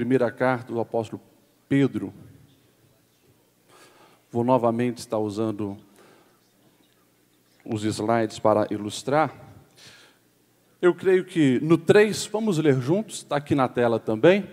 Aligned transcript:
Primeira 0.00 0.32
carta 0.32 0.72
do 0.72 0.80
apóstolo 0.80 1.20
Pedro. 1.68 2.10
Vou 4.30 4.42
novamente 4.42 4.96
estar 4.96 5.18
usando 5.18 5.76
os 7.62 7.84
slides 7.84 8.38
para 8.38 8.66
ilustrar. 8.70 9.30
Eu 10.80 10.94
creio 10.94 11.26
que 11.26 11.60
no 11.60 11.76
3, 11.76 12.24
vamos 12.28 12.56
ler 12.56 12.80
juntos, 12.80 13.16
está 13.16 13.36
aqui 13.36 13.54
na 13.54 13.68
tela 13.68 14.00
também. 14.00 14.48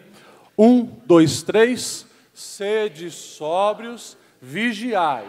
1, 0.58 0.84
2, 1.06 1.44
3. 1.44 2.06
Sede 2.34 3.10
sóbrios, 3.10 4.18
vigiai, 4.42 5.26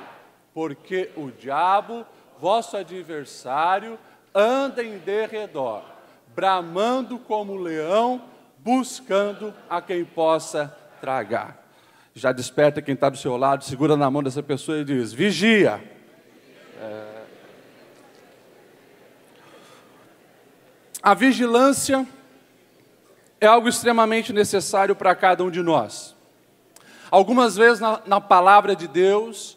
porque 0.52 1.12
o 1.14 1.30
diabo, 1.30 2.04
vosso 2.40 2.76
adversário, 2.76 3.96
anda 4.34 4.82
em 4.82 4.98
derredor, 4.98 5.84
bramando 6.34 7.20
como 7.20 7.54
leão, 7.54 8.20
buscando 8.68 9.54
a 9.70 9.80
quem 9.80 10.04
possa 10.04 10.76
tragar. 11.00 11.56
Já 12.14 12.32
desperta 12.32 12.82
quem 12.82 12.92
está 12.92 13.08
do 13.08 13.16
seu 13.16 13.34
lado, 13.34 13.64
segura 13.64 13.96
na 13.96 14.10
mão 14.10 14.22
dessa 14.22 14.42
pessoa 14.42 14.76
e 14.76 14.84
diz: 14.84 15.10
vigia. 15.10 15.82
É... 16.78 17.22
A 21.02 21.14
vigilância 21.14 22.06
é 23.40 23.46
algo 23.46 23.70
extremamente 23.70 24.34
necessário 24.34 24.94
para 24.94 25.14
cada 25.14 25.42
um 25.42 25.50
de 25.50 25.62
nós. 25.62 26.14
Algumas 27.10 27.56
vezes 27.56 27.80
na, 27.80 28.02
na, 28.04 28.20
palavra 28.20 28.76
de 28.76 28.86
Deus, 28.86 29.56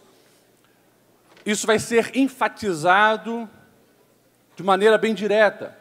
isso 1.46 1.68
vai 1.68 1.80
ser 1.80 2.16
enfatizado 2.16 3.50
de 4.56 4.64
maneira 4.64 4.98
bem 4.98 5.14
direta. 5.14 5.81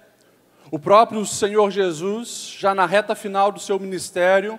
O 0.70 0.78
próprio 0.78 1.26
Senhor 1.26 1.70
Jesus, 1.70 2.54
já 2.56 2.74
na 2.74 2.86
reta 2.86 3.14
final 3.16 3.50
do 3.50 3.58
seu 3.58 3.78
ministério, 3.78 4.58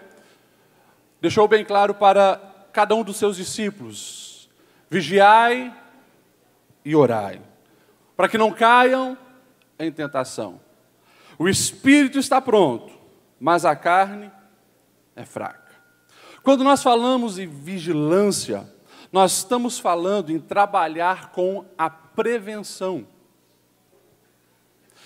deixou 1.22 1.48
bem 1.48 1.64
claro 1.64 1.94
para 1.94 2.42
cada 2.73 2.94
um 2.94 3.03
dos 3.03 3.16
seus 3.16 3.38
discípulos: 3.38 4.50
vigiai 4.90 5.73
e 6.84 6.95
orai, 6.95 7.42
para 8.18 8.28
que 8.28 8.38
não 8.38 8.52
caiam 8.52 9.18
em 9.80 9.90
tentação. 9.90 10.59
O 11.40 11.48
espírito 11.48 12.20
está 12.20 12.42
pronto, 12.42 12.92
mas 13.40 13.64
a 13.64 13.75
carne 13.75 14.30
é 15.16 15.23
fraca. 15.23 15.72
Quando 16.44 16.64
nós 16.64 16.84
falamos 16.84 17.40
em 17.40 17.48
vigilância, 17.48 18.68
nós 19.12 19.38
estamos 19.38 19.80
falando 19.80 20.30
em 20.30 20.40
trabalhar 20.40 21.31
com 21.31 21.64
a 21.78 21.90
prevenção. 21.90 23.08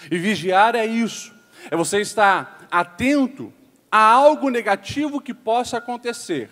E 0.09 0.17
vigiar 0.17 0.75
é 0.75 0.86
isso, 0.86 1.34
é 1.70 1.75
você 1.75 2.00
estar 2.02 2.67
atento 2.72 3.53
a 3.92 4.00
algo 4.00 4.50
negativo 4.50 5.22
que 5.22 5.34
possa 5.34 5.78
acontecer. 5.78 6.50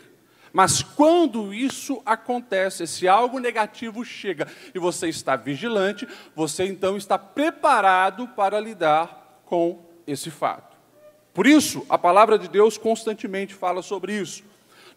Mas 0.53 0.83
quando 0.83 1.51
isso 1.51 2.01
acontece, 2.05 2.85
se 2.85 3.07
algo 3.07 3.39
negativo 3.39 4.05
chega 4.05 4.47
e 4.73 4.77
você 4.77 5.09
está 5.09 5.35
vigilante, 5.35 6.07
você 6.35 6.65
então 6.65 6.95
está 6.95 7.17
preparado 7.17 8.27
para 8.29 8.59
lidar 8.59 9.41
com 9.45 9.83
esse 10.05 10.29
fato. 10.29 10.77
Por 11.33 11.47
isso, 11.47 11.83
a 11.89 11.97
palavra 11.97 12.37
de 12.37 12.47
Deus 12.47 12.77
constantemente 12.77 13.55
fala 13.55 13.81
sobre 13.81 14.15
isso. 14.15 14.43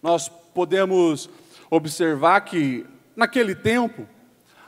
Nós 0.03 0.29
podemos 0.29 1.31
observar 1.71 2.43
que, 2.43 2.85
naquele 3.17 3.55
tempo, 3.55 4.07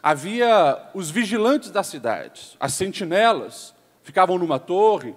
havia 0.02 0.90
os 0.94 1.10
vigilantes 1.10 1.70
das 1.70 1.86
cidades, 1.86 2.56
as 2.58 2.72
sentinelas, 2.72 3.74
ficavam 4.08 4.38
numa 4.38 4.58
torre 4.58 5.14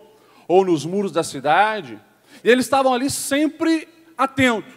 ou 0.50 0.66
nos 0.66 0.86
muros 0.86 1.14
da 1.14 1.24
cidade, 1.24 1.98
e 2.44 2.50
eles 2.50 2.66
estavam 2.66 2.94
ali 2.94 3.10
sempre 3.10 3.88
atentos. 4.18 4.74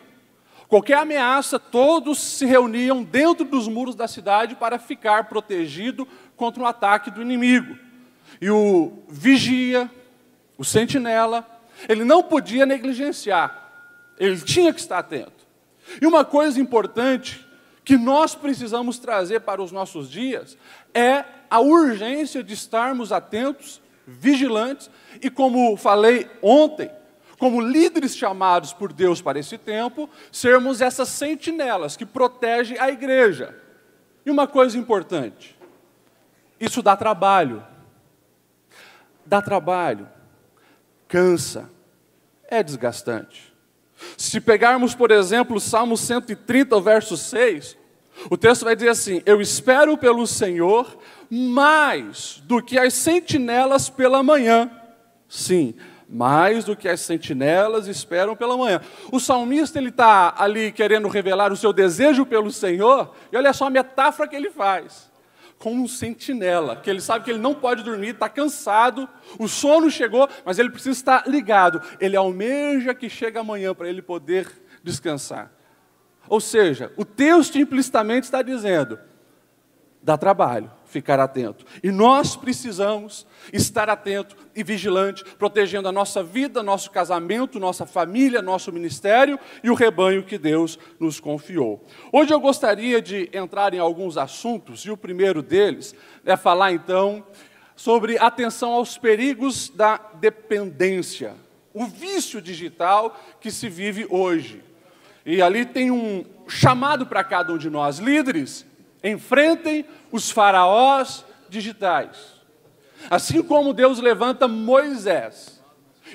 Qualquer 0.68 0.98
ameaça, 0.98 1.58
todos 1.58 2.20
se 2.20 2.46
reuniam 2.46 3.02
dentro 3.02 3.44
dos 3.44 3.66
muros 3.66 3.96
da 3.96 4.06
cidade 4.06 4.54
para 4.54 4.78
ficar 4.78 5.24
protegido 5.24 6.06
contra 6.36 6.62
um 6.62 6.66
ataque 6.66 7.10
do 7.10 7.20
inimigo. 7.20 7.76
E 8.40 8.48
o 8.48 8.92
vigia, 9.08 9.90
o 10.56 10.64
sentinela, 10.64 11.44
ele 11.88 12.04
não 12.04 12.22
podia 12.22 12.64
negligenciar, 12.64 13.72
ele 14.16 14.40
tinha 14.40 14.72
que 14.72 14.78
estar 14.78 14.98
atento. 14.98 15.44
E 16.00 16.06
uma 16.06 16.24
coisa 16.24 16.60
importante 16.60 17.44
que 17.84 17.96
nós 17.96 18.36
precisamos 18.36 18.96
trazer 18.96 19.40
para 19.40 19.60
os 19.60 19.72
nossos 19.72 20.08
dias 20.08 20.56
é 20.94 21.24
a 21.50 21.58
urgência 21.58 22.44
de 22.44 22.54
estarmos 22.54 23.10
atentos, 23.10 23.82
vigilantes 24.06 24.90
e, 25.22 25.30
como 25.30 25.76
falei 25.76 26.30
ontem, 26.42 26.90
como 27.38 27.60
líderes 27.60 28.16
chamados 28.16 28.72
por 28.72 28.92
Deus 28.92 29.20
para 29.20 29.38
esse 29.38 29.58
tempo, 29.58 30.08
sermos 30.30 30.80
essas 30.80 31.08
sentinelas 31.08 31.96
que 31.96 32.06
protegem 32.06 32.78
a 32.78 32.90
igreja. 32.90 33.54
E 34.24 34.30
uma 34.30 34.46
coisa 34.46 34.78
importante: 34.78 35.58
isso 36.58 36.82
dá 36.82 36.96
trabalho 36.96 37.64
dá 39.24 39.40
trabalho, 39.40 40.08
cansa, 41.08 41.70
é 42.48 42.62
desgastante. 42.62 43.52
Se 44.16 44.40
pegarmos, 44.40 44.94
por 44.94 45.10
exemplo, 45.10 45.56
o 45.56 45.60
Salmo 45.60 45.96
130, 45.96 46.80
verso 46.80 47.16
6, 47.16 47.76
o 48.30 48.36
texto 48.36 48.64
vai 48.64 48.74
dizer 48.74 48.90
assim: 48.90 49.22
Eu 49.26 49.40
espero 49.40 49.96
pelo 49.96 50.26
Senhor 50.26 50.98
mais 51.30 52.42
do 52.44 52.62
que 52.62 52.78
as 52.78 52.94
sentinelas 52.94 53.88
pela 53.88 54.22
manhã. 54.22 54.70
Sim, 55.28 55.74
mais 56.08 56.64
do 56.64 56.76
que 56.76 56.88
as 56.88 57.00
sentinelas 57.00 57.88
esperam 57.88 58.36
pela 58.36 58.56
manhã. 58.56 58.80
O 59.10 59.18
salmista 59.18 59.78
ele 59.78 59.88
está 59.88 60.34
ali 60.36 60.70
querendo 60.70 61.08
revelar 61.08 61.52
o 61.52 61.56
seu 61.56 61.72
desejo 61.72 62.24
pelo 62.24 62.50
Senhor, 62.50 63.14
e 63.32 63.36
olha 63.36 63.52
só 63.52 63.66
a 63.66 63.70
metáfora 63.70 64.28
que 64.28 64.36
ele 64.36 64.50
faz 64.50 65.12
como 65.64 65.82
um 65.82 65.88
sentinela, 65.88 66.76
que 66.76 66.90
ele 66.90 67.00
sabe 67.00 67.24
que 67.24 67.30
ele 67.30 67.38
não 67.38 67.54
pode 67.54 67.82
dormir, 67.82 68.08
está 68.10 68.28
cansado, 68.28 69.08
o 69.38 69.48
sono 69.48 69.90
chegou, 69.90 70.28
mas 70.44 70.58
ele 70.58 70.68
precisa 70.68 70.90
estar 70.90 71.26
ligado. 71.26 71.80
Ele 71.98 72.16
almeja 72.16 72.94
que 72.94 73.08
chegue 73.08 73.38
amanhã 73.38 73.74
para 73.74 73.88
ele 73.88 74.02
poder 74.02 74.46
descansar. 74.82 75.53
Ou 76.28 76.40
seja, 76.40 76.92
o 76.96 77.04
texto 77.04 77.58
implicitamente 77.58 78.24
está 78.24 78.42
dizendo: 78.42 78.98
dá 80.02 80.18
trabalho 80.18 80.70
ficar 80.84 81.18
atento. 81.18 81.64
E 81.82 81.90
nós 81.90 82.36
precisamos 82.36 83.26
estar 83.52 83.90
atento 83.90 84.36
e 84.54 84.62
vigilante, 84.62 85.24
protegendo 85.36 85.88
a 85.88 85.92
nossa 85.92 86.22
vida, 86.22 86.62
nosso 86.62 86.90
casamento, 86.90 87.58
nossa 87.58 87.84
família, 87.84 88.40
nosso 88.40 88.70
ministério 88.70 89.40
e 89.62 89.70
o 89.70 89.74
rebanho 89.74 90.22
que 90.22 90.38
Deus 90.38 90.78
nos 91.00 91.18
confiou. 91.18 91.84
Hoje 92.12 92.32
eu 92.32 92.38
gostaria 92.38 93.02
de 93.02 93.28
entrar 93.32 93.74
em 93.74 93.78
alguns 93.78 94.16
assuntos, 94.16 94.82
e 94.82 94.90
o 94.90 94.96
primeiro 94.96 95.42
deles 95.42 95.96
é 96.24 96.36
falar 96.36 96.72
então 96.72 97.26
sobre 97.74 98.16
atenção 98.18 98.72
aos 98.72 98.96
perigos 98.96 99.68
da 99.68 99.96
dependência, 100.14 101.34
o 101.72 101.86
vício 101.86 102.40
digital 102.40 103.18
que 103.40 103.50
se 103.50 103.68
vive 103.68 104.06
hoje. 104.08 104.62
E 105.24 105.40
ali 105.40 105.64
tem 105.64 105.90
um 105.90 106.24
chamado 106.46 107.06
para 107.06 107.24
cada 107.24 107.52
um 107.52 107.58
de 107.58 107.70
nós, 107.70 107.98
líderes, 107.98 108.66
enfrentem 109.02 109.86
os 110.12 110.30
faraós 110.30 111.24
digitais. 111.48 112.34
Assim 113.10 113.42
como 113.42 113.72
Deus 113.72 113.98
levanta 113.98 114.48
Moisés 114.48 115.62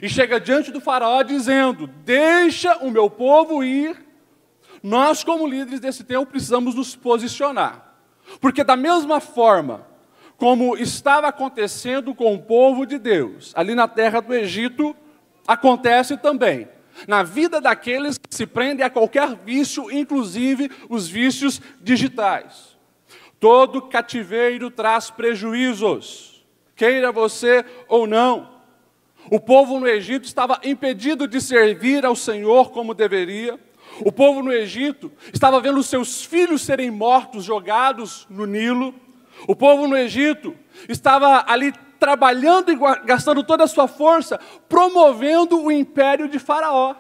e 0.02 0.08
chega 0.08 0.40
diante 0.40 0.72
do 0.72 0.80
faraó 0.80 1.22
dizendo: 1.24 1.88
Deixa 1.88 2.78
o 2.78 2.92
meu 2.92 3.10
povo 3.10 3.64
ir. 3.64 4.06
Nós, 4.82 5.24
como 5.24 5.48
líderes 5.48 5.80
desse 5.80 6.04
tempo, 6.04 6.28
precisamos 6.28 6.74
nos 6.74 6.96
posicionar. 6.96 7.96
Porque, 8.40 8.64
da 8.64 8.76
mesma 8.76 9.20
forma 9.20 9.88
como 10.38 10.78
estava 10.78 11.28
acontecendo 11.28 12.16
com 12.16 12.34
o 12.34 12.42
povo 12.42 12.86
de 12.86 12.98
Deus, 12.98 13.52
ali 13.56 13.76
na 13.76 13.90
terra 13.90 14.22
do 14.22 14.34
Egito, 14.34 14.96
acontece 15.46 16.16
também 16.16 16.68
na 17.08 17.24
vida 17.24 17.60
daqueles 17.62 18.18
que 18.18 18.34
se 18.34 18.46
prendem 18.46 18.86
a 18.86 18.90
qualquer 18.90 19.36
vício, 19.36 19.92
inclusive 19.92 20.70
os 20.90 21.08
vícios 21.08 21.62
digitais. 21.82 22.78
Todo 23.40 23.84
cativeiro 23.84 24.70
traz 24.70 25.10
prejuízos, 25.10 26.46
queira 26.76 27.12
você 27.12 27.66
ou 27.88 28.06
não. 28.06 28.60
O 29.32 29.40
povo 29.40 29.80
no 29.80 29.88
Egito 29.88 30.26
estava 30.26 30.60
impedido 30.64 31.28
de 31.28 31.40
servir 31.40 32.06
ao 32.06 32.16
Senhor 32.16 32.72
como 32.72 32.94
deveria. 32.94 33.60
O 34.02 34.12
povo 34.12 34.42
no 34.42 34.52
Egito 34.52 35.12
estava 35.34 35.60
vendo 35.60 35.84
seus 35.84 36.24
filhos 36.24 36.62
serem 36.62 36.90
mortos, 36.90 37.44
jogados 37.44 38.26
no 38.30 38.46
Nilo. 38.46 38.94
O 39.48 39.56
povo 39.56 39.88
no 39.88 39.98
Egito 39.98 40.56
estava 40.88 41.46
ali 41.48 41.74
trabalhando 42.00 42.72
e 42.72 42.78
gastando 43.06 43.44
toda 43.44 43.64
a 43.64 43.68
sua 43.68 43.88
força, 43.88 44.40
promovendo 44.68 45.62
o 45.62 45.72
império 45.72 46.30
de 46.30 46.40
Faraó. 46.40 46.96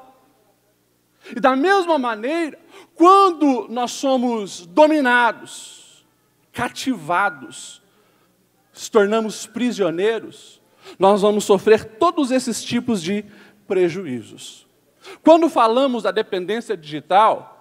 E 1.35 1.39
da 1.39 1.55
mesma 1.55 1.97
maneira, 1.97 2.57
quando 2.95 3.67
nós 3.69 3.91
somos 3.91 4.65
dominados, 4.65 6.05
cativados, 6.51 7.81
se 8.73 8.89
tornamos 8.89 9.45
prisioneiros, 9.45 10.61
nós 10.97 11.21
vamos 11.21 11.43
sofrer 11.43 11.97
todos 11.97 12.31
esses 12.31 12.63
tipos 12.63 13.01
de 13.01 13.25
prejuízos. 13.67 14.67
Quando 15.23 15.49
falamos 15.49 16.03
da 16.03 16.11
dependência 16.11 16.75
digital, 16.75 17.58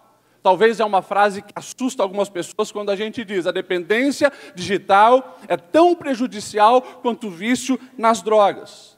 Talvez 0.49 0.81
é 0.81 0.85
uma 0.87 1.03
frase 1.03 1.43
que 1.43 1.53
assusta 1.55 2.03
algumas 2.03 2.31
pessoas 2.31 2.73
quando 2.73 2.89
a 2.89 2.97
gente 2.97 3.23
diz 3.23 3.47
a 3.47 3.53
dependência 3.53 4.33
digital 4.55 5.39
é 5.47 5.59
tão 5.59 5.95
prejudicial 5.95 6.81
quanto 6.81 7.27
o 7.27 7.31
vício 7.31 7.79
nas 7.99 8.23
drogas. 8.23 8.97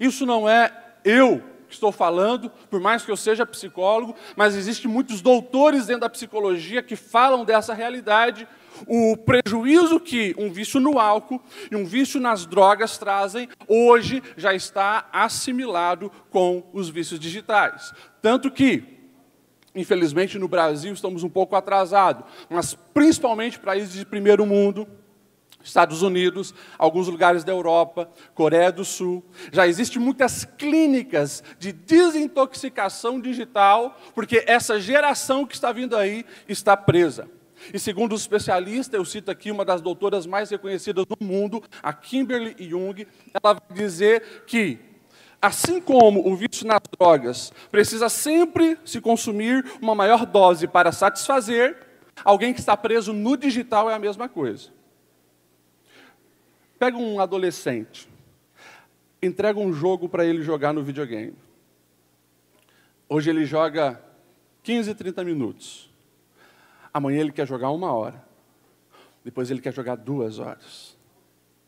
Isso 0.00 0.26
não 0.26 0.48
é 0.48 0.72
eu 1.04 1.40
que 1.68 1.74
estou 1.74 1.92
falando, 1.92 2.50
por 2.68 2.80
mais 2.80 3.04
que 3.04 3.12
eu 3.12 3.16
seja 3.16 3.46
psicólogo, 3.46 4.16
mas 4.34 4.56
existem 4.56 4.90
muitos 4.90 5.20
doutores 5.20 5.86
dentro 5.86 6.00
da 6.00 6.10
psicologia 6.10 6.82
que 6.82 6.96
falam 6.96 7.44
dessa 7.44 7.72
realidade. 7.72 8.48
O 8.84 9.16
prejuízo 9.16 10.00
que 10.00 10.34
um 10.36 10.50
vício 10.50 10.80
no 10.80 10.98
álcool 10.98 11.40
e 11.70 11.76
um 11.76 11.84
vício 11.84 12.18
nas 12.18 12.44
drogas 12.44 12.98
trazem, 12.98 13.48
hoje 13.68 14.20
já 14.36 14.52
está 14.52 15.08
assimilado 15.12 16.10
com 16.28 16.68
os 16.72 16.88
vícios 16.88 17.20
digitais. 17.20 17.94
Tanto 18.20 18.50
que, 18.50 18.97
infelizmente, 19.78 20.38
no 20.38 20.48
Brasil 20.48 20.92
estamos 20.92 21.22
um 21.22 21.28
pouco 21.28 21.56
atrasados, 21.56 22.24
mas 22.50 22.74
principalmente 22.74 23.58
países 23.58 23.92
de 23.94 24.04
primeiro 24.04 24.44
mundo, 24.44 24.86
Estados 25.62 26.02
Unidos, 26.02 26.54
alguns 26.78 27.08
lugares 27.08 27.44
da 27.44 27.52
Europa, 27.52 28.10
Coreia 28.34 28.72
do 28.72 28.84
Sul. 28.84 29.24
Já 29.52 29.66
existem 29.66 30.00
muitas 30.00 30.44
clínicas 30.44 31.42
de 31.58 31.72
desintoxicação 31.72 33.20
digital, 33.20 33.98
porque 34.14 34.44
essa 34.46 34.80
geração 34.80 35.44
que 35.44 35.54
está 35.54 35.72
vindo 35.72 35.96
aí 35.96 36.24
está 36.48 36.76
presa. 36.76 37.28
E 37.72 37.78
segundo 37.78 38.14
os 38.14 38.22
especialistas, 38.22 38.96
eu 38.96 39.04
cito 39.04 39.30
aqui 39.30 39.50
uma 39.50 39.64
das 39.64 39.80
doutoras 39.80 40.26
mais 40.26 40.48
reconhecidas 40.48 41.04
do 41.04 41.16
mundo, 41.20 41.62
a 41.82 41.92
Kimberly 41.92 42.54
Jung, 42.58 43.06
ela 43.34 43.54
vai 43.54 43.76
dizer 43.76 44.44
que 44.46 44.78
Assim 45.40 45.80
como 45.80 46.28
o 46.28 46.34
vício 46.34 46.66
nas 46.66 46.80
drogas 46.98 47.52
precisa 47.70 48.08
sempre 48.08 48.76
se 48.84 49.00
consumir 49.00 49.64
uma 49.80 49.94
maior 49.94 50.26
dose 50.26 50.66
para 50.66 50.90
satisfazer, 50.90 51.76
alguém 52.24 52.52
que 52.52 52.58
está 52.58 52.76
preso 52.76 53.12
no 53.12 53.36
digital 53.36 53.88
é 53.88 53.94
a 53.94 53.98
mesma 54.00 54.28
coisa. 54.28 54.70
Pega 56.76 56.96
um 56.96 57.20
adolescente, 57.20 58.08
entrega 59.22 59.60
um 59.60 59.72
jogo 59.72 60.08
para 60.08 60.24
ele 60.24 60.42
jogar 60.42 60.72
no 60.72 60.82
videogame. 60.82 61.36
Hoje 63.08 63.30
ele 63.30 63.44
joga 63.44 64.02
15, 64.64 64.94
30 64.94 65.24
minutos. 65.24 65.88
Amanhã 66.92 67.20
ele 67.20 67.32
quer 67.32 67.46
jogar 67.46 67.70
uma 67.70 67.92
hora. 67.92 68.24
Depois 69.24 69.50
ele 69.50 69.60
quer 69.60 69.72
jogar 69.72 69.96
duas 69.96 70.38
horas. 70.38 70.96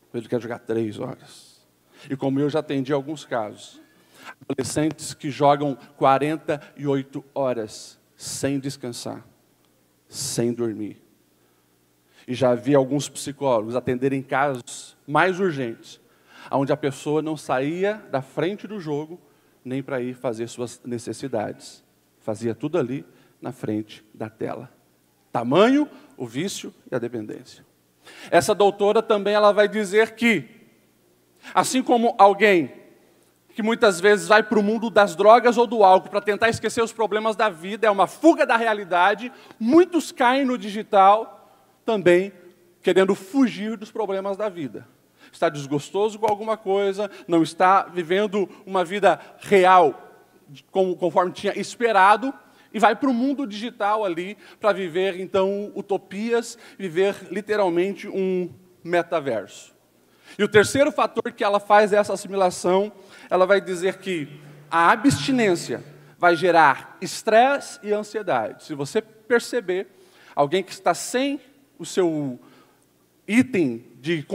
Depois 0.03 0.23
ele 0.23 0.29
quer 0.29 0.41
jogar 0.41 0.59
três 0.59 0.99
horas. 0.99 1.60
E 2.09 2.15
como 2.15 2.39
eu 2.39 2.49
já 2.49 2.59
atendi 2.59 2.91
alguns 2.91 3.25
casos, 3.25 3.81
adolescentes 4.49 5.13
que 5.13 5.29
jogam 5.29 5.77
48 5.97 7.23
horas 7.33 7.99
sem 8.15 8.59
descansar, 8.59 9.25
sem 10.07 10.53
dormir. 10.53 11.01
E 12.27 12.33
já 12.33 12.53
vi 12.53 12.75
alguns 12.75 13.09
psicólogos 13.09 13.75
atenderem 13.75 14.21
casos 14.21 14.95
mais 15.07 15.39
urgentes, 15.39 15.99
onde 16.51 16.71
a 16.71 16.77
pessoa 16.77 17.21
não 17.21 17.35
saía 17.35 17.95
da 18.11 18.21
frente 18.21 18.67
do 18.67 18.79
jogo 18.79 19.19
nem 19.63 19.81
para 19.81 20.01
ir 20.01 20.13
fazer 20.13 20.47
suas 20.47 20.81
necessidades. 20.83 21.83
Fazia 22.19 22.53
tudo 22.53 22.77
ali 22.77 23.05
na 23.41 23.51
frente 23.51 24.05
da 24.13 24.29
tela. 24.29 24.71
Tamanho, 25.31 25.89
o 26.17 26.27
vício 26.27 26.73
e 26.91 26.95
a 26.95 26.99
dependência. 26.99 27.65
Essa 28.29 28.53
doutora 28.53 29.01
também 29.01 29.33
ela 29.33 29.51
vai 29.51 29.67
dizer 29.67 30.11
que, 30.15 30.47
assim 31.53 31.81
como 31.81 32.15
alguém 32.17 32.71
que 33.53 33.61
muitas 33.61 33.99
vezes 33.99 34.27
vai 34.27 34.41
para 34.41 34.59
o 34.59 34.63
mundo 34.63 34.89
das 34.89 35.15
drogas 35.15 35.57
ou 35.57 35.67
do 35.67 35.83
álcool 35.83 36.09
para 36.09 36.21
tentar 36.21 36.49
esquecer 36.49 36.81
os 36.81 36.93
problemas 36.93 37.35
da 37.35 37.49
vida, 37.49 37.87
é 37.87 37.91
uma 37.91 38.07
fuga 38.07 38.45
da 38.45 38.55
realidade, 38.55 39.31
muitos 39.59 40.11
caem 40.11 40.45
no 40.45 40.57
digital 40.57 41.53
também 41.85 42.31
querendo 42.81 43.13
fugir 43.13 43.77
dos 43.77 43.91
problemas 43.91 44.37
da 44.37 44.49
vida. 44.49 44.87
Está 45.31 45.49
desgostoso 45.49 46.17
com 46.17 46.27
alguma 46.27 46.57
coisa, 46.57 47.09
não 47.27 47.43
está 47.43 47.83
vivendo 47.83 48.49
uma 48.65 48.83
vida 48.83 49.19
real 49.39 50.09
conforme 50.71 51.31
tinha 51.31 51.57
esperado, 51.57 52.33
e 52.73 52.79
vai 52.79 52.95
para 52.95 53.09
o 53.09 53.13
mundo 53.13 53.45
digital 53.45 54.03
ali 54.03 54.37
para 54.59 54.71
viver 54.71 55.19
então 55.19 55.71
utopias, 55.75 56.57
viver 56.77 57.15
literalmente 57.29 58.07
um 58.07 58.49
metaverso. 58.83 59.73
E 60.37 60.43
o 60.43 60.47
terceiro 60.47 60.91
fator 60.91 61.31
que 61.31 61.43
ela 61.43 61.59
faz 61.59 61.93
essa 61.93 62.13
assimilação, 62.13 62.91
ela 63.29 63.45
vai 63.45 63.61
dizer 63.61 63.97
que 63.97 64.27
a 64.69 64.91
abstinência 64.91 65.83
vai 66.17 66.35
gerar 66.35 66.97
estresse 67.01 67.79
e 67.83 67.91
ansiedade. 67.91 68.63
Se 68.63 68.75
você 68.75 69.01
perceber, 69.01 69.87
alguém 70.35 70.63
que 70.63 70.71
está 70.71 70.93
sem 70.93 71.39
o 71.77 71.85
seu 71.85 72.39
item 73.27 73.83
de, 73.99 74.25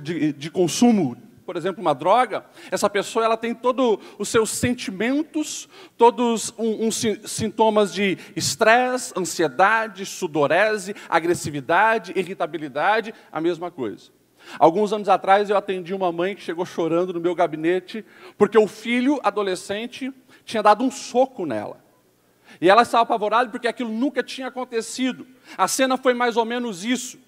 de, 0.00 0.32
de 0.32 0.50
consumo, 0.50 1.16
por 1.44 1.56
exemplo, 1.56 1.80
uma 1.80 1.94
droga, 1.94 2.44
essa 2.70 2.90
pessoa 2.90 3.24
ela 3.24 3.36
tem 3.36 3.54
todos 3.54 3.98
os 4.18 4.28
seus 4.28 4.50
sentimentos, 4.50 5.68
todos 5.96 6.52
uns 6.58 7.04
um, 7.04 7.26
sintomas 7.26 7.94
de 7.94 8.18
estresse, 8.34 9.14
ansiedade, 9.16 10.04
sudorese, 10.04 10.94
agressividade, 11.08 12.12
irritabilidade, 12.16 13.14
a 13.30 13.40
mesma 13.40 13.70
coisa. 13.70 14.15
Alguns 14.58 14.92
anos 14.92 15.08
atrás 15.08 15.50
eu 15.50 15.56
atendi 15.56 15.92
uma 15.92 16.12
mãe 16.12 16.34
que 16.34 16.42
chegou 16.42 16.64
chorando 16.64 17.12
no 17.12 17.20
meu 17.20 17.34
gabinete 17.34 18.04
porque 18.38 18.56
o 18.56 18.66
filho 18.66 19.20
adolescente 19.22 20.12
tinha 20.44 20.62
dado 20.62 20.84
um 20.84 20.90
soco 20.90 21.44
nela. 21.44 21.84
E 22.60 22.70
ela 22.70 22.82
estava 22.82 23.02
apavorada 23.02 23.50
porque 23.50 23.68
aquilo 23.68 23.90
nunca 23.90 24.22
tinha 24.22 24.48
acontecido. 24.48 25.26
A 25.58 25.66
cena 25.68 25.96
foi 25.96 26.14
mais 26.14 26.36
ou 26.36 26.44
menos 26.44 26.84
isso. 26.84 27.18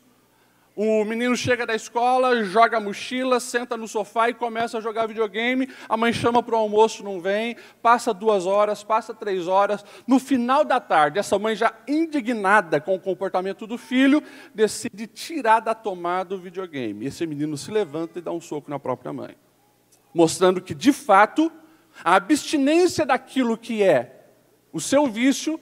O 0.81 1.05
menino 1.05 1.37
chega 1.37 1.67
da 1.67 1.75
escola, 1.75 2.45
joga 2.45 2.77
a 2.77 2.81
mochila, 2.81 3.41
senta 3.41 3.77
no 3.77 3.89
sofá 3.89 4.29
e 4.29 4.35
começa 4.35 4.79
a 4.79 4.81
jogar 4.81 5.09
videogame. 5.09 5.69
A 5.89 5.97
mãe 5.97 6.13
chama 6.13 6.41
para 6.41 6.55
o 6.55 6.59
almoço, 6.59 7.03
não 7.03 7.21
vem. 7.21 7.57
Passa 7.83 8.15
duas 8.15 8.47
horas, 8.47 8.85
passa 8.85 9.13
três 9.13 9.49
horas. 9.49 9.85
No 10.07 10.21
final 10.21 10.65
da 10.65 10.79
tarde, 10.79 11.19
essa 11.19 11.37
mãe, 11.37 11.57
já 11.57 11.75
indignada 11.89 12.81
com 12.81 12.95
o 12.95 13.01
comportamento 13.01 13.67
do 13.67 13.77
filho, 13.77 14.23
decide 14.55 15.09
tirar 15.09 15.59
da 15.59 15.75
tomada 15.75 16.37
o 16.37 16.39
videogame. 16.39 17.07
Esse 17.07 17.27
menino 17.27 17.57
se 17.57 17.73
levanta 17.73 18.21
e 18.21 18.23
dá 18.23 18.31
um 18.31 18.41
soco 18.41 18.71
na 18.71 18.79
própria 18.79 19.13
mãe, 19.13 19.35
mostrando 20.15 20.61
que, 20.61 20.77
de 20.77 20.93
fato, 20.93 21.51
a 22.05 22.15
abstinência 22.15 23.05
daquilo 23.05 23.59
que 23.59 23.83
é 23.83 24.29
o 24.73 24.81
seu 24.81 25.09
vício 25.09 25.59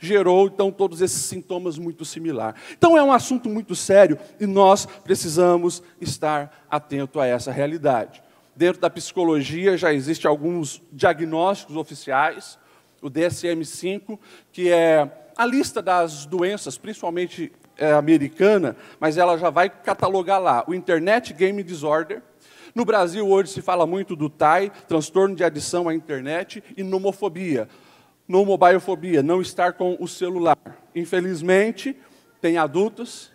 gerou 0.00 0.46
então 0.46 0.72
todos 0.72 1.00
esses 1.02 1.22
sintomas 1.22 1.78
muito 1.78 2.04
similares. 2.04 2.60
Então 2.72 2.96
é 2.96 3.02
um 3.02 3.12
assunto 3.12 3.48
muito 3.48 3.76
sério 3.76 4.18
e 4.40 4.46
nós 4.46 4.86
precisamos 4.86 5.82
estar 6.00 6.64
atento 6.68 7.20
a 7.20 7.26
essa 7.26 7.52
realidade. 7.52 8.22
Dentro 8.56 8.80
da 8.80 8.90
psicologia 8.90 9.76
já 9.76 9.92
existem 9.92 10.28
alguns 10.28 10.82
diagnósticos 10.90 11.76
oficiais, 11.76 12.58
o 13.00 13.10
DSM-5, 13.10 14.18
que 14.52 14.70
é 14.70 15.08
a 15.36 15.46
lista 15.46 15.80
das 15.80 16.26
doenças, 16.26 16.76
principalmente 16.76 17.52
é, 17.76 17.92
americana, 17.92 18.76
mas 18.98 19.16
ela 19.16 19.38
já 19.38 19.48
vai 19.48 19.70
catalogar 19.70 20.40
lá 20.40 20.64
o 20.66 20.74
Internet 20.74 21.32
Game 21.32 21.62
Disorder. 21.62 22.22
No 22.74 22.84
Brasil 22.84 23.26
hoje 23.26 23.50
se 23.50 23.62
fala 23.62 23.86
muito 23.86 24.14
do 24.14 24.28
TAI, 24.28 24.70
transtorno 24.86 25.34
de 25.34 25.42
adição 25.42 25.88
à 25.88 25.94
internet, 25.94 26.62
e 26.76 26.82
nomofobia, 26.82 27.68
no 28.30 28.46
mobiofobia, 28.46 29.24
não 29.24 29.42
estar 29.42 29.72
com 29.72 29.96
o 29.98 30.06
celular. 30.06 30.56
Infelizmente, 30.94 31.96
tem 32.40 32.58
adultos, 32.58 33.32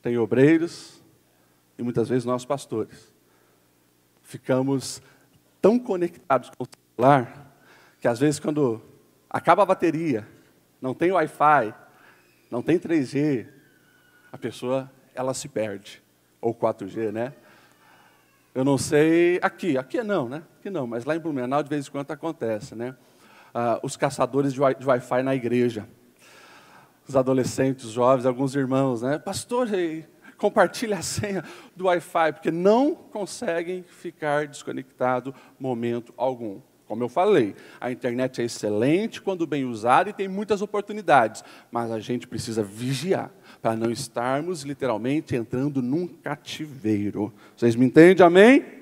tem 0.00 0.16
obreiros 0.16 1.02
e 1.76 1.82
muitas 1.82 2.08
vezes 2.08 2.24
nós 2.24 2.44
pastores. 2.44 3.12
Ficamos 4.22 5.02
tão 5.60 5.80
conectados 5.80 6.48
com 6.50 6.62
o 6.62 6.68
celular 6.94 7.56
que 8.00 8.06
às 8.06 8.20
vezes 8.20 8.38
quando 8.38 8.80
acaba 9.28 9.64
a 9.64 9.66
bateria, 9.66 10.24
não 10.80 10.94
tem 10.94 11.10
Wi-Fi, 11.10 11.74
não 12.48 12.62
tem 12.62 12.78
3G, 12.78 13.48
a 14.30 14.38
pessoa 14.38 14.88
ela 15.12 15.34
se 15.34 15.48
perde. 15.48 16.00
Ou 16.40 16.54
4G, 16.54 17.10
né? 17.10 17.32
Eu 18.54 18.64
não 18.64 18.78
sei 18.78 19.40
aqui, 19.42 19.76
aqui 19.76 20.04
não, 20.04 20.28
né? 20.28 20.44
Aqui 20.60 20.70
não, 20.70 20.86
mas 20.86 21.04
lá 21.04 21.16
em 21.16 21.18
Blumenau 21.18 21.64
de 21.64 21.68
vez 21.68 21.88
em 21.88 21.90
quando 21.90 22.12
acontece, 22.12 22.76
né? 22.76 22.94
Ah, 23.58 23.80
os 23.82 23.96
caçadores 23.96 24.52
de 24.52 24.60
Wi-Fi 24.60 25.22
na 25.22 25.34
igreja. 25.34 25.88
Os 27.08 27.16
adolescentes, 27.16 27.86
os 27.86 27.92
jovens, 27.92 28.26
alguns 28.26 28.54
irmãos, 28.54 29.00
né? 29.00 29.18
Pastor, 29.18 29.66
compartilha 30.36 30.98
a 30.98 31.02
senha 31.02 31.42
do 31.74 31.86
Wi-Fi, 31.86 32.32
porque 32.34 32.50
não 32.50 32.94
conseguem 32.94 33.82
ficar 33.82 34.46
desconectado 34.46 35.34
momento 35.58 36.12
algum. 36.18 36.60
Como 36.86 37.02
eu 37.02 37.08
falei, 37.08 37.56
a 37.80 37.90
internet 37.90 38.42
é 38.42 38.44
excelente 38.44 39.22
quando 39.22 39.46
bem 39.46 39.64
usada 39.64 40.10
e 40.10 40.12
tem 40.12 40.28
muitas 40.28 40.60
oportunidades, 40.60 41.42
mas 41.72 41.90
a 41.90 41.98
gente 41.98 42.28
precisa 42.28 42.62
vigiar 42.62 43.30
para 43.62 43.74
não 43.74 43.90
estarmos 43.90 44.64
literalmente 44.64 45.34
entrando 45.34 45.80
num 45.80 46.06
cativeiro. 46.06 47.32
Vocês 47.56 47.74
me 47.74 47.86
entendem? 47.86 48.24
Amém? 48.24 48.75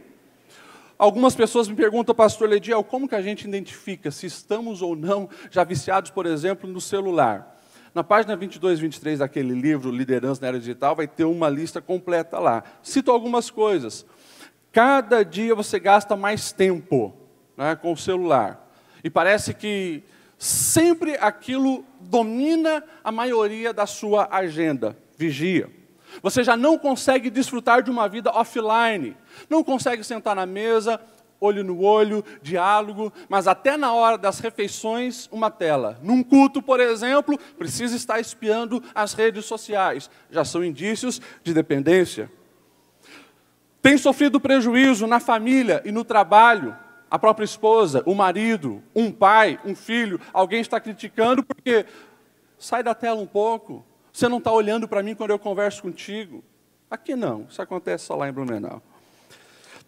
Algumas 0.98 1.34
pessoas 1.34 1.68
me 1.68 1.74
perguntam, 1.74 2.14
pastor 2.14 2.48
Lediel, 2.48 2.84
como 2.84 3.08
que 3.08 3.14
a 3.14 3.22
gente 3.22 3.46
identifica 3.46 4.10
se 4.10 4.26
estamos 4.26 4.80
ou 4.80 4.94
não 4.94 5.28
já 5.50 5.64
viciados, 5.64 6.10
por 6.10 6.24
exemplo, 6.24 6.70
no 6.70 6.80
celular? 6.80 7.60
Na 7.94 8.02
página 8.02 8.34
22 8.36 8.78
e 8.78 8.82
23 8.82 9.18
daquele 9.20 9.54
livro, 9.54 9.90
Liderança 9.90 10.40
na 10.40 10.48
Era 10.48 10.58
Digital, 10.58 10.96
vai 10.96 11.06
ter 11.06 11.24
uma 11.24 11.48
lista 11.48 11.80
completa 11.80 12.38
lá. 12.38 12.64
Cito 12.82 13.10
algumas 13.10 13.50
coisas. 13.50 14.04
Cada 14.72 15.24
dia 15.24 15.54
você 15.54 15.78
gasta 15.78 16.16
mais 16.16 16.50
tempo 16.50 17.14
né, 17.56 17.76
com 17.76 17.92
o 17.92 17.96
celular. 17.96 18.68
E 19.02 19.10
parece 19.10 19.54
que 19.54 20.02
sempre 20.36 21.16
aquilo 21.16 21.84
domina 22.00 22.82
a 23.02 23.12
maioria 23.12 23.72
da 23.72 23.86
sua 23.86 24.28
agenda. 24.30 24.96
Vigia. 25.16 25.70
Você 26.22 26.42
já 26.42 26.56
não 26.56 26.78
consegue 26.78 27.30
desfrutar 27.30 27.82
de 27.82 27.90
uma 27.90 28.08
vida 28.08 28.30
offline. 28.30 29.16
Não 29.48 29.62
consegue 29.62 30.04
sentar 30.04 30.36
na 30.36 30.46
mesa, 30.46 31.00
olho 31.40 31.62
no 31.62 31.82
olho, 31.82 32.24
diálogo, 32.42 33.12
mas 33.28 33.46
até 33.46 33.76
na 33.76 33.92
hora 33.92 34.16
das 34.16 34.38
refeições, 34.38 35.28
uma 35.30 35.50
tela. 35.50 35.98
Num 36.02 36.22
culto, 36.22 36.62
por 36.62 36.80
exemplo, 36.80 37.38
precisa 37.58 37.96
estar 37.96 38.18
espiando 38.18 38.82
as 38.94 39.12
redes 39.12 39.44
sociais. 39.44 40.10
Já 40.30 40.44
são 40.44 40.64
indícios 40.64 41.20
de 41.42 41.52
dependência. 41.52 42.30
Tem 43.82 43.98
sofrido 43.98 44.40
prejuízo 44.40 45.06
na 45.06 45.20
família 45.20 45.82
e 45.84 45.92
no 45.92 46.04
trabalho. 46.04 46.76
A 47.10 47.18
própria 47.18 47.44
esposa, 47.44 48.02
o 48.06 48.14
marido, 48.14 48.82
um 48.94 49.12
pai, 49.12 49.60
um 49.64 49.76
filho, 49.76 50.20
alguém 50.32 50.60
está 50.60 50.80
criticando 50.80 51.44
porque 51.44 51.86
sai 52.58 52.82
da 52.82 52.94
tela 52.94 53.20
um 53.20 53.26
pouco, 53.26 53.84
você 54.14 54.28
não 54.28 54.38
está 54.38 54.52
olhando 54.52 54.86
para 54.86 55.02
mim 55.02 55.12
quando 55.16 55.30
eu 55.30 55.38
converso 55.40 55.82
contigo. 55.82 56.44
Aqui 56.88 57.16
não, 57.16 57.48
isso 57.50 57.60
acontece 57.60 58.04
só 58.04 58.14
lá 58.14 58.28
em 58.28 58.32
Blumenau. 58.32 58.80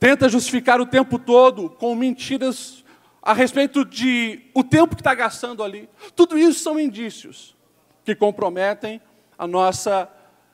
Tenta 0.00 0.28
justificar 0.28 0.80
o 0.80 0.86
tempo 0.86 1.16
todo 1.16 1.70
com 1.70 1.94
mentiras 1.94 2.84
a 3.22 3.32
respeito 3.32 3.84
de 3.84 4.40
o 4.52 4.64
tempo 4.64 4.96
que 4.96 5.00
está 5.00 5.14
gastando 5.14 5.62
ali. 5.62 5.88
Tudo 6.16 6.36
isso 6.36 6.58
são 6.58 6.78
indícios 6.78 7.56
que 8.04 8.16
comprometem 8.16 9.00
a 9.38 9.46
nossa 9.46 10.10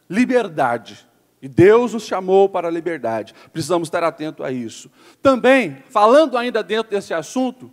liberdade. 0.08 1.08
E 1.40 1.48
Deus 1.48 1.94
nos 1.94 2.04
chamou 2.04 2.50
para 2.50 2.68
a 2.68 2.70
liberdade. 2.70 3.34
Precisamos 3.54 3.88
estar 3.88 4.04
atentos 4.04 4.44
a 4.44 4.52
isso. 4.52 4.90
Também, 5.22 5.82
falando 5.88 6.36
ainda 6.36 6.62
dentro 6.62 6.90
desse 6.90 7.14
assunto, 7.14 7.72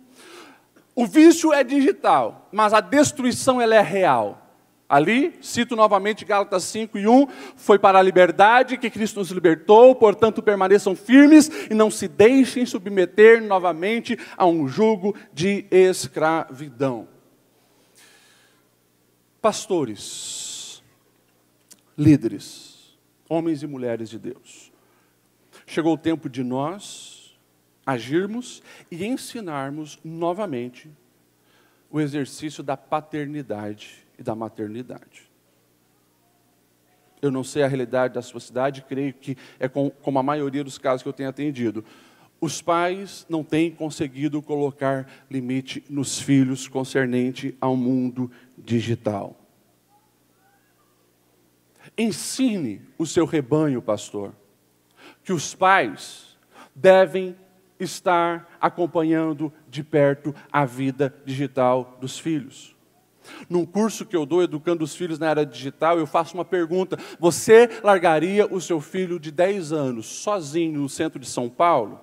o 0.94 1.06
vício 1.06 1.52
é 1.52 1.62
digital, 1.62 2.48
mas 2.50 2.72
a 2.72 2.80
destruição 2.80 3.60
ela 3.60 3.74
é 3.74 3.82
real. 3.82 4.49
Ali, 4.90 5.38
cito 5.40 5.76
novamente 5.76 6.24
Gálatas 6.24 6.64
5 6.64 6.98
e 6.98 7.06
1, 7.06 7.28
foi 7.54 7.78
para 7.78 8.00
a 8.00 8.02
liberdade 8.02 8.76
que 8.76 8.90
Cristo 8.90 9.20
nos 9.20 9.30
libertou, 9.30 9.94
portanto 9.94 10.42
permaneçam 10.42 10.96
firmes 10.96 11.48
e 11.70 11.74
não 11.74 11.92
se 11.92 12.08
deixem 12.08 12.66
submeter 12.66 13.40
novamente 13.40 14.18
a 14.36 14.44
um 14.44 14.66
jugo 14.66 15.14
de 15.32 15.64
escravidão. 15.70 17.06
Pastores, 19.40 20.82
líderes, 21.96 22.98
homens 23.28 23.62
e 23.62 23.68
mulheres 23.68 24.10
de 24.10 24.18
Deus, 24.18 24.72
chegou 25.68 25.94
o 25.94 25.98
tempo 25.98 26.28
de 26.28 26.42
nós 26.42 27.38
agirmos 27.86 28.60
e 28.90 29.06
ensinarmos 29.06 30.00
novamente 30.02 30.90
o 31.88 32.00
exercício 32.00 32.60
da 32.60 32.76
paternidade 32.76 34.04
e 34.20 34.22
da 34.22 34.34
maternidade. 34.34 35.30
Eu 37.22 37.30
não 37.30 37.42
sei 37.42 37.62
a 37.62 37.66
realidade 37.66 38.14
da 38.14 38.22
sua 38.22 38.40
cidade, 38.40 38.82
creio 38.82 39.14
que 39.14 39.36
é 39.58 39.66
com, 39.66 39.90
como 39.90 40.18
a 40.18 40.22
maioria 40.22 40.62
dos 40.62 40.78
casos 40.78 41.02
que 41.02 41.08
eu 41.08 41.12
tenho 41.12 41.28
atendido. 41.28 41.84
Os 42.40 42.62
pais 42.62 43.26
não 43.28 43.42
têm 43.42 43.70
conseguido 43.70 44.40
colocar 44.40 45.10
limite 45.30 45.84
nos 45.90 46.20
filhos 46.20 46.68
concernente 46.68 47.56
ao 47.60 47.76
mundo 47.76 48.30
digital. 48.56 49.36
Ensine 51.96 52.80
o 52.96 53.04
seu 53.04 53.26
rebanho, 53.26 53.82
pastor, 53.82 54.34
que 55.22 55.32
os 55.32 55.54
pais 55.54 56.38
devem 56.74 57.36
estar 57.78 58.56
acompanhando 58.60 59.52
de 59.68 59.82
perto 59.82 60.34
a 60.50 60.64
vida 60.64 61.14
digital 61.26 61.98
dos 62.00 62.18
filhos. 62.18 62.74
Num 63.48 63.64
curso 63.66 64.06
que 64.06 64.16
eu 64.16 64.24
dou 64.24 64.42
educando 64.42 64.84
os 64.84 64.94
filhos 64.94 65.18
na 65.18 65.28
era 65.28 65.46
digital, 65.46 65.98
eu 65.98 66.06
faço 66.06 66.34
uma 66.34 66.44
pergunta: 66.44 66.98
você 67.18 67.68
largaria 67.82 68.46
o 68.46 68.60
seu 68.60 68.80
filho 68.80 69.18
de 69.18 69.30
10 69.30 69.72
anos 69.72 70.06
sozinho 70.06 70.80
no 70.80 70.88
centro 70.88 71.18
de 71.18 71.28
São 71.28 71.48
Paulo? 71.48 72.00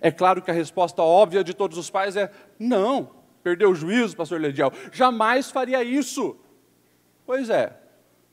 É 0.00 0.10
claro 0.10 0.42
que 0.42 0.50
a 0.50 0.54
resposta 0.54 1.02
óbvia 1.02 1.42
de 1.42 1.54
todos 1.54 1.78
os 1.78 1.90
pais 1.90 2.16
é: 2.16 2.30
não. 2.58 3.10
Perdeu 3.42 3.70
o 3.70 3.74
juízo, 3.74 4.16
pastor 4.16 4.40
Ledial. 4.40 4.72
Jamais 4.90 5.50
faria 5.50 5.84
isso. 5.84 6.36
Pois 7.26 7.50
é. 7.50 7.78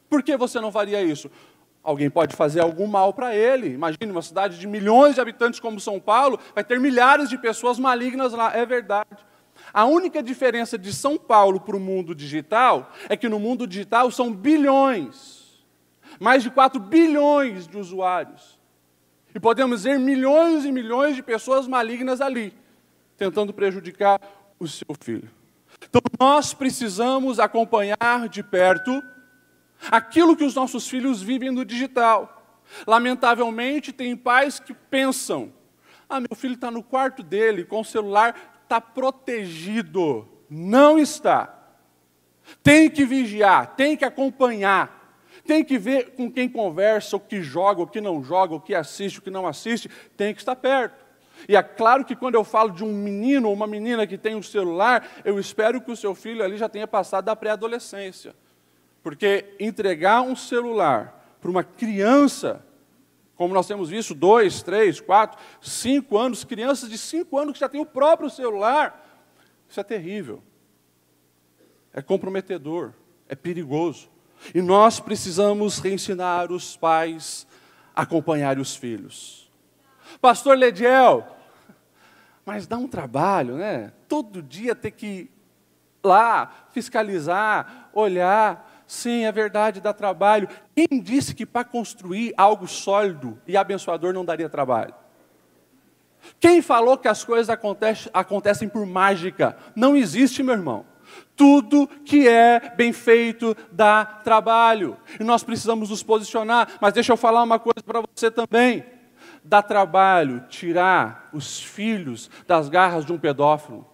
Por 0.10 0.24
que 0.24 0.38
você 0.38 0.60
não 0.60 0.72
faria 0.72 1.02
isso? 1.02 1.30
Alguém 1.84 2.10
pode 2.10 2.36
fazer 2.36 2.62
algum 2.62 2.86
mal 2.86 3.14
para 3.14 3.36
ele. 3.36 3.74
Imagine 3.74 4.12
uma 4.12 4.22
cidade 4.22 4.60
de 4.60 4.68
milhões 4.68 5.16
de 5.16 5.22
habitantes 5.22 5.60
como 5.60 5.80
São 5.80 6.00
Paulo, 6.00 6.40
vai 6.54 6.64
ter 6.64 6.80
milhares 6.80 7.30
de 7.30 7.38
pessoas 7.38 7.80
malignas 7.80 8.34
lá. 8.34 8.56
É 8.56 8.66
verdade. 8.66 9.10
A 9.74 9.86
única 9.86 10.22
diferença 10.22 10.78
de 10.78 10.94
São 10.94 11.18
Paulo 11.18 11.60
para 11.60 11.78
o 11.78 11.80
mundo 11.80 12.13
digital 12.13 12.92
é 13.08 13.16
que 13.16 13.30
no 13.30 13.40
mundo 13.40 13.66
digital 13.66 14.12
são 14.12 14.34
bilhões, 14.34 15.63
mais 16.20 16.44
de 16.44 16.50
4 16.50 16.80
bilhões 16.80 17.68
de 17.68 17.78
usuários. 17.78 18.60
E 19.34 19.40
podemos 19.40 19.84
ver 19.84 19.98
milhões 19.98 20.66
e 20.66 20.72
milhões 20.72 21.16
de 21.16 21.24
pessoas 21.24 21.68
malignas 21.68 22.20
ali, 22.20 22.54
tentando 23.18 23.54
prejudicar 23.54 24.20
o 24.60 24.68
seu 24.68 24.94
filho. 25.00 25.30
Então 25.82 26.01
nós 26.20 26.54
precisamos 26.54 27.40
acompanhar 27.40 28.28
de 28.30 28.44
perto 28.44 29.01
aquilo 29.90 30.36
que 30.36 30.44
os 30.44 30.54
nossos 30.54 30.88
filhos 30.88 31.22
vivem 31.22 31.50
no 31.50 31.63
digital. 31.63 32.60
Lamentavelmente, 32.86 33.92
tem 33.92 34.16
pais 34.16 34.60
que 34.60 34.74
pensam: 34.74 35.51
ah, 36.10 36.20
meu 36.20 36.36
filho 36.36 36.56
está 36.56 36.70
no 36.70 36.84
quarto 36.84 37.24
dele 37.24 37.63
com 37.63 37.80
o 37.80 37.86
celular 37.86 38.36
está 38.72 38.80
protegido. 38.80 40.25
Não 40.50 40.98
está. 40.98 41.58
Tem 42.63 42.90
que 42.90 43.06
vigiar, 43.06 43.75
tem 43.75 43.98
que 43.98 44.06
acompanhar, 44.06 45.16
tem 45.46 45.63
que 45.63 45.78
ver 45.78 46.12
com 46.12 46.32
quem 46.32 46.50
conversa, 46.50 47.16
o 47.16 47.20
que 47.20 47.42
joga, 47.42 47.82
o 47.82 47.88
que 47.88 48.01
não 48.01 48.24
joga, 48.24 48.56
o 48.56 48.60
que 48.60 48.74
assiste, 48.74 49.20
o 49.20 49.22
que 49.22 49.30
não 49.30 49.46
assiste, 49.46 49.90
tem 50.18 50.34
que 50.34 50.42
estar 50.42 50.56
perto. 50.56 51.06
E 51.48 51.56
é 51.56 51.63
claro 51.63 52.06
que 52.06 52.16
quando 52.16 52.36
eu 52.36 52.44
falo 52.44 52.72
de 52.72 52.84
um 52.84 52.94
menino 52.94 53.48
ou 53.48 53.54
uma 53.54 53.68
menina 53.68 54.06
que 54.08 54.18
tem 54.18 54.36
um 54.36 54.44
celular, 54.44 55.08
eu 55.24 55.40
espero 55.40 55.82
que 55.82 55.92
o 55.92 55.96
seu 55.96 56.13
filho 56.16 56.44
ali 56.44 56.58
já 56.58 56.70
tenha 56.70 56.88
passado 56.88 57.25
da 57.25 57.36
pré-adolescência. 57.36 58.36
Porque 59.01 59.56
entregar 59.60 60.22
um 60.22 60.36
celular 60.36 61.38
para 61.42 61.50
uma 61.50 61.63
criança 61.63 62.63
como 63.42 63.56
nós 63.56 63.66
temos 63.66 63.90
visto, 63.90 64.14
dois, 64.14 64.62
três, 64.62 65.02
quatro, 65.02 65.42
cinco 65.60 66.16
anos, 66.16 66.44
crianças 66.44 66.88
de 66.88 66.96
cinco 66.96 67.40
anos 67.40 67.54
que 67.54 67.60
já 67.60 67.68
têm 67.68 67.82
o 67.82 67.86
próprio 67.88 68.30
celular. 68.30 69.04
Isso 69.68 69.80
é 69.80 69.84
terrível. 69.84 70.44
É 71.92 72.04
comprometedor, 72.04 72.94
é 73.28 73.34
perigoso. 73.34 74.10
E 74.54 74.62
nós 74.62 75.00
precisamos 75.00 75.80
reensinar 75.80 76.52
os 76.52 76.78
pais 76.78 77.48
a 77.96 78.04
acompanhar 78.04 78.60
os 78.60 78.76
filhos. 78.76 79.52
Pastor 80.22 80.56
Lediel, 80.56 81.26
mas 82.46 82.68
dá 82.68 82.78
um 82.78 82.88
trabalho, 82.88 83.56
né? 83.56 83.92
Todo 84.08 84.44
dia 84.44 84.76
ter 84.76 84.92
que 84.92 85.08
ir 85.08 85.32
lá, 86.04 86.68
fiscalizar, 86.74 87.90
olhar. 87.92 88.71
Sim, 88.92 89.24
é 89.24 89.32
verdade, 89.32 89.80
dá 89.80 89.94
trabalho. 89.94 90.50
Quem 90.76 91.00
disse 91.00 91.34
que 91.34 91.46
para 91.46 91.64
construir 91.64 92.34
algo 92.36 92.68
sólido 92.68 93.40
e 93.48 93.56
abençoador 93.56 94.12
não 94.12 94.26
daria 94.26 94.50
trabalho? 94.50 94.94
Quem 96.42 96.62
falou 96.62 96.98
que 96.98 97.08
as 97.08 97.24
coisas 97.24 97.50
acontecem, 97.50 98.68
por 98.68 98.86
mágica? 98.86 99.56
Não 99.78 99.96
existe, 99.96 100.44
meu 100.44 100.56
irmão. 100.56 100.86
Tudo 101.38 101.88
que 101.88 102.28
é 102.28 102.74
bem 102.76 102.92
feito 102.92 103.56
dá 103.72 104.04
trabalho. 104.04 104.98
E 105.18 105.24
nós 105.24 105.42
precisamos 105.42 105.90
nos 105.90 106.04
posicionar. 106.04 106.68
Mas 106.82 106.92
deixa 106.92 107.14
eu 107.14 107.18
falar 107.18 107.44
uma 107.44 107.60
coisa 107.60 107.82
para 107.86 108.02
você 108.02 108.30
também. 108.30 108.84
Dá 109.42 109.62
trabalho 109.62 110.44
tirar 110.50 111.30
os 111.32 111.64
filhos 111.64 112.30
das 112.46 112.68
garras 112.68 113.06
de 113.06 113.14
um 113.14 113.18
pedófilo 113.18 113.90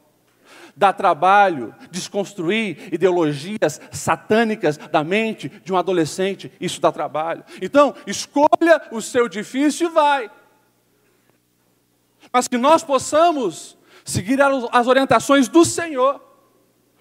dá 0.78 0.94
trabalho 0.94 1.74
desconstruir 1.90 2.94
ideologias 2.94 3.82
satânicas 3.92 4.78
da 4.78 5.04
mente 5.04 5.50
de 5.50 5.74
um 5.74 5.78
adolescente, 5.78 6.52
isso 6.62 6.80
dá 6.80 6.92
trabalho. 6.92 7.44
Então, 7.62 7.96
escolha 8.06 8.82
o 8.92 9.02
seu 9.02 9.28
difícil 9.28 9.90
e 9.90 9.92
vai. 9.92 10.32
Mas 12.32 12.48
que 12.48 12.58
nós 12.58 12.84
possamos 12.84 13.76
seguir 14.06 14.40
as 14.72 14.88
orientações 14.88 15.48
do 15.48 15.66
Senhor. 15.66 16.22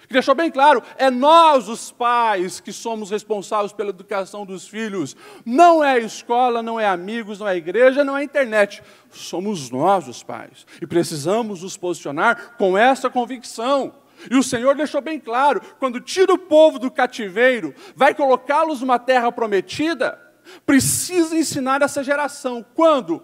Que 0.06 0.12
deixou 0.12 0.34
bem 0.34 0.50
claro, 0.50 0.82
é 0.96 1.10
nós 1.10 1.68
os 1.68 1.90
pais 1.90 2.60
que 2.60 2.72
somos 2.72 3.10
responsáveis 3.10 3.72
pela 3.72 3.90
educação 3.90 4.46
dos 4.46 4.66
filhos. 4.66 5.16
Não 5.44 5.82
é 5.82 5.92
a 5.92 5.98
escola, 5.98 6.62
não 6.62 6.78
é 6.78 6.86
amigos, 6.86 7.40
não 7.40 7.48
é 7.48 7.52
a 7.52 7.56
igreja, 7.56 8.04
não 8.04 8.16
é 8.16 8.20
a 8.20 8.24
internet. 8.24 8.82
Somos 9.10 9.70
nós 9.70 10.08
os 10.08 10.22
pais. 10.22 10.66
E 10.80 10.86
precisamos 10.86 11.62
nos 11.62 11.76
posicionar 11.76 12.56
com 12.56 12.76
essa 12.76 13.10
convicção. 13.10 13.94
E 14.30 14.36
o 14.36 14.42
Senhor 14.42 14.74
deixou 14.74 15.00
bem 15.00 15.18
claro: 15.20 15.60
quando 15.78 16.00
tira 16.00 16.32
o 16.32 16.38
povo 16.38 16.78
do 16.78 16.90
cativeiro, 16.90 17.74
vai 17.94 18.14
colocá-los 18.14 18.80
numa 18.80 18.98
terra 18.98 19.30
prometida, 19.30 20.18
precisa 20.64 21.36
ensinar 21.36 21.82
essa 21.82 22.02
geração. 22.02 22.64
Quando? 22.74 23.22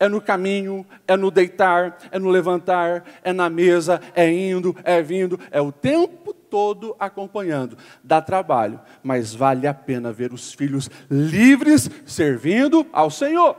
É 0.00 0.08
no 0.08 0.20
caminho, 0.20 0.84
é 1.06 1.14
no 1.14 1.30
deitar, 1.30 1.98
é 2.10 2.18
no 2.18 2.30
levantar, 2.30 3.04
é 3.22 3.34
na 3.34 3.50
mesa, 3.50 4.00
é 4.14 4.32
indo, 4.32 4.74
é 4.82 5.02
vindo, 5.02 5.38
é 5.50 5.60
o 5.60 5.70
tempo 5.70 6.32
todo 6.32 6.96
acompanhando. 6.98 7.76
Dá 8.02 8.22
trabalho, 8.22 8.80
mas 9.02 9.34
vale 9.34 9.66
a 9.66 9.74
pena 9.74 10.10
ver 10.10 10.32
os 10.32 10.54
filhos 10.54 10.90
livres 11.10 11.90
servindo 12.06 12.86
ao 12.92 13.10
Senhor. 13.10 13.56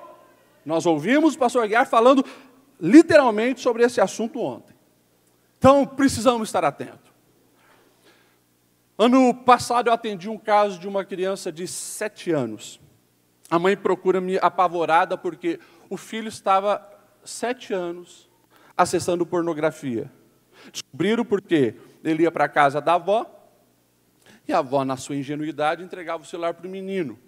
Nós 0.65 0.87
ouvimos 0.87 1.35
o 1.35 1.37
pastor 1.37 1.63
Aguiar 1.63 1.87
falando 1.87 2.25
literalmente 2.79 3.61
sobre 3.61 3.83
esse 3.83 4.01
assunto 4.01 4.39
ontem. 4.39 4.75
Então, 5.59 5.85
precisamos 5.85 6.49
estar 6.49 6.65
atentos. 6.65 7.11
Ano 8.97 9.33
passado 9.33 9.87
eu 9.87 9.93
atendi 9.93 10.27
um 10.27 10.37
caso 10.37 10.79
de 10.79 10.87
uma 10.87 11.05
criança 11.05 11.51
de 11.51 11.67
sete 11.67 12.31
anos. 12.31 12.79
A 13.49 13.59
mãe 13.59 13.75
procura-me 13.75 14.37
apavorada 14.37 15.17
porque 15.17 15.59
o 15.91 15.97
filho 15.97 16.29
estava 16.29 16.81
sete 17.21 17.73
anos 17.73 18.29
acessando 18.77 19.25
pornografia. 19.25 20.09
Descobriram 20.71 21.25
porque 21.25 21.75
ele 22.01 22.23
ia 22.23 22.31
para 22.31 22.45
a 22.45 22.49
casa 22.49 22.79
da 22.79 22.93
avó 22.93 23.29
e 24.47 24.53
a 24.53 24.59
avó, 24.59 24.85
na 24.85 24.95
sua 24.95 25.17
ingenuidade, 25.17 25.83
entregava 25.83 26.23
o 26.23 26.25
celular 26.25 26.53
para 26.53 26.65
o 26.65 26.69
menino. 26.69 27.19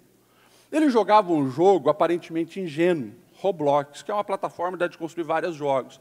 Ele 0.72 0.88
jogava 0.88 1.30
um 1.30 1.50
jogo 1.50 1.90
aparentemente 1.90 2.58
ingênuo, 2.58 3.12
Roblox, 3.34 4.02
que 4.02 4.10
é 4.10 4.14
uma 4.14 4.24
plataforma 4.24 4.78
de 4.78 4.96
construir 4.96 5.24
vários 5.24 5.54
jogos. 5.54 6.00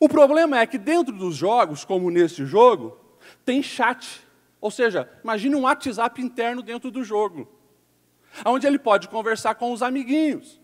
O 0.00 0.08
problema 0.08 0.58
é 0.58 0.66
que 0.66 0.78
dentro 0.78 1.14
dos 1.14 1.36
jogos, 1.36 1.84
como 1.84 2.10
nesse 2.10 2.44
jogo, 2.44 2.98
tem 3.44 3.62
chat. 3.62 4.20
Ou 4.60 4.72
seja, 4.72 5.08
imagine 5.22 5.54
um 5.54 5.62
WhatsApp 5.62 6.20
interno 6.20 6.60
dentro 6.60 6.90
do 6.90 7.04
jogo, 7.04 7.48
onde 8.44 8.66
ele 8.66 8.80
pode 8.80 9.06
conversar 9.08 9.54
com 9.54 9.72
os 9.72 9.80
amiguinhos. 9.80 10.59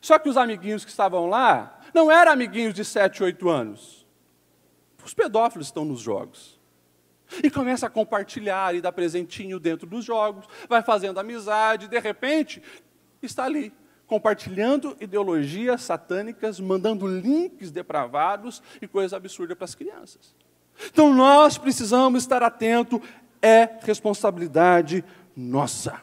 Só 0.00 0.18
que 0.18 0.28
os 0.28 0.36
amiguinhos 0.36 0.84
que 0.84 0.90
estavam 0.90 1.26
lá 1.26 1.80
não 1.94 2.10
eram 2.10 2.32
amiguinhos 2.32 2.74
de 2.74 2.84
7, 2.84 3.22
8 3.22 3.48
anos. 3.48 4.06
Os 5.04 5.14
pedófilos 5.14 5.68
estão 5.68 5.84
nos 5.84 6.00
jogos. 6.00 6.60
E 7.42 7.50
começa 7.50 7.86
a 7.86 7.90
compartilhar 7.90 8.74
e 8.74 8.80
dar 8.80 8.92
presentinho 8.92 9.58
dentro 9.58 9.86
dos 9.86 10.04
jogos, 10.04 10.46
vai 10.68 10.82
fazendo 10.82 11.18
amizade, 11.18 11.88
de 11.88 11.98
repente, 11.98 12.62
está 13.20 13.44
ali, 13.44 13.72
compartilhando 14.06 14.96
ideologias 15.00 15.82
satânicas, 15.82 16.60
mandando 16.60 17.06
links 17.06 17.70
depravados 17.70 18.62
e 18.80 18.86
coisas 18.86 19.12
absurdas 19.12 19.56
para 19.56 19.64
as 19.64 19.74
crianças. 19.74 20.36
Então 20.92 21.12
nós 21.12 21.58
precisamos 21.58 22.22
estar 22.22 22.42
atento, 22.42 23.02
é 23.42 23.78
responsabilidade 23.82 25.04
nossa. 25.36 26.00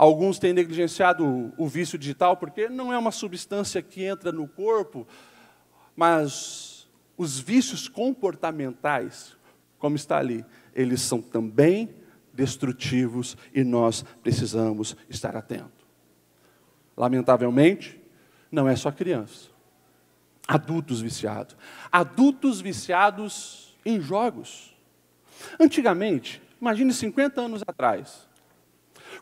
Alguns 0.00 0.38
têm 0.38 0.54
negligenciado 0.54 1.52
o, 1.58 1.68
vício 1.68 1.98
digital 1.98 2.34
porque 2.34 2.70
não 2.70 2.90
é 2.90 2.96
uma 2.96 3.10
substância 3.10 3.82
que 3.82 4.02
entra 4.02 4.32
no 4.32 4.48
corpo, 4.48 5.06
mas 5.94 6.88
os 7.18 7.38
vícios 7.38 7.86
comportamentais, 7.86 9.36
como 9.78 9.96
está 9.96 10.16
ali, 10.16 10.42
eles 10.74 11.02
são 11.02 11.20
também 11.20 11.94
destrutivos 12.32 13.36
e 13.52 13.62
nós 13.62 14.02
precisamos 14.22 14.96
estar 15.06 15.36
atentos. 15.36 15.84
Lamentavelmente, 16.96 18.00
não 18.50 18.66
é 18.66 18.76
só 18.76 18.90
criança. 18.90 19.50
Adultos 20.48 21.02
viciados. 21.02 21.54
Adultos 21.92 22.58
viciados 22.62 23.76
em 23.84 24.00
jogos. 24.00 24.74
Antigamente, 25.60 26.40
imagine 26.58 26.90
50 26.90 27.38
anos 27.38 27.62
atrás, 27.66 28.29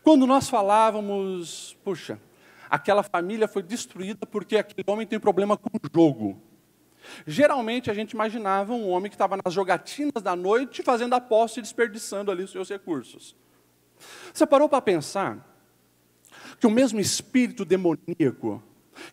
quando 0.02 0.26
nós 0.26 0.48
falávamos, 0.48 1.76
puxa, 1.84 2.20
aquela 2.68 3.02
família 3.02 3.48
foi 3.48 3.62
destruída 3.62 4.26
porque 4.26 4.56
aquele 4.56 4.84
homem 4.90 5.06
tem 5.06 5.18
problema 5.18 5.56
com 5.56 5.70
o 5.76 5.80
jogo. 5.94 6.40
Geralmente 7.26 7.90
a 7.90 7.94
gente 7.94 8.12
imaginava 8.12 8.72
um 8.72 8.88
homem 8.90 9.10
que 9.10 9.14
estava 9.14 9.38
nas 9.42 9.54
jogatinas 9.54 10.22
da 10.22 10.36
noite 10.36 10.82
fazendo 10.82 11.14
aposta 11.14 11.58
e 11.58 11.62
desperdiçando 11.62 12.30
ali 12.30 12.42
os 12.42 12.50
seus 12.50 12.68
recursos. 12.68 13.34
Você 14.32 14.46
parou 14.46 14.68
para 14.68 14.80
pensar 14.80 15.44
que 16.60 16.66
o 16.66 16.70
mesmo 16.70 17.00
espírito 17.00 17.64
demoníaco 17.64 18.62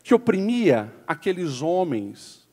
que 0.03 0.13
oprimia 0.13 0.93
aqueles 1.07 1.61
homens, 1.61 2.47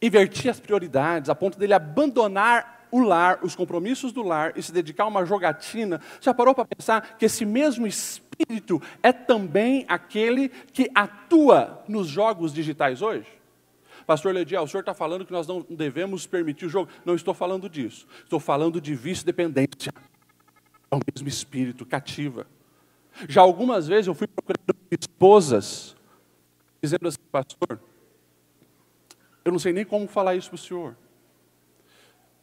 invertia 0.00 0.50
as 0.50 0.60
prioridades 0.60 1.30
a 1.30 1.34
ponto 1.34 1.58
dele 1.58 1.74
abandonar 1.74 2.81
o 2.92 3.00
lar, 3.00 3.40
os 3.42 3.56
compromissos 3.56 4.12
do 4.12 4.22
lar 4.22 4.52
e 4.54 4.62
se 4.62 4.70
dedicar 4.70 5.04
a 5.04 5.08
uma 5.08 5.24
jogatina, 5.24 6.00
já 6.20 6.34
parou 6.34 6.54
para 6.54 6.66
pensar 6.66 7.16
que 7.16 7.24
esse 7.24 7.46
mesmo 7.46 7.86
espírito 7.86 8.80
é 9.02 9.10
também 9.10 9.86
aquele 9.88 10.50
que 10.50 10.90
atua 10.94 11.82
nos 11.88 12.06
jogos 12.06 12.52
digitais 12.52 13.00
hoje? 13.00 13.26
Pastor 14.06 14.34
Lediel, 14.34 14.62
o 14.62 14.68
senhor 14.68 14.80
está 14.80 14.92
falando 14.92 15.24
que 15.24 15.32
nós 15.32 15.46
não 15.46 15.64
devemos 15.70 16.26
permitir 16.26 16.66
o 16.66 16.68
jogo. 16.68 16.90
Não 17.04 17.14
estou 17.14 17.32
falando 17.32 17.68
disso. 17.68 18.06
Estou 18.24 18.40
falando 18.40 18.80
de 18.80 18.94
vício-dependência. 18.94 19.92
É 20.90 20.94
o 20.94 21.00
mesmo 21.14 21.28
espírito, 21.28 21.86
cativa. 21.86 22.46
Já 23.28 23.40
algumas 23.40 23.86
vezes 23.86 24.08
eu 24.08 24.14
fui 24.14 24.26
procurando 24.26 24.76
esposas, 24.90 25.96
dizendo 26.82 27.08
assim, 27.08 27.18
pastor, 27.30 27.80
eu 29.44 29.52
não 29.52 29.58
sei 29.58 29.72
nem 29.72 29.84
como 29.84 30.06
falar 30.06 30.34
isso 30.34 30.50
para 30.50 30.56
o 30.56 30.58
senhor. 30.58 30.96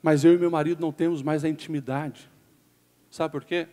Mas 0.01 0.23
eu 0.23 0.33
e 0.33 0.37
meu 0.37 0.49
marido 0.49 0.81
não 0.81 0.91
temos 0.91 1.21
mais 1.21 1.43
a 1.43 1.49
intimidade. 1.49 2.29
Sabe 3.09 3.31
por 3.31 3.43
quê? 3.43 3.67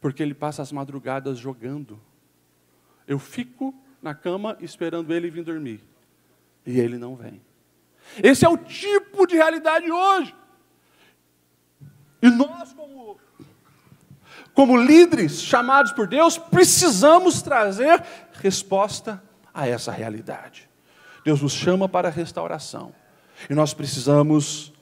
Porque 0.00 0.22
ele 0.22 0.34
passa 0.34 0.62
as 0.62 0.70
madrugadas 0.70 1.38
jogando. 1.38 2.00
Eu 3.06 3.18
fico 3.18 3.74
na 4.02 4.14
cama 4.14 4.56
esperando 4.60 5.12
ele 5.12 5.30
vir 5.30 5.44
dormir. 5.44 5.82
E 6.64 6.78
ele 6.78 6.98
não 6.98 7.16
vem. 7.16 7.40
Esse 8.22 8.44
é 8.44 8.48
o 8.48 8.56
tipo 8.56 9.26
de 9.26 9.34
realidade 9.34 9.90
hoje. 9.90 10.34
E 12.22 12.28
nós, 12.28 12.72
como, 12.72 13.18
como 14.54 14.76
líderes 14.76 15.42
chamados 15.42 15.92
por 15.92 16.06
Deus, 16.06 16.36
precisamos 16.36 17.42
trazer 17.42 18.04
resposta 18.34 19.22
a 19.52 19.66
essa 19.66 19.90
realidade. 19.90 20.68
Deus 21.24 21.42
nos 21.42 21.52
chama 21.52 21.88
para 21.88 22.08
a 22.08 22.10
restauração. 22.10 22.94
E 23.48 23.54
nós 23.54 23.72
precisamos 23.72 24.72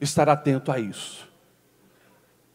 estar 0.00 0.28
atento 0.28 0.70
a 0.70 0.78
isso. 0.78 1.26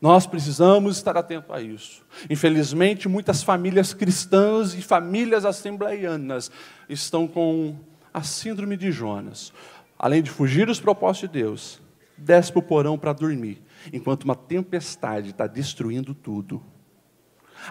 Nós 0.01 0.25
precisamos 0.25 0.97
estar 0.97 1.15
atento 1.15 1.53
a 1.53 1.61
isso. 1.61 2.03
Infelizmente, 2.27 3.07
muitas 3.07 3.43
famílias 3.43 3.93
cristãs 3.93 4.73
e 4.73 4.81
famílias 4.81 5.45
assembleianas 5.45 6.49
estão 6.89 7.27
com 7.27 7.75
a 8.11 8.23
síndrome 8.23 8.75
de 8.75 8.91
Jonas. 8.91 9.53
Além 9.97 10.23
de 10.23 10.31
fugir 10.31 10.65
dos 10.65 10.79
propósitos 10.79 11.29
de 11.29 11.39
Deus, 11.39 11.81
desce 12.17 12.51
para 12.51 12.59
o 12.59 12.63
porão 12.63 12.97
para 12.97 13.13
dormir, 13.13 13.61
enquanto 13.93 14.23
uma 14.23 14.35
tempestade 14.35 15.29
está 15.29 15.45
destruindo 15.45 16.15
tudo. 16.15 16.63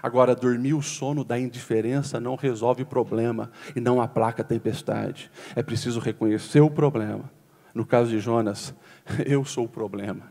Agora, 0.01 0.37
dormir 0.37 0.75
o 0.75 0.83
sono 0.83 1.25
da 1.25 1.37
indiferença 1.37 2.21
não 2.21 2.37
resolve 2.37 2.85
problema 2.85 3.51
e 3.75 3.81
não 3.81 4.01
aplaca 4.01 4.43
a 4.43 4.45
tempestade. 4.45 5.29
É 5.57 5.65
preciso 5.65 5.99
reconhecer 5.99 6.61
o 6.61 6.71
problema. 6.71 7.29
No 7.75 7.87
caso 7.87 8.11
de 8.11 8.19
Jonas, 8.19 8.75
eu 9.27 9.45
sou 9.45 9.65
o 9.65 9.69
problema. 9.69 10.31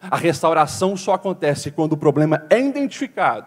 A 0.00 0.16
restauração 0.16 0.96
só 0.96 1.14
acontece 1.14 1.70
quando 1.70 1.92
o 1.92 1.96
problema 1.96 2.46
é 2.50 2.60
identificado. 2.60 3.46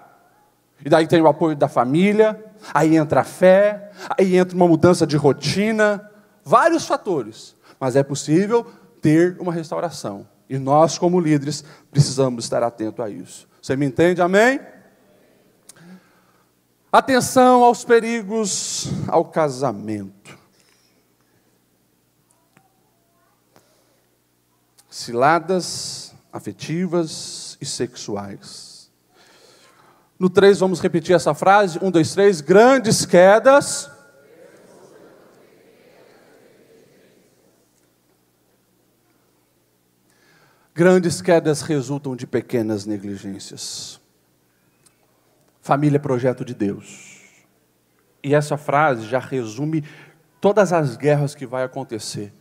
E 0.83 0.89
daí 0.89 1.07
tem 1.07 1.21
o 1.21 1.27
apoio 1.27 1.55
da 1.55 1.67
família, 1.67 2.43
aí 2.73 2.95
entra 2.95 3.21
a 3.21 3.23
fé, 3.23 3.91
aí 4.17 4.37
entra 4.37 4.55
uma 4.55 4.67
mudança 4.67 5.05
de 5.05 5.17
rotina, 5.17 6.09
vários 6.43 6.85
fatores. 6.85 7.55
Mas 7.79 7.95
é 7.95 8.03
possível 8.03 8.65
ter 9.01 9.37
uma 9.39 9.53
restauração. 9.53 10.27
E 10.49 10.57
nós, 10.57 10.97
como 10.97 11.19
líderes, 11.19 11.63
precisamos 11.91 12.45
estar 12.45 12.63
atentos 12.63 13.03
a 13.03 13.09
isso. 13.09 13.47
Você 13.61 13.75
me 13.75 13.85
entende? 13.85 14.21
Amém? 14.21 14.59
Atenção 16.91 17.63
aos 17.63 17.85
perigos 17.85 18.89
ao 19.07 19.25
casamento. 19.25 20.38
Ciladas 24.99 26.13
afetivas 26.31 27.57
e 27.62 27.65
sexuais. 27.65 28.91
No 30.19 30.29
3, 30.29 30.59
vamos 30.59 30.81
repetir 30.81 31.15
essa 31.15 31.33
frase: 31.33 31.79
um, 31.81 31.89
dois, 31.89 32.13
três, 32.13 32.41
grandes 32.41 33.05
quedas. 33.05 33.89
Grandes 40.75 41.21
quedas 41.21 41.62
resultam 41.62 42.15
de 42.15 42.27
pequenas 42.27 42.85
negligências. 42.85 43.99
Família 45.62 45.97
é 45.97 45.99
projeto 45.99 46.43
de 46.43 46.53
Deus. 46.53 47.19
E 48.21 48.35
essa 48.35 48.57
frase 48.57 49.07
já 49.07 49.19
resume 49.19 49.83
todas 50.41 50.73
as 50.73 50.97
guerras 50.97 51.35
que 51.35 51.45
vai 51.45 51.63
acontecer, 51.63 52.33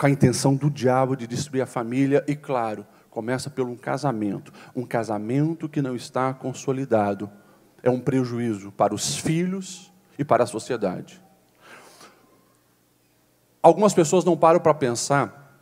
com 0.00 0.06
a 0.06 0.10
intenção 0.10 0.54
do 0.54 0.70
diabo 0.70 1.14
de 1.14 1.26
destruir 1.26 1.60
a 1.60 1.66
família 1.66 2.24
e, 2.26 2.34
claro, 2.34 2.86
começa 3.10 3.50
pelo 3.50 3.70
um 3.70 3.76
casamento, 3.76 4.50
um 4.74 4.86
casamento 4.86 5.68
que 5.68 5.82
não 5.82 5.94
está 5.94 6.32
consolidado. 6.32 7.30
É 7.82 7.90
um 7.90 8.00
prejuízo 8.00 8.72
para 8.72 8.94
os 8.94 9.14
filhos 9.16 9.92
e 10.18 10.24
para 10.24 10.44
a 10.44 10.46
sociedade. 10.46 11.22
Algumas 13.62 13.92
pessoas 13.92 14.24
não 14.24 14.38
param 14.38 14.58
para 14.58 14.72
pensar 14.72 15.60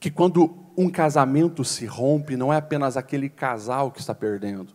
que 0.00 0.10
quando 0.10 0.64
um 0.74 0.88
casamento 0.88 1.62
se 1.66 1.84
rompe, 1.84 2.38
não 2.38 2.50
é 2.50 2.56
apenas 2.56 2.96
aquele 2.96 3.28
casal 3.28 3.90
que 3.90 4.00
está 4.00 4.14
perdendo, 4.14 4.72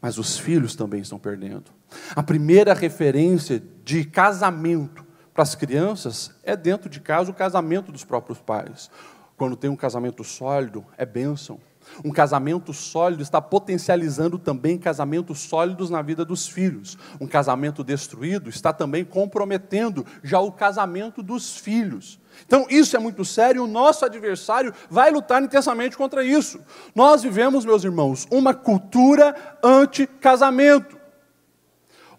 mas 0.00 0.18
os 0.18 0.38
filhos 0.38 0.76
também 0.76 1.00
estão 1.00 1.18
perdendo. 1.18 1.72
A 2.14 2.22
primeira 2.22 2.72
referência 2.74 3.60
de 3.82 4.04
casamento 4.04 5.05
para 5.36 5.42
as 5.42 5.54
crianças 5.54 6.30
é 6.42 6.56
dentro 6.56 6.88
de 6.88 6.98
casa 6.98 7.30
o 7.30 7.34
casamento 7.34 7.92
dos 7.92 8.02
próprios 8.02 8.38
pais. 8.38 8.90
Quando 9.36 9.54
tem 9.54 9.68
um 9.68 9.76
casamento 9.76 10.24
sólido, 10.24 10.82
é 10.96 11.04
bênção. 11.04 11.60
Um 12.02 12.10
casamento 12.10 12.72
sólido 12.72 13.22
está 13.22 13.38
potencializando 13.40 14.38
também 14.38 14.78
casamentos 14.78 15.40
sólidos 15.40 15.90
na 15.90 16.00
vida 16.00 16.24
dos 16.24 16.48
filhos. 16.48 16.96
Um 17.20 17.26
casamento 17.26 17.84
destruído 17.84 18.48
está 18.48 18.72
também 18.72 19.04
comprometendo 19.04 20.06
já 20.22 20.40
o 20.40 20.50
casamento 20.50 21.22
dos 21.22 21.58
filhos. 21.58 22.18
Então, 22.46 22.66
isso 22.70 22.96
é 22.96 22.98
muito 22.98 23.22
sério, 23.22 23.64
o 23.64 23.68
nosso 23.68 24.06
adversário 24.06 24.72
vai 24.88 25.10
lutar 25.10 25.42
intensamente 25.42 25.98
contra 25.98 26.24
isso. 26.24 26.60
Nós 26.94 27.22
vivemos, 27.22 27.66
meus 27.66 27.84
irmãos, 27.84 28.26
uma 28.30 28.54
cultura 28.54 29.36
anti-casamento. 29.62 31.05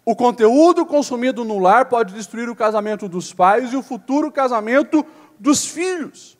O 0.08 0.16
conteúdo 0.16 0.86
consumido 0.86 1.44
no 1.44 1.58
lar 1.58 1.84
pode 1.84 2.14
destruir 2.14 2.48
o 2.48 2.56
casamento 2.56 3.06
dos 3.06 3.34
pais 3.34 3.74
e 3.74 3.76
o 3.76 3.82
futuro 3.82 4.32
casamento 4.32 5.04
dos 5.38 5.66
filhos. 5.66 6.38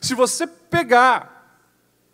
Se 0.00 0.14
você 0.14 0.46
pegar 0.46 1.58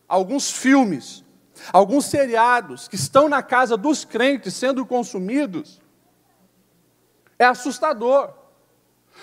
alguns 0.09 0.51
filmes, 0.51 1.23
alguns 1.71 2.07
seriados 2.07 2.89
que 2.89 2.95
estão 2.95 3.29
na 3.29 3.43
casa 3.43 3.77
dos 3.77 4.07
crentes 4.07 4.55
sendo 4.55 4.87
consumidos, 4.87 5.83
é 7.39 7.45
assustador. 7.45 8.33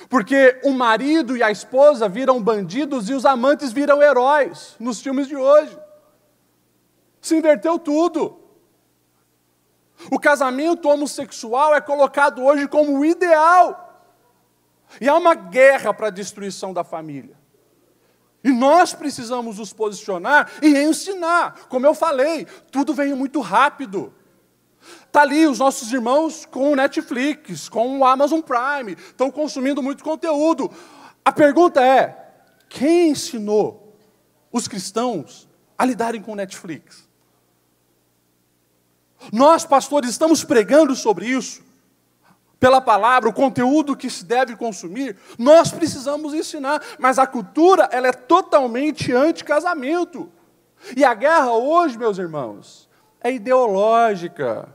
Porque 0.09 0.61
o 0.63 0.69
marido 0.69 1.35
e 1.35 1.41
a 1.41 1.49
esposa 1.49 2.07
viram 2.07 2.39
bandidos 2.39 3.09
e 3.09 3.15
os 3.15 3.25
amantes 3.25 3.73
viram 3.73 3.99
heróis 3.99 4.75
nos 4.79 5.01
filmes 5.01 5.27
de 5.27 5.35
hoje. 5.35 5.75
Se 7.19 7.35
inverteu 7.35 7.79
tudo. 7.79 8.40
O 10.09 10.19
casamento 10.19 10.89
homossexual 10.89 11.75
é 11.75 11.81
colocado 11.81 12.43
hoje 12.43 12.67
como 12.67 12.97
o 12.97 13.05
ideal. 13.05 13.89
E 14.99 15.07
há 15.07 15.15
uma 15.15 15.35
guerra 15.35 15.93
para 15.93 16.07
a 16.07 16.11
destruição 16.11 16.73
da 16.73 16.83
família. 16.83 17.39
E 18.43 18.51
nós 18.51 18.93
precisamos 18.93 19.59
nos 19.59 19.71
posicionar 19.71 20.49
e 20.61 20.75
ensinar. 20.77 21.67
Como 21.69 21.85
eu 21.85 21.93
falei, 21.93 22.45
tudo 22.71 22.93
veio 22.93 23.15
muito 23.15 23.39
rápido. 23.39 24.13
Está 25.05 25.21
ali 25.21 25.45
os 25.45 25.59
nossos 25.59 25.91
irmãos 25.91 26.45
com 26.45 26.71
o 26.71 26.75
Netflix, 26.75 27.69
com 27.69 27.99
o 27.99 28.05
Amazon 28.05 28.41
Prime, 28.41 28.93
estão 28.93 29.29
consumindo 29.29 29.83
muito 29.83 30.03
conteúdo. 30.03 30.71
A 31.23 31.31
pergunta 31.31 31.85
é: 31.85 32.33
quem 32.67 33.09
ensinou 33.09 33.95
os 34.51 34.67
cristãos 34.67 35.47
a 35.77 35.85
lidarem 35.85 36.21
com 36.21 36.31
o 36.31 36.35
Netflix? 36.35 37.00
Nós, 39.31 39.65
pastores, 39.65 40.09
estamos 40.09 40.43
pregando 40.43 40.95
sobre 40.95 41.27
isso 41.27 41.63
pela 42.61 42.79
palavra, 42.79 43.27
o 43.27 43.33
conteúdo 43.33 43.97
que 43.97 44.07
se 44.07 44.23
deve 44.23 44.55
consumir, 44.55 45.17
nós 45.35 45.71
precisamos 45.71 46.31
ensinar, 46.31 46.79
mas 46.99 47.17
a 47.17 47.25
cultura 47.25 47.89
ela 47.91 48.07
é 48.07 48.13
totalmente 48.13 49.11
anti-casamento. 49.11 50.31
E 50.95 51.03
a 51.03 51.15
guerra 51.15 51.53
hoje, 51.53 51.97
meus 51.97 52.19
irmãos, 52.19 52.87
é 53.19 53.31
ideológica. 53.31 54.69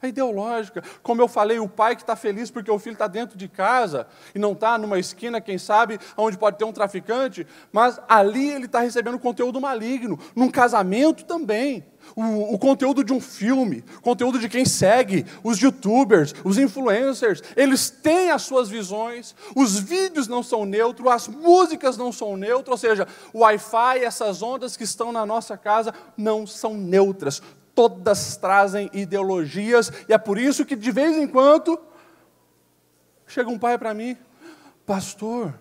É 0.00 0.08
ideológica. 0.08 0.82
Como 1.02 1.20
eu 1.20 1.26
falei, 1.26 1.58
o 1.58 1.68
pai 1.68 1.96
que 1.96 2.02
está 2.02 2.14
feliz 2.14 2.50
porque 2.50 2.70
o 2.70 2.78
filho 2.78 2.92
está 2.92 3.08
dentro 3.08 3.36
de 3.36 3.48
casa 3.48 4.06
e 4.32 4.38
não 4.38 4.52
está 4.52 4.78
numa 4.78 4.98
esquina, 4.98 5.40
quem 5.40 5.58
sabe, 5.58 5.98
onde 6.16 6.38
pode 6.38 6.56
ter 6.56 6.64
um 6.64 6.72
traficante, 6.72 7.44
mas 7.72 8.00
ali 8.08 8.48
ele 8.50 8.66
está 8.66 8.78
recebendo 8.80 9.18
conteúdo 9.18 9.60
maligno. 9.60 10.18
Num 10.36 10.50
casamento 10.50 11.24
também 11.24 11.84
o, 12.14 12.54
o, 12.54 12.58
conteúdo 12.58 13.04
de 13.04 13.12
um 13.12 13.20
filme, 13.20 13.84
conteúdo 14.02 14.38
de 14.38 14.48
quem 14.48 14.64
segue, 14.64 15.26
os 15.42 15.58
youtubers, 15.58 16.34
os 16.44 16.58
influencers, 16.58 17.42
eles 17.56 17.90
têm 17.90 18.30
as 18.30 18.42
suas 18.42 18.68
visões, 18.68 19.34
os 19.54 19.78
vídeos 19.78 20.28
não 20.28 20.42
são 20.42 20.64
neutros, 20.64 21.08
as 21.08 21.28
músicas 21.28 21.96
não 21.96 22.12
são 22.12 22.36
neutras, 22.36 22.70
ou 22.70 22.78
seja, 22.78 23.06
o 23.32 23.40
Wi-Fi, 23.40 23.98
essas 23.98 24.42
ondas 24.42 24.76
que 24.76 24.84
estão 24.84 25.12
na 25.12 25.26
nossa 25.26 25.56
casa 25.56 25.92
não 26.16 26.46
são 26.46 26.74
neutras, 26.74 27.42
todas 27.78 28.36
trazem 28.36 28.90
ideologias, 28.92 29.92
e 30.08 30.12
é 30.12 30.18
por 30.18 30.36
isso 30.36 30.66
que 30.66 30.74
de 30.74 30.90
vez 30.90 31.16
em 31.16 31.28
quando 31.28 31.80
chega 33.24 33.48
um 33.48 33.56
pai 33.56 33.78
para 33.78 33.94
mim, 33.94 34.16
pastor, 34.84 35.54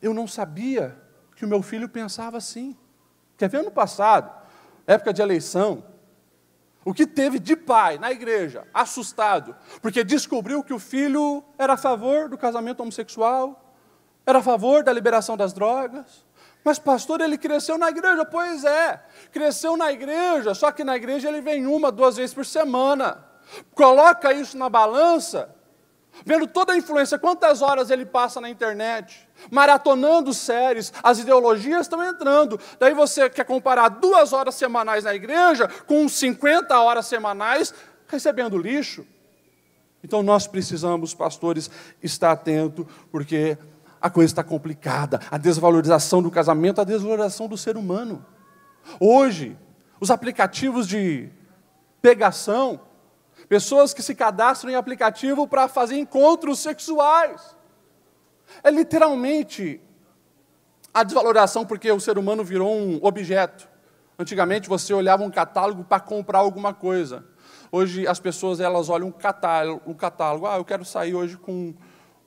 eu 0.00 0.14
não 0.14 0.26
sabia 0.26 0.96
que 1.36 1.44
o 1.44 1.48
meu 1.48 1.60
filho 1.60 1.90
pensava 1.90 2.38
assim. 2.38 2.74
Quer 3.36 3.50
ver 3.50 3.58
ano 3.58 3.70
passado? 3.70 4.32
época 4.86 5.12
de 5.12 5.20
eleição, 5.20 5.84
o 6.82 6.94
que 6.94 7.06
teve 7.06 7.38
de 7.38 7.54
pai 7.54 7.98
na 7.98 8.10
igreja, 8.10 8.66
assustado, 8.72 9.54
porque 9.82 10.02
descobriu 10.02 10.64
que 10.64 10.72
o 10.72 10.78
filho 10.78 11.44
era 11.58 11.74
a 11.74 11.76
favor 11.76 12.30
do 12.30 12.38
casamento 12.38 12.80
homossexual, 12.80 13.74
era 14.24 14.38
a 14.38 14.42
favor 14.42 14.82
da 14.82 14.90
liberação 14.90 15.36
das 15.36 15.52
drogas. 15.52 16.24
Mas, 16.68 16.78
pastor, 16.78 17.22
ele 17.22 17.38
cresceu 17.38 17.78
na 17.78 17.88
igreja? 17.88 18.26
Pois 18.26 18.62
é, 18.62 19.02
cresceu 19.32 19.74
na 19.74 19.90
igreja, 19.90 20.52
só 20.52 20.70
que 20.70 20.84
na 20.84 20.96
igreja 20.96 21.26
ele 21.26 21.40
vem 21.40 21.66
uma, 21.66 21.90
duas 21.90 22.18
vezes 22.18 22.34
por 22.34 22.44
semana. 22.44 23.24
Coloca 23.74 24.34
isso 24.34 24.54
na 24.58 24.68
balança, 24.68 25.48
vendo 26.26 26.46
toda 26.46 26.74
a 26.74 26.76
influência, 26.76 27.18
quantas 27.18 27.62
horas 27.62 27.90
ele 27.90 28.04
passa 28.04 28.38
na 28.38 28.50
internet, 28.50 29.26
maratonando 29.50 30.34
séries, 30.34 30.92
as 31.02 31.18
ideologias 31.18 31.86
estão 31.86 32.04
entrando. 32.04 32.60
Daí 32.78 32.92
você 32.92 33.30
quer 33.30 33.46
comparar 33.46 33.88
duas 33.88 34.34
horas 34.34 34.54
semanais 34.54 35.04
na 35.04 35.14
igreja 35.14 35.70
com 35.86 36.06
50 36.06 36.78
horas 36.78 37.06
semanais 37.06 37.72
recebendo 38.06 38.58
lixo. 38.58 39.06
Então 40.04 40.22
nós 40.22 40.46
precisamos, 40.46 41.14
pastores, 41.14 41.70
estar 42.02 42.32
atento, 42.32 42.86
porque 43.10 43.56
a 44.00 44.10
coisa 44.10 44.30
está 44.30 44.44
complicada. 44.44 45.20
A 45.30 45.38
desvalorização 45.38 46.22
do 46.22 46.30
casamento, 46.30 46.80
a 46.80 46.84
desvalorização 46.84 47.48
do 47.48 47.56
ser 47.56 47.76
humano. 47.76 48.24
Hoje, 49.00 49.56
os 50.00 50.10
aplicativos 50.10 50.86
de 50.86 51.28
pegação, 52.00 52.80
Pessoas 53.48 53.94
que 53.94 54.02
se 54.02 54.14
cadastram 54.14 54.70
em 54.70 54.74
aplicativo 54.74 55.48
para 55.48 55.68
fazer 55.68 55.96
encontros 55.96 56.58
sexuais. 56.58 57.56
É 58.62 58.70
literalmente 58.70 59.80
a 60.92 61.02
desvalorização 61.02 61.64
porque 61.64 61.90
o 61.90 62.00
ser 62.00 62.18
humano 62.18 62.44
virou 62.44 62.74
um 62.74 62.98
objeto. 63.02 63.68
Antigamente 64.18 64.68
você 64.68 64.92
olhava 64.92 65.22
um 65.22 65.30
catálogo 65.30 65.82
para 65.82 66.00
comprar 66.00 66.40
alguma 66.40 66.74
coisa. 66.74 67.24
Hoje 67.72 68.06
as 68.06 68.20
pessoas 68.20 68.60
elas 68.60 68.90
olham 68.90 69.08
um 69.08 69.12
catálogo, 69.12 69.82
um 69.86 69.94
catálogo. 69.94 70.46
Ah, 70.46 70.56
eu 70.56 70.64
quero 70.64 70.84
sair 70.84 71.14
hoje 71.14 71.36
com 71.38 71.74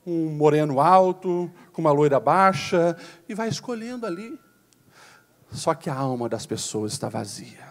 um 0.06 0.30
moreno 0.30 0.80
alto, 0.80 1.52
com 1.72 1.82
uma 1.82 1.92
loira 1.92 2.20
baixa, 2.20 2.96
e 3.28 3.36
vai 3.36 3.50
escolhendo 3.50 4.06
ali. 4.06 4.40
Só 5.52 5.74
que 5.74 5.90
a 5.90 5.96
alma 5.96 6.30
das 6.30 6.46
pessoas 6.46 6.94
está 6.94 7.10
vazia. 7.10 7.70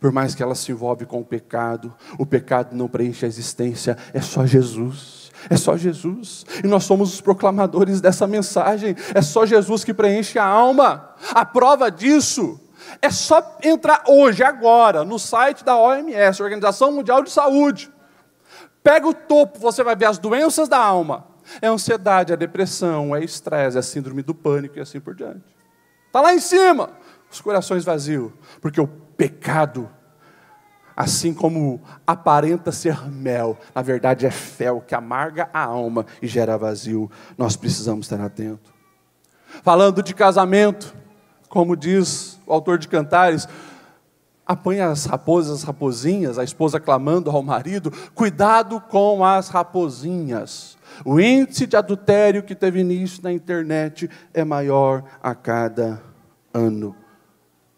Por 0.00 0.12
mais 0.12 0.34
que 0.34 0.42
ela 0.42 0.54
se 0.54 0.72
envolve 0.72 1.04
com 1.04 1.20
o 1.20 1.24
pecado, 1.24 1.94
o 2.18 2.24
pecado 2.24 2.74
não 2.74 2.88
preenche 2.88 3.24
a 3.24 3.28
existência, 3.28 3.98
é 4.14 4.20
só 4.20 4.46
Jesus. 4.46 5.30
É 5.48 5.56
só 5.56 5.76
Jesus. 5.76 6.44
E 6.62 6.66
nós 6.66 6.84
somos 6.84 7.14
os 7.14 7.20
proclamadores 7.20 8.00
dessa 8.00 8.26
mensagem. 8.26 8.94
É 9.14 9.22
só 9.22 9.46
Jesus 9.46 9.84
que 9.84 9.94
preenche 9.94 10.38
a 10.38 10.44
alma. 10.44 11.14
A 11.30 11.46
prova 11.46 11.90
disso 11.90 12.60
é 13.00 13.10
só 13.10 13.58
entrar 13.62 14.04
hoje, 14.06 14.42
agora, 14.42 15.04
no 15.04 15.18
site 15.18 15.64
da 15.64 15.76
OMS, 15.76 16.42
Organização 16.42 16.92
Mundial 16.92 17.22
de 17.22 17.30
Saúde. 17.30 17.90
Pega 18.82 19.06
o 19.06 19.14
topo, 19.14 19.58
você 19.58 19.82
vai 19.82 19.96
ver 19.96 20.06
as 20.06 20.18
doenças 20.18 20.68
da 20.68 20.78
alma. 20.78 21.29
É 21.60 21.66
a 21.66 21.70
ansiedade, 21.70 22.32
é 22.32 22.34
a 22.34 22.38
depressão, 22.38 23.14
é 23.14 23.24
estresse, 23.24 23.76
é 23.76 23.80
a 23.80 23.82
síndrome 23.82 24.22
do 24.22 24.34
pânico 24.34 24.78
e 24.78 24.80
assim 24.80 25.00
por 25.00 25.14
diante. 25.14 25.44
Está 26.06 26.20
lá 26.20 26.34
em 26.34 26.40
cima, 26.40 26.90
os 27.30 27.40
corações 27.40 27.84
vazios, 27.84 28.32
porque 28.60 28.80
o 28.80 28.86
pecado, 28.86 29.88
assim 30.96 31.32
como 31.32 31.80
aparenta 32.06 32.72
ser 32.72 33.08
mel, 33.08 33.58
na 33.74 33.82
verdade 33.82 34.26
é 34.26 34.30
fel 34.30 34.80
que 34.80 34.94
amarga 34.94 35.48
a 35.52 35.62
alma 35.62 36.04
e 36.20 36.26
gera 36.26 36.58
vazio. 36.58 37.10
Nós 37.38 37.56
precisamos 37.56 38.06
estar 38.06 38.20
atentos. 38.20 38.72
Falando 39.62 40.02
de 40.02 40.14
casamento, 40.14 40.94
como 41.48 41.76
diz 41.76 42.40
o 42.46 42.52
autor 42.52 42.78
de 42.78 42.88
Cantares, 42.88 43.46
apanha 44.46 44.88
as 44.88 45.04
raposas, 45.04 45.58
as 45.58 45.62
raposinhas, 45.62 46.38
a 46.38 46.44
esposa 46.44 46.80
clamando 46.80 47.30
ao 47.30 47.42
marido: 47.42 47.92
cuidado 48.14 48.80
com 48.80 49.24
as 49.24 49.48
raposinhas. 49.48 50.76
O 51.04 51.20
índice 51.20 51.66
de 51.66 51.76
adultério 51.76 52.42
que 52.42 52.54
teve 52.54 52.80
início 52.80 53.22
na 53.22 53.32
internet 53.32 54.08
é 54.32 54.44
maior 54.44 55.04
a 55.22 55.34
cada 55.34 56.02
ano. 56.52 56.94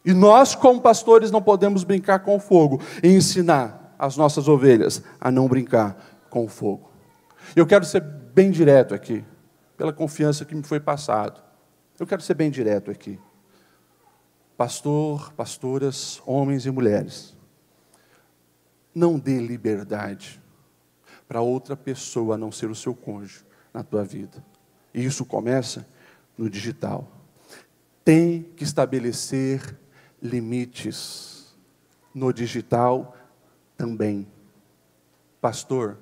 E 0.04 0.12
nós, 0.12 0.54
como 0.54 0.80
pastores, 0.80 1.30
não 1.30 1.40
podemos 1.40 1.84
brincar 1.84 2.20
com 2.20 2.38
fogo 2.40 2.80
e 3.02 3.08
ensinar 3.08 3.94
as 3.98 4.16
nossas 4.16 4.48
ovelhas 4.48 5.02
a 5.20 5.30
não 5.30 5.46
brincar 5.46 5.96
com 6.28 6.48
fogo. 6.48 6.90
Eu 7.54 7.66
quero 7.66 7.84
ser 7.84 8.00
bem 8.00 8.50
direto 8.50 8.94
aqui, 8.94 9.24
pela 9.76 9.92
confiança 9.92 10.44
que 10.44 10.54
me 10.54 10.62
foi 10.62 10.80
passado. 10.80 11.40
Eu 12.00 12.06
quero 12.06 12.22
ser 12.22 12.34
bem 12.34 12.50
direto 12.50 12.90
aqui 12.90 13.18
pastor, 14.56 15.32
pastoras, 15.32 16.22
homens 16.26 16.66
e 16.66 16.70
mulheres, 16.70 17.36
não 18.94 19.18
dê 19.18 19.38
liberdade 19.38 20.41
para 21.32 21.40
outra 21.40 21.74
pessoa 21.74 22.34
a 22.34 22.38
não 22.38 22.52
ser 22.52 22.70
o 22.70 22.74
seu 22.74 22.94
cônjuge 22.94 23.42
na 23.72 23.82
tua 23.82 24.04
vida. 24.04 24.44
E 24.92 25.02
isso 25.02 25.24
começa 25.24 25.88
no 26.36 26.50
digital. 26.50 27.10
Tem 28.04 28.42
que 28.54 28.62
estabelecer 28.62 29.78
limites 30.20 31.56
no 32.14 32.34
digital 32.34 33.16
também. 33.78 34.28
Pastor, 35.40 35.96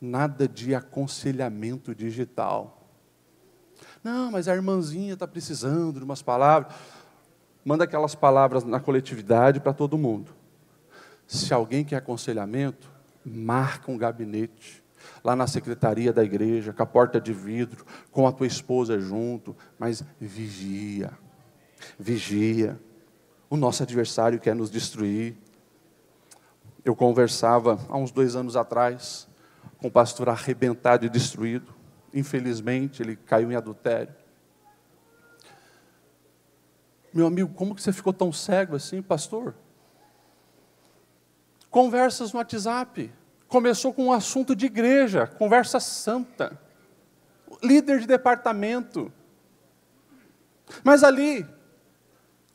nada 0.00 0.48
de 0.48 0.74
aconselhamento 0.74 1.94
digital. 1.94 2.88
Não, 4.02 4.28
mas 4.28 4.48
a 4.48 4.56
irmãzinha 4.56 5.14
está 5.14 5.28
precisando 5.28 6.00
de 6.00 6.04
umas 6.04 6.20
palavras 6.20 6.74
manda 7.64 7.84
aquelas 7.84 8.16
palavras 8.16 8.64
na 8.64 8.80
coletividade 8.80 9.60
para 9.60 9.72
todo 9.72 9.96
mundo. 9.96 10.34
Se 11.26 11.54
alguém 11.54 11.84
quer 11.84 11.96
aconselhamento, 11.96 12.92
marca 13.24 13.90
um 13.90 13.96
gabinete 13.96 14.84
lá 15.22 15.34
na 15.34 15.46
secretaria 15.46 16.12
da 16.12 16.24
igreja, 16.24 16.72
com 16.72 16.82
a 16.82 16.86
porta 16.86 17.20
de 17.20 17.32
vidro, 17.32 17.84
com 18.10 18.26
a 18.26 18.32
tua 18.32 18.46
esposa 18.46 18.98
junto, 18.98 19.56
mas 19.78 20.02
vigia. 20.20 21.10
Vigia. 21.98 22.80
O 23.48 23.56
nosso 23.56 23.82
adversário 23.82 24.40
quer 24.40 24.54
nos 24.54 24.70
destruir. 24.70 25.36
Eu 26.84 26.94
conversava 26.94 27.78
há 27.88 27.96
uns 27.96 28.10
dois 28.10 28.36
anos 28.36 28.56
atrás 28.56 29.28
com 29.78 29.88
um 29.88 29.90
pastor 29.90 30.28
arrebentado 30.28 31.06
e 31.06 31.08
destruído. 31.08 31.74
Infelizmente, 32.12 33.02
ele 33.02 33.16
caiu 33.16 33.50
em 33.50 33.56
adultério. 33.56 34.14
Meu 37.12 37.26
amigo, 37.26 37.52
como 37.54 37.74
que 37.74 37.82
você 37.82 37.92
ficou 37.92 38.12
tão 38.12 38.32
cego 38.32 38.74
assim, 38.74 39.00
pastor? 39.00 39.54
Conversas 41.74 42.32
no 42.32 42.38
WhatsApp. 42.38 43.12
Começou 43.48 43.92
com 43.92 44.04
um 44.04 44.12
assunto 44.12 44.54
de 44.54 44.66
igreja, 44.66 45.26
conversa 45.26 45.80
santa. 45.80 46.56
Líder 47.60 47.98
de 47.98 48.06
departamento. 48.06 49.12
Mas 50.84 51.02
ali, 51.02 51.44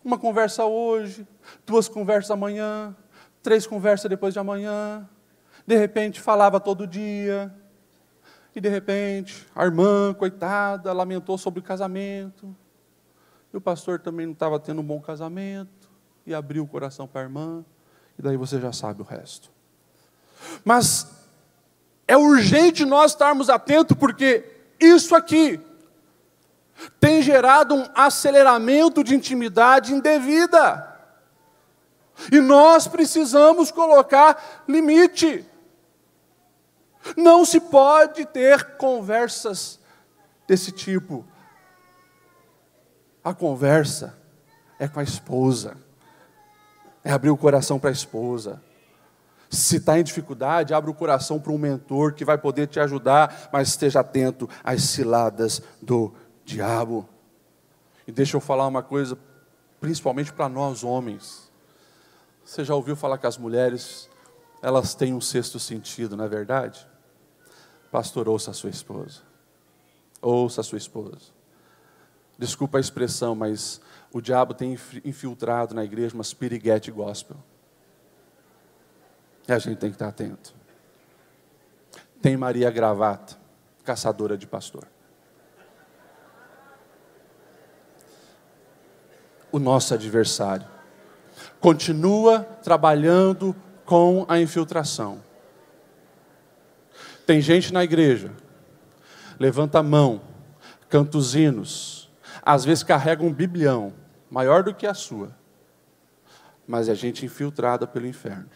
uma 0.01 0.17
conversa 0.17 0.63
hoje, 0.63 1.27
duas 1.65 1.89
conversas 1.89 2.31
amanhã, 2.31 2.95
três 3.43 3.67
conversas 3.67 4.09
depois 4.09 4.33
de 4.33 4.39
amanhã. 4.39 5.05
De 5.67 5.75
repente 5.75 6.21
falava 6.21 6.57
todo 6.57 6.87
dia. 6.87 7.53
E 8.55 8.61
de 8.61 8.69
repente, 8.69 9.45
a 9.53 9.65
irmã, 9.65 10.13
coitada, 10.13 10.93
lamentou 10.93 11.37
sobre 11.37 11.59
o 11.59 11.63
casamento. 11.63 12.55
E 13.53 13.57
o 13.57 13.59
pastor 13.59 13.99
também 13.99 14.27
não 14.27 14.33
estava 14.33 14.57
tendo 14.61 14.79
um 14.79 14.85
bom 14.85 15.01
casamento, 15.01 15.89
e 16.25 16.33
abriu 16.33 16.63
o 16.63 16.67
coração 16.67 17.05
para 17.05 17.19
a 17.19 17.23
irmã, 17.25 17.65
e 18.19 18.21
daí 18.21 18.37
você 18.37 18.59
já 18.59 18.71
sabe 18.71 19.01
o 19.01 19.05
resto. 19.05 19.49
Mas 20.63 21.07
é 22.05 22.15
urgente 22.15 22.85
nós 22.85 23.13
estarmos 23.13 23.49
atentos, 23.49 23.97
porque 23.97 24.45
isso 24.79 25.15
aqui 25.15 25.59
tem 26.99 27.21
gerado 27.21 27.73
um 27.73 27.87
aceleramento 27.95 29.03
de 29.03 29.15
intimidade 29.15 29.93
indevida. 29.93 30.85
E 32.31 32.39
nós 32.39 32.87
precisamos 32.87 33.71
colocar 33.71 34.63
limite. 34.67 35.43
Não 37.15 37.43
se 37.45 37.59
pode 37.59 38.25
ter 38.25 38.75
conversas 38.75 39.79
desse 40.45 40.71
tipo 40.71 41.25
a 43.23 43.33
conversa 43.33 44.17
é 44.77 44.87
com 44.87 44.99
a 44.99 45.03
esposa, 45.03 45.77
é 47.03 47.11
abrir 47.11 47.29
o 47.29 47.37
coração 47.37 47.79
para 47.79 47.89
a 47.89 47.93
esposa. 47.93 48.61
Se 49.49 49.77
está 49.77 49.99
em 49.99 50.03
dificuldade, 50.03 50.73
abre 50.73 50.91
o 50.91 50.93
coração 50.93 51.39
para 51.39 51.51
um 51.51 51.57
mentor 51.57 52.13
que 52.13 52.23
vai 52.23 52.37
poder 52.37 52.67
te 52.67 52.79
ajudar, 52.79 53.49
mas 53.51 53.69
esteja 53.69 54.01
atento 54.01 54.47
às 54.63 54.83
ciladas 54.83 55.61
do 55.81 56.13
diabo. 56.45 57.09
E 58.07 58.11
deixa 58.11 58.37
eu 58.37 58.41
falar 58.41 58.67
uma 58.67 58.83
coisa, 58.83 59.17
principalmente 59.79 60.31
para 60.31 60.47
nós 60.47 60.83
homens. 60.83 61.51
Você 62.45 62.63
já 62.63 62.75
ouviu 62.75 62.95
falar 62.95 63.17
que 63.17 63.27
as 63.27 63.37
mulheres, 63.37 64.09
elas 64.61 64.93
têm 64.93 65.13
um 65.13 65.21
sexto 65.21 65.59
sentido, 65.59 66.15
não 66.15 66.25
é 66.25 66.27
verdade? 66.27 66.87
Pastor, 67.91 68.29
ouça 68.29 68.51
a 68.51 68.53
sua 68.53 68.69
esposa. 68.69 69.21
Ouça 70.21 70.61
a 70.61 70.63
sua 70.63 70.77
esposa. 70.77 71.39
Desculpa 72.37 72.77
a 72.77 72.81
expressão, 72.81 73.35
mas 73.35 73.81
o 74.11 74.21
diabo 74.21 74.53
tem 74.53 74.77
infiltrado 75.05 75.75
na 75.75 75.83
igreja 75.83 76.15
umas 76.15 76.33
piriguete 76.33 76.91
gospel. 76.91 77.37
E 79.47 79.51
a 79.51 79.59
gente 79.59 79.77
tem 79.77 79.89
que 79.89 79.95
estar 79.95 80.07
atento. 80.07 80.53
Tem 82.21 82.35
Maria 82.35 82.69
Gravata, 82.69 83.37
caçadora 83.83 84.37
de 84.37 84.45
pastor. 84.45 84.87
O 89.51 89.57
nosso 89.57 89.93
adversário 89.93 90.67
continua 91.59 92.43
trabalhando 92.63 93.55
com 93.85 94.25
a 94.27 94.39
infiltração. 94.39 95.23
Tem 97.25 97.41
gente 97.41 97.73
na 97.73 97.83
igreja, 97.83 98.31
levanta 99.39 99.79
a 99.79 99.83
mão, 99.83 100.21
canta 100.87 101.17
os 101.17 101.35
hinos, 101.35 101.98
às 102.41 102.65
vezes 102.65 102.83
carrega 102.83 103.23
um 103.23 103.33
biblião, 103.33 103.93
maior 104.29 104.63
do 104.63 104.73
que 104.73 104.85
a 104.85 104.93
sua, 104.93 105.35
mas 106.67 106.87
é 106.87 106.95
gente 106.95 107.25
infiltrada 107.25 107.87
pelo 107.87 108.07
inferno. 108.07 108.49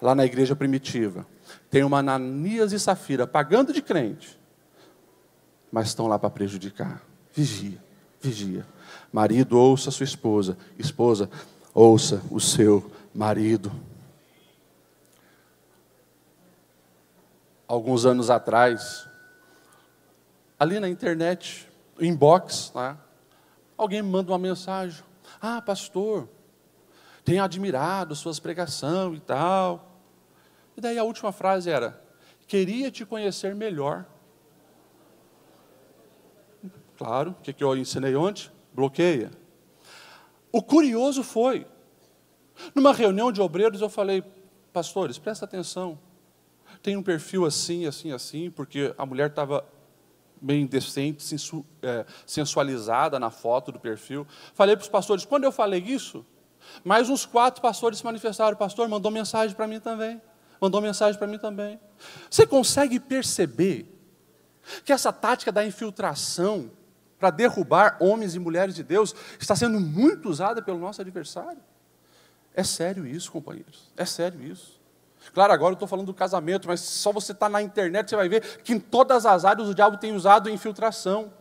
Lá 0.00 0.14
na 0.14 0.24
igreja 0.24 0.54
primitiva, 0.54 1.26
tem 1.70 1.82
uma 1.84 1.98
Ananias 1.98 2.72
e 2.72 2.78
Safira 2.78 3.26
pagando 3.26 3.72
de 3.72 3.82
crente, 3.82 4.38
mas 5.70 5.88
estão 5.88 6.06
lá 6.06 6.18
para 6.18 6.30
prejudicar. 6.30 7.02
Vigia, 7.32 7.82
vigia. 8.20 8.66
Marido, 9.12 9.58
ouça 9.58 9.90
sua 9.90 10.04
esposa. 10.04 10.56
Esposa, 10.78 11.28
ouça 11.74 12.22
o 12.30 12.40
seu 12.40 12.90
marido. 13.14 13.70
Alguns 17.66 18.06
anos 18.06 18.30
atrás, 18.30 19.06
ali 20.58 20.80
na 20.80 20.88
internet, 20.88 21.67
inbox, 22.00 22.72
né? 22.74 22.96
alguém 23.76 24.02
me 24.02 24.10
manda 24.10 24.32
uma 24.32 24.38
mensagem. 24.38 25.02
Ah, 25.40 25.62
pastor, 25.62 26.28
tenho 27.24 27.42
admirado 27.42 28.16
suas 28.16 28.40
pregações 28.40 29.18
e 29.18 29.20
tal. 29.20 30.00
E 30.76 30.80
daí 30.80 30.98
a 30.98 31.04
última 31.04 31.30
frase 31.30 31.70
era: 31.70 32.02
queria 32.46 32.90
te 32.90 33.06
conhecer 33.06 33.54
melhor. 33.54 34.04
Claro, 36.96 37.30
o 37.30 37.42
que, 37.42 37.52
que 37.52 37.62
eu 37.62 37.76
ensinei 37.76 38.16
ontem? 38.16 38.50
Bloqueia. 38.72 39.30
O 40.50 40.60
curioso 40.60 41.22
foi, 41.22 41.66
numa 42.74 42.92
reunião 42.92 43.30
de 43.30 43.40
obreiros, 43.40 43.80
eu 43.80 43.88
falei, 43.88 44.24
pastores, 44.72 45.18
presta 45.18 45.44
atenção. 45.44 45.98
Tem 46.82 46.96
um 46.96 47.02
perfil 47.02 47.44
assim, 47.44 47.86
assim, 47.86 48.10
assim, 48.10 48.50
porque 48.50 48.94
a 48.98 49.06
mulher 49.06 49.28
estava 49.30 49.64
bem 50.40 50.66
decente, 50.66 51.22
sensu, 51.22 51.64
é, 51.82 52.04
sensualizada 52.26 53.18
na 53.18 53.30
foto 53.30 53.72
do 53.72 53.78
perfil. 53.78 54.26
Falei 54.54 54.76
para 54.76 54.82
os 54.82 54.88
pastores, 54.88 55.24
quando 55.24 55.44
eu 55.44 55.52
falei 55.52 55.80
isso, 55.80 56.24
mais 56.84 57.08
uns 57.08 57.24
quatro 57.24 57.60
pastores 57.62 57.98
se 57.98 58.04
manifestaram. 58.04 58.54
O 58.54 58.58
pastor 58.58 58.88
mandou 58.88 59.10
mensagem 59.10 59.54
para 59.54 59.66
mim 59.66 59.80
também. 59.80 60.20
Mandou 60.60 60.80
mensagem 60.80 61.18
para 61.18 61.26
mim 61.26 61.38
também. 61.38 61.78
Você 62.28 62.46
consegue 62.46 62.98
perceber 62.98 63.94
que 64.84 64.92
essa 64.92 65.12
tática 65.12 65.52
da 65.52 65.64
infiltração 65.64 66.70
para 67.18 67.30
derrubar 67.30 67.96
homens 68.00 68.34
e 68.34 68.38
mulheres 68.38 68.74
de 68.74 68.82
Deus 68.82 69.14
está 69.38 69.56
sendo 69.56 69.80
muito 69.80 70.28
usada 70.28 70.62
pelo 70.62 70.78
nosso 70.78 71.00
adversário? 71.00 71.60
É 72.54 72.62
sério 72.62 73.06
isso, 73.06 73.30
companheiros. 73.30 73.92
É 73.96 74.04
sério 74.04 74.42
isso. 74.42 74.77
Claro, 75.32 75.52
agora 75.52 75.72
eu 75.72 75.74
estou 75.74 75.88
falando 75.88 76.06
do 76.06 76.14
casamento, 76.14 76.68
mas 76.68 76.80
só 76.80 77.12
você 77.12 77.32
está 77.32 77.48
na 77.48 77.62
internet, 77.62 78.10
você 78.10 78.16
vai 78.16 78.28
ver 78.28 78.42
que 78.62 78.72
em 78.72 78.80
todas 78.80 79.26
as 79.26 79.44
áreas 79.44 79.68
o 79.68 79.74
diabo 79.74 79.96
tem 79.96 80.14
usado 80.14 80.50
infiltração, 80.50 81.32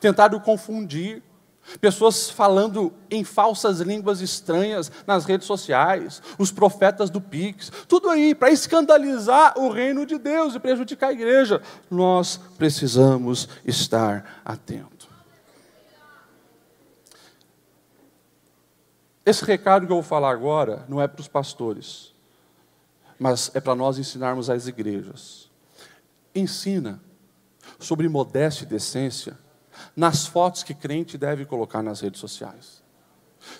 tentado 0.00 0.40
confundir. 0.40 1.22
Pessoas 1.80 2.28
falando 2.28 2.92
em 3.08 3.22
falsas 3.22 3.78
línguas 3.78 4.20
estranhas 4.20 4.90
nas 5.06 5.24
redes 5.24 5.46
sociais, 5.46 6.20
os 6.36 6.50
profetas 6.50 7.08
do 7.08 7.20
Pix, 7.20 7.70
tudo 7.86 8.10
aí 8.10 8.34
para 8.34 8.50
escandalizar 8.50 9.56
o 9.56 9.70
reino 9.70 10.04
de 10.04 10.18
Deus 10.18 10.56
e 10.56 10.60
prejudicar 10.60 11.10
a 11.10 11.12
igreja. 11.12 11.62
Nós 11.88 12.40
precisamos 12.58 13.48
estar 13.64 14.40
atentos. 14.44 15.08
Esse 19.24 19.44
recado 19.44 19.86
que 19.86 19.92
eu 19.92 19.96
vou 19.96 20.02
falar 20.02 20.32
agora 20.32 20.84
não 20.88 21.00
é 21.00 21.06
para 21.06 21.20
os 21.20 21.28
pastores, 21.28 22.11
mas 23.22 23.52
é 23.54 23.60
para 23.60 23.76
nós 23.76 23.98
ensinarmos 23.98 24.50
às 24.50 24.66
igrejas. 24.66 25.48
Ensina 26.34 27.00
sobre 27.78 28.08
modéstia 28.08 28.64
e 28.64 28.66
decência 28.66 29.38
nas 29.94 30.26
fotos 30.26 30.64
que 30.64 30.74
crente 30.74 31.16
deve 31.16 31.44
colocar 31.44 31.84
nas 31.84 32.00
redes 32.00 32.18
sociais. 32.18 32.82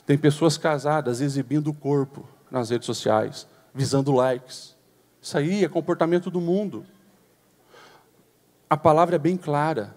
Tem 0.04 0.18
pessoas 0.18 0.58
casadas 0.58 1.20
exibindo 1.20 1.68
o 1.68 1.74
corpo 1.74 2.28
nas 2.50 2.70
redes 2.70 2.86
sociais, 2.86 3.46
visando 3.72 4.10
likes. 4.10 4.76
Isso 5.20 5.38
aí 5.38 5.64
é 5.64 5.68
comportamento 5.68 6.28
do 6.28 6.40
mundo. 6.40 6.84
A 8.68 8.76
palavra 8.76 9.14
é 9.14 9.18
bem 9.18 9.36
clara. 9.36 9.96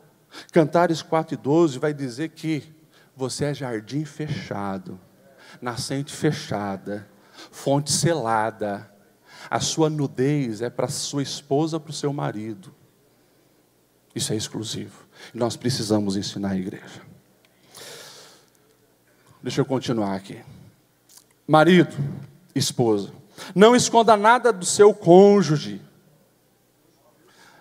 Cantares 0.52 1.02
4,12 1.02 1.80
vai 1.80 1.92
dizer 1.92 2.30
que 2.30 2.72
você 3.16 3.46
é 3.46 3.54
jardim 3.56 4.06
fechado, 4.06 5.00
nascente 5.60 6.14
fechada, 6.14 7.08
fonte 7.50 7.92
selada. 7.92 8.94
A 9.50 9.60
sua 9.60 9.90
nudez 9.90 10.62
é 10.62 10.70
para 10.70 10.88
sua 10.88 11.24
esposa, 11.24 11.80
para 11.80 11.92
o 11.92 11.94
seu 11.94 12.12
marido. 12.12 12.74
Isso 14.14 14.32
é 14.32 14.36
exclusivo. 14.36 15.06
Nós 15.34 15.56
precisamos 15.56 16.16
ensinar 16.16 16.52
a 16.52 16.56
igreja. 16.56 17.02
Deixa 19.44 19.62
eu 19.62 19.66
continuar 19.66 20.16
aqui. 20.16 20.42
Marido, 21.48 21.96
esposa, 22.56 23.12
não 23.54 23.76
esconda 23.76 24.18
nada 24.18 24.52
do 24.52 24.66
seu 24.66 24.94
cônjuge. 24.94 25.82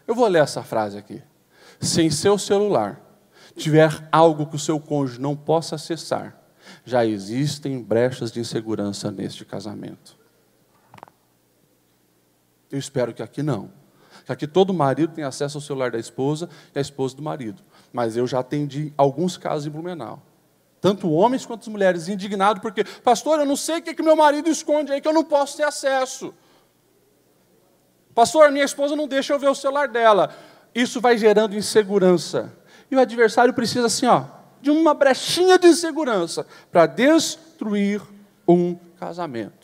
Eu 0.06 0.14
vou 0.14 0.26
ler 0.28 0.42
essa 0.42 0.62
frase 0.62 0.96
aqui. 0.96 1.22
Se 1.80 2.00
em 2.00 2.10
seu 2.10 2.38
celular 2.38 3.00
tiver 3.56 4.08
algo 4.10 4.46
que 4.46 4.56
o 4.56 4.58
seu 4.58 4.80
cônjuge 4.80 5.20
não 5.20 5.36
possa 5.36 5.74
acessar, 5.74 6.38
já 6.84 7.04
existem 7.04 7.82
brechas 7.82 8.32
de 8.32 8.40
insegurança 8.40 9.10
neste 9.10 9.44
casamento. 9.44 10.16
Eu 12.74 12.78
espero 12.78 13.14
que 13.14 13.22
aqui 13.22 13.42
não 13.42 13.70
que 14.24 14.32
aqui 14.32 14.46
todo 14.46 14.72
marido 14.72 15.12
tem 15.12 15.24
acesso 15.24 15.58
ao 15.58 15.62
celular 15.62 15.90
da 15.90 15.98
esposa 15.98 16.48
e 16.74 16.78
a 16.78 16.82
esposa 16.82 17.14
do 17.14 17.22
marido. 17.22 17.62
Mas 17.92 18.16
eu 18.16 18.26
já 18.26 18.40
atendi 18.40 18.92
alguns 18.96 19.36
casos 19.36 19.66
em 19.66 19.70
Blumenau. 19.70 20.22
Tanto 20.80 21.10
homens 21.10 21.46
quanto 21.46 21.70
mulheres 21.70 22.08
indignados, 22.08 22.60
porque, 22.60 22.84
pastor, 22.84 23.38
eu 23.38 23.46
não 23.46 23.56
sei 23.56 23.78
o 23.78 23.82
que, 23.82 23.94
que 23.94 24.02
meu 24.02 24.16
marido 24.16 24.48
esconde 24.48 24.92
aí 24.92 25.00
que 25.00 25.08
eu 25.08 25.12
não 25.12 25.24
posso 25.24 25.56
ter 25.56 25.64
acesso. 25.64 26.34
Pastor, 28.14 28.50
minha 28.50 28.64
esposa 28.64 28.94
não 28.94 29.08
deixa 29.08 29.32
eu 29.32 29.38
ver 29.38 29.48
o 29.48 29.54
celular 29.54 29.88
dela. 29.88 30.34
Isso 30.74 31.00
vai 31.00 31.16
gerando 31.16 31.56
insegurança. 31.56 32.52
E 32.90 32.96
o 32.96 33.00
adversário 33.00 33.52
precisa, 33.52 33.86
assim, 33.86 34.06
ó, 34.06 34.24
de 34.60 34.70
uma 34.70 34.94
brechinha 34.94 35.58
de 35.58 35.66
insegurança 35.66 36.46
para 36.70 36.86
destruir 36.86 38.00
um 38.46 38.74
casamento. 38.98 39.63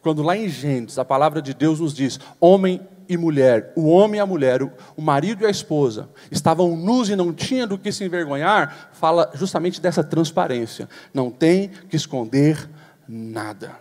Quando 0.00 0.22
lá 0.22 0.36
em 0.36 0.48
Gênesis 0.48 0.98
a 0.98 1.04
palavra 1.04 1.42
de 1.42 1.52
Deus 1.52 1.80
nos 1.80 1.94
diz: 1.94 2.18
homem 2.40 2.80
e 3.08 3.16
mulher, 3.16 3.72
o 3.74 3.88
homem 3.88 4.18
e 4.18 4.20
a 4.20 4.26
mulher, 4.26 4.62
o 4.62 5.02
marido 5.02 5.42
e 5.42 5.46
a 5.46 5.50
esposa, 5.50 6.10
estavam 6.30 6.76
nus 6.76 7.08
e 7.08 7.16
não 7.16 7.32
tinham 7.32 7.66
do 7.66 7.78
que 7.78 7.90
se 7.90 8.04
envergonhar, 8.04 8.90
fala 8.92 9.30
justamente 9.34 9.80
dessa 9.80 10.04
transparência. 10.04 10.88
Não 11.12 11.30
tem 11.30 11.68
que 11.68 11.96
esconder 11.96 12.68
nada. 13.08 13.78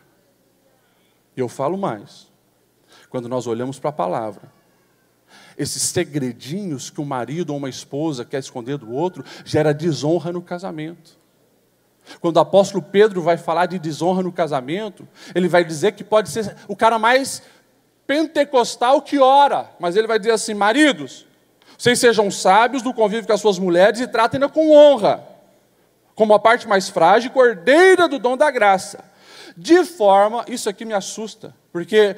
Eu 1.35 1.49
falo 1.49 1.77
mais. 1.77 2.27
Quando 3.09 3.27
nós 3.27 3.47
olhamos 3.47 3.79
para 3.79 3.89
a 3.89 3.93
palavra, 3.93 4.51
esses 5.57 5.81
segredinhos 5.81 6.89
que 6.89 7.01
um 7.01 7.05
marido 7.05 7.51
ou 7.51 7.57
uma 7.57 7.69
esposa 7.69 8.23
quer 8.23 8.39
esconder 8.39 8.77
do 8.77 8.91
outro, 8.91 9.23
gera 9.43 9.73
desonra 9.73 10.31
no 10.31 10.41
casamento. 10.41 11.17
Quando 12.21 12.37
o 12.37 12.39
apóstolo 12.39 12.81
Pedro 12.81 13.21
vai 13.21 13.37
falar 13.37 13.65
de 13.65 13.77
desonra 13.77 14.23
no 14.23 14.31
casamento, 14.31 15.07
ele 15.35 15.47
vai 15.47 15.63
dizer 15.63 15.93
que 15.93 16.03
pode 16.03 16.29
ser 16.29 16.55
o 16.67 16.75
cara 16.75 16.97
mais 16.97 17.41
pentecostal 18.05 19.01
que 19.01 19.19
ora, 19.19 19.69
mas 19.79 19.95
ele 19.95 20.07
vai 20.07 20.17
dizer 20.17 20.31
assim: 20.31 20.53
maridos, 20.53 21.25
vocês 21.77 21.99
sejam 21.99 22.31
sábios 22.31 22.81
no 22.81 22.93
convívio 22.93 23.27
com 23.27 23.33
as 23.33 23.41
suas 23.41 23.59
mulheres 23.59 23.99
e 23.99 24.07
tratem-na 24.07 24.49
com 24.49 24.71
honra, 24.71 25.23
como 26.15 26.33
a 26.33 26.39
parte 26.39 26.67
mais 26.67 26.89
frágil, 26.89 27.31
cordeira 27.31 28.07
do 28.07 28.17
dom 28.17 28.37
da 28.37 28.49
graça. 28.49 29.03
De 29.55 29.83
forma, 29.83 30.45
isso 30.47 30.69
aqui 30.69 30.85
me 30.85 30.93
assusta, 30.93 31.53
porque 31.71 32.15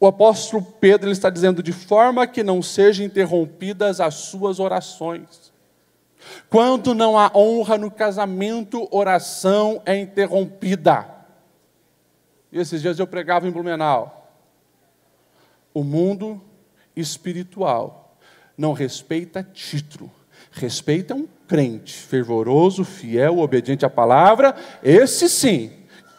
o 0.00 0.06
apóstolo 0.06 0.62
Pedro 0.80 1.06
ele 1.06 1.12
está 1.12 1.30
dizendo 1.30 1.62
de 1.62 1.72
forma 1.72 2.26
que 2.26 2.42
não 2.42 2.62
sejam 2.62 3.04
interrompidas 3.04 4.00
as 4.00 4.14
suas 4.14 4.60
orações. 4.60 5.47
Quando 6.48 6.94
não 6.94 7.18
há 7.18 7.30
honra 7.34 7.76
no 7.78 7.90
casamento, 7.90 8.88
oração 8.90 9.82
é 9.84 9.96
interrompida. 9.96 11.06
E 12.50 12.58
esses 12.58 12.80
dias 12.80 12.98
eu 12.98 13.06
pregava 13.06 13.46
em 13.46 13.50
Blumenau. 13.50 14.32
O 15.74 15.84
mundo 15.84 16.42
espiritual 16.96 18.16
não 18.56 18.72
respeita 18.72 19.42
título, 19.42 20.10
respeita 20.50 21.14
um 21.14 21.28
crente 21.46 21.94
fervoroso, 21.94 22.84
fiel, 22.84 23.38
obediente 23.38 23.86
à 23.86 23.90
palavra, 23.90 24.54
esse 24.82 25.28
sim, 25.28 25.77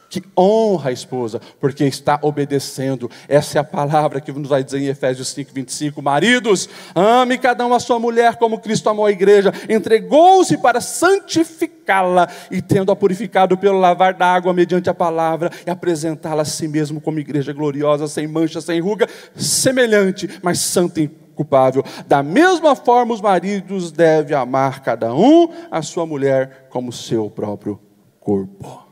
que 0.09 0.23
honra 0.35 0.89
a 0.89 0.93
esposa, 0.93 1.39
porque 1.59 1.85
está 1.85 2.19
obedecendo. 2.21 3.09
Essa 3.27 3.59
é 3.59 3.61
a 3.61 3.63
palavra 3.63 4.19
que 4.19 4.31
nos 4.31 4.49
vai 4.49 4.63
dizer 4.63 4.79
em 4.79 4.87
Efésios 4.87 5.27
5, 5.29 5.51
25. 5.53 6.01
Maridos, 6.01 6.67
ame 6.95 7.37
cada 7.37 7.65
um 7.65 7.73
a 7.73 7.79
sua 7.79 7.99
mulher 7.99 8.37
como 8.37 8.59
Cristo 8.59 8.89
amou 8.89 9.05
a 9.05 9.11
igreja, 9.11 9.53
entregou-se 9.69 10.57
para 10.57 10.81
santificá-la 10.81 12.27
e, 12.49 12.61
tendo-a 12.61 12.95
purificado 12.95 13.57
pelo 13.57 13.79
lavar 13.79 14.15
da 14.15 14.25
água 14.25 14.53
mediante 14.53 14.89
a 14.89 14.93
palavra, 14.93 15.51
e 15.65 15.69
apresentá-la 15.69 16.41
a 16.41 16.45
si 16.45 16.67
mesmo 16.67 16.99
como 16.99 17.19
igreja 17.19 17.53
gloriosa, 17.53 18.07
sem 18.07 18.27
mancha, 18.27 18.59
sem 18.59 18.81
ruga, 18.81 19.07
semelhante, 19.35 20.27
mas 20.41 20.59
santa 20.59 21.01
e 21.01 21.07
culpável. 21.07 21.83
Da 22.07 22.23
mesma 22.23 22.75
forma, 22.75 23.13
os 23.13 23.21
maridos 23.21 23.91
devem 23.91 24.35
amar 24.35 24.81
cada 24.81 25.13
um 25.13 25.49
a 25.69 25.81
sua 25.81 26.05
mulher 26.05 26.67
como 26.69 26.91
seu 26.91 27.29
próprio 27.29 27.79
corpo. 28.19 28.88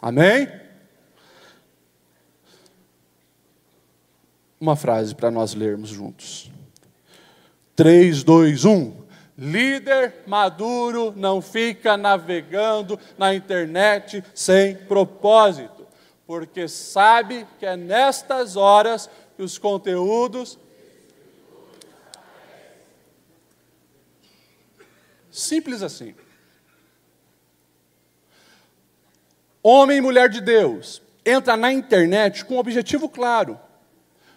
Amém? 0.00 0.48
Uma 4.60 4.76
frase 4.76 5.14
para 5.14 5.30
nós 5.30 5.54
lermos 5.54 5.88
juntos. 5.88 6.50
3, 7.74 8.22
2, 8.24 8.64
1. 8.64 9.08
Líder 9.36 10.24
maduro 10.26 11.12
não 11.16 11.40
fica 11.40 11.96
navegando 11.96 12.98
na 13.16 13.32
internet 13.34 14.24
sem 14.34 14.74
propósito, 14.74 15.86
porque 16.26 16.66
sabe 16.66 17.46
que 17.58 17.64
é 17.64 17.76
nestas 17.76 18.56
horas 18.56 19.08
que 19.36 19.42
os 19.42 19.58
conteúdos. 19.58 20.58
Simples 25.30 25.82
assim. 25.82 26.16
Homem 29.70 29.98
e 29.98 30.00
mulher 30.00 30.30
de 30.30 30.40
Deus, 30.40 31.02
entra 31.26 31.54
na 31.54 31.70
internet 31.70 32.42
com 32.42 32.54
um 32.54 32.58
objetivo 32.58 33.06
claro. 33.06 33.60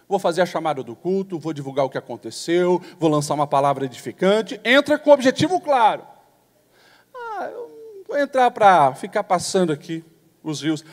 Vou 0.06 0.18
fazer 0.18 0.42
a 0.42 0.46
chamada 0.46 0.82
do 0.82 0.94
culto, 0.94 1.38
vou 1.38 1.54
divulgar 1.54 1.86
o 1.86 1.88
que 1.88 1.96
aconteceu, 1.96 2.82
vou 3.00 3.08
lançar 3.08 3.32
uma 3.32 3.46
palavra 3.46 3.86
edificante. 3.86 4.60
Entra 4.62 4.98
com 4.98 5.08
um 5.08 5.12
objetivo 5.14 5.58
claro. 5.58 6.06
Ah, 7.14 7.48
eu 7.50 8.04
vou 8.06 8.18
entrar 8.18 8.50
para 8.50 8.94
ficar 8.94 9.24
passando 9.24 9.72
aqui 9.72 10.04
os 10.44 10.60
rios. 10.60 10.84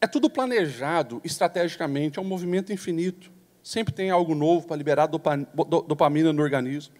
É 0.00 0.06
tudo 0.06 0.30
planejado 0.30 1.20
estrategicamente, 1.22 2.18
é 2.18 2.22
um 2.22 2.24
movimento 2.24 2.72
infinito. 2.72 3.30
Sempre 3.62 3.92
tem 3.92 4.08
algo 4.08 4.34
novo 4.34 4.66
para 4.66 4.76
liberar 4.76 5.06
dopamina 5.06 6.32
no 6.32 6.42
organismo. 6.42 6.94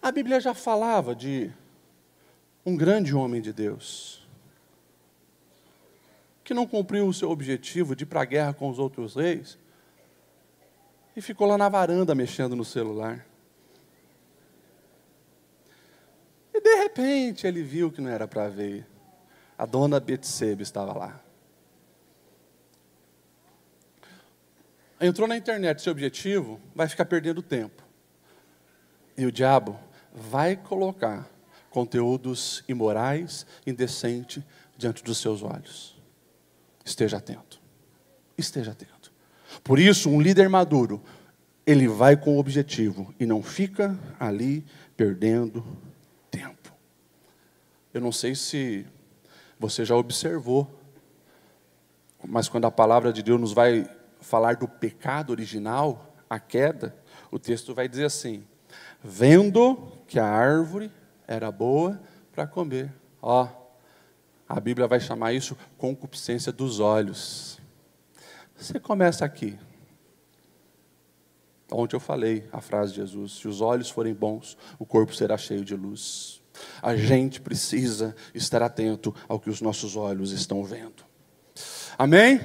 A 0.00 0.12
Bíblia 0.12 0.38
já 0.38 0.54
falava 0.54 1.16
de 1.16 1.50
um 2.64 2.76
grande 2.76 3.14
homem 3.14 3.40
de 3.40 3.52
Deus, 3.52 4.26
que 6.44 6.54
não 6.54 6.66
cumpriu 6.66 7.06
o 7.06 7.14
seu 7.14 7.30
objetivo 7.30 7.96
de 7.96 8.04
ir 8.04 8.06
para 8.06 8.22
a 8.22 8.24
guerra 8.24 8.54
com 8.54 8.68
os 8.68 8.78
outros 8.78 9.14
reis, 9.16 9.58
e 11.16 11.20
ficou 11.20 11.46
lá 11.46 11.58
na 11.58 11.68
varanda 11.68 12.14
mexendo 12.14 12.56
no 12.56 12.64
celular. 12.64 13.26
E 16.54 16.60
de 16.60 16.74
repente 16.76 17.46
ele 17.46 17.62
viu 17.62 17.90
que 17.90 18.00
não 18.00 18.10
era 18.10 18.26
para 18.26 18.48
ver. 18.48 18.86
A 19.58 19.66
dona 19.66 20.00
Betsebe 20.00 20.62
estava 20.62 20.92
lá. 20.96 21.20
entrou 25.02 25.26
na 25.26 25.36
internet 25.36 25.82
seu 25.82 25.90
objetivo, 25.90 26.60
vai 26.74 26.88
ficar 26.88 27.04
perdendo 27.04 27.42
tempo. 27.42 27.82
E 29.16 29.26
o 29.26 29.32
diabo 29.32 29.78
vai 30.12 30.56
colocar 30.56 31.28
conteúdos 31.72 32.62
imorais, 32.68 33.46
indecentes 33.66 34.42
diante 34.76 35.02
dos 35.02 35.18
seus 35.18 35.42
olhos. 35.42 35.96
Esteja 36.84 37.16
atento. 37.16 37.60
Esteja 38.36 38.72
atento. 38.72 39.10
Por 39.64 39.78
isso, 39.78 40.10
um 40.10 40.20
líder 40.20 40.48
maduro, 40.48 41.02
ele 41.66 41.88
vai 41.88 42.16
com 42.16 42.36
o 42.36 42.38
objetivo 42.38 43.14
e 43.18 43.24
não 43.24 43.42
fica 43.42 43.98
ali 44.20 44.64
perdendo 44.96 45.64
tempo. 46.30 46.72
Eu 47.92 48.00
não 48.00 48.12
sei 48.12 48.34
se 48.34 48.86
você 49.58 49.84
já 49.84 49.96
observou, 49.96 50.68
mas 52.24 52.48
quando 52.48 52.66
a 52.66 52.70
palavra 52.70 53.12
de 53.12 53.22
Deus 53.22 53.40
nos 53.40 53.52
vai 53.52 53.88
falar 54.20 54.56
do 54.56 54.68
pecado 54.68 55.30
original, 55.30 56.14
a 56.28 56.38
queda, 56.38 56.94
o 57.30 57.38
texto 57.38 57.74
vai 57.74 57.88
dizer 57.88 58.04
assim: 58.04 58.44
vendo 59.02 59.92
que 60.06 60.18
a 60.18 60.26
árvore 60.26 60.90
era 61.26 61.50
boa 61.50 62.00
para 62.32 62.46
comer. 62.46 62.92
Ó, 63.20 63.48
a 64.48 64.60
Bíblia 64.60 64.86
vai 64.86 65.00
chamar 65.00 65.32
isso 65.32 65.56
concupiscência 65.78 66.52
dos 66.52 66.80
olhos. 66.80 67.58
Você 68.56 68.78
começa 68.78 69.24
aqui. 69.24 69.58
Ontem 71.70 71.96
eu 71.96 72.00
falei 72.00 72.46
a 72.52 72.60
frase 72.60 72.92
de 72.92 73.00
Jesus: 73.00 73.32
se 73.32 73.48
os 73.48 73.60
olhos 73.60 73.88
forem 73.88 74.14
bons, 74.14 74.56
o 74.78 74.84
corpo 74.84 75.14
será 75.14 75.38
cheio 75.38 75.64
de 75.64 75.74
luz. 75.74 76.42
A 76.82 76.94
gente 76.94 77.40
precisa 77.40 78.14
estar 78.34 78.62
atento 78.62 79.14
ao 79.26 79.40
que 79.40 79.48
os 79.48 79.60
nossos 79.60 79.96
olhos 79.96 80.32
estão 80.32 80.62
vendo. 80.62 81.04
Amém? 81.98 82.40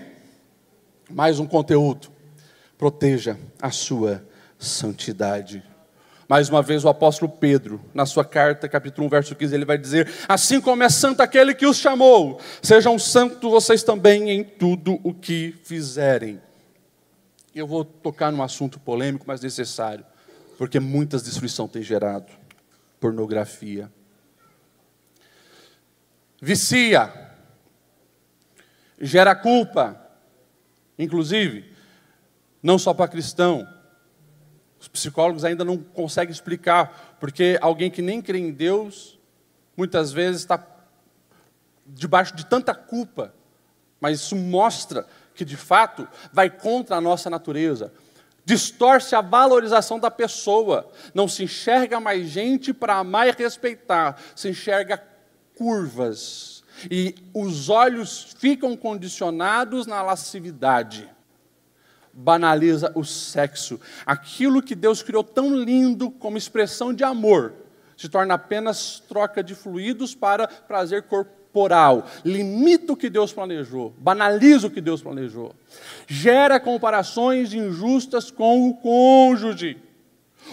Mais 1.10 1.40
um 1.40 1.46
conteúdo. 1.46 2.10
Proteja 2.78 3.38
a 3.62 3.72
sua 3.72 4.26
santidade. 4.58 5.64
Mais 6.28 6.50
uma 6.50 6.62
vez, 6.62 6.84
o 6.84 6.90
apóstolo 6.90 7.32
Pedro, 7.32 7.80
na 7.94 8.06
sua 8.06 8.26
carta, 8.26 8.68
capítulo 8.68 9.08
1, 9.08 9.10
verso 9.10 9.36
15, 9.36 9.56
ele 9.56 9.64
vai 9.64 9.78
dizer: 9.78 10.12
Assim 10.28 10.60
como 10.60 10.84
é 10.84 10.90
santo 10.90 11.22
aquele 11.22 11.56
que 11.56 11.66
os 11.66 11.78
chamou, 11.78 12.42
sejam 12.62 13.00
santos 13.00 13.50
vocês 13.50 13.82
também 13.82 14.30
em 14.30 14.44
tudo 14.44 15.00
o 15.04 15.14
que 15.14 15.56
fizerem. 15.64 16.42
Eu 17.56 17.66
vou 17.66 17.86
tocar 17.86 18.32
num 18.32 18.44
assunto 18.44 18.78
polêmico, 18.78 19.24
mas 19.26 19.42
necessário, 19.42 20.06
porque 20.58 20.80
muitas 20.80 21.24
destruição 21.24 21.68
tem 21.68 21.82
gerado 21.82 22.32
pornografia. 23.00 23.92
Vicia, 26.42 27.12
gera 29.00 29.36
culpa, 29.36 30.00
inclusive, 30.98 31.74
não 32.62 32.78
só 32.78 32.94
para 32.94 33.08
cristão. 33.08 33.68
Os 34.80 34.88
psicólogos 34.88 35.44
ainda 35.44 35.66
não 35.66 35.78
conseguem 35.78 36.32
explicar, 36.32 37.18
porque 37.20 37.58
alguém 37.62 37.90
que 37.90 38.02
nem 38.02 38.22
crê 38.22 38.40
em 38.40 38.52
Deus, 38.52 39.20
muitas 39.76 40.12
vezes 40.12 40.42
está 40.42 40.64
debaixo 41.86 42.36
de 42.36 42.46
tanta 42.46 42.76
culpa, 42.76 43.34
mas 44.00 44.20
isso 44.20 44.36
mostra 44.36 45.08
que 45.34 45.46
de 45.46 45.58
fato 45.58 46.08
vai 46.32 46.50
contra 46.50 46.98
a 46.98 47.02
nossa 47.02 47.30
natureza. 47.30 47.92
Distorce 48.44 49.14
a 49.14 49.22
valorização 49.22 50.00
da 50.00 50.10
pessoa. 50.10 50.90
Não 51.14 51.28
se 51.28 51.44
enxerga 51.44 52.00
mais 52.00 52.30
gente 52.30 52.74
para 52.74 52.96
amar 52.96 53.28
e 53.28 53.32
respeitar, 53.32 54.18
se 54.36 54.50
enxerga 54.50 55.04
curvas. 55.58 56.64
E 56.90 57.16
os 57.34 57.70
olhos 57.70 58.36
ficam 58.38 58.78
condicionados 58.78 59.86
na 59.86 60.02
lascividade. 60.02 61.10
Banaliza 62.20 62.92
o 62.96 63.04
sexo. 63.04 63.80
Aquilo 64.06 64.62
que 64.62 64.74
Deus 64.74 65.04
criou 65.04 65.24
tão 65.24 65.56
lindo 65.56 66.10
como 66.10 66.38
expressão 66.38 66.92
de 66.92 67.04
amor 67.04 67.54
se 67.96 68.10
torna 68.10 68.34
apenas 68.34 69.00
troca 69.08 69.44
de 69.44 69.56
fluidos 69.56 70.14
para 70.14 70.48
prazer 70.48 71.04
corporal 71.04 71.38
limita 72.24 72.94
o 72.94 72.98
que 72.98 73.10
Deus 73.10 73.34
planejou, 73.34 73.94
banaliza 73.98 74.68
o 74.68 74.70
que 74.70 74.82
Deus 74.82 75.02
planejou, 75.02 75.56
gera 76.06 76.60
comparações 76.60 77.54
injustas 77.54 78.30
com 78.30 78.70
o 78.70 78.76
cônjuge. 78.76 79.78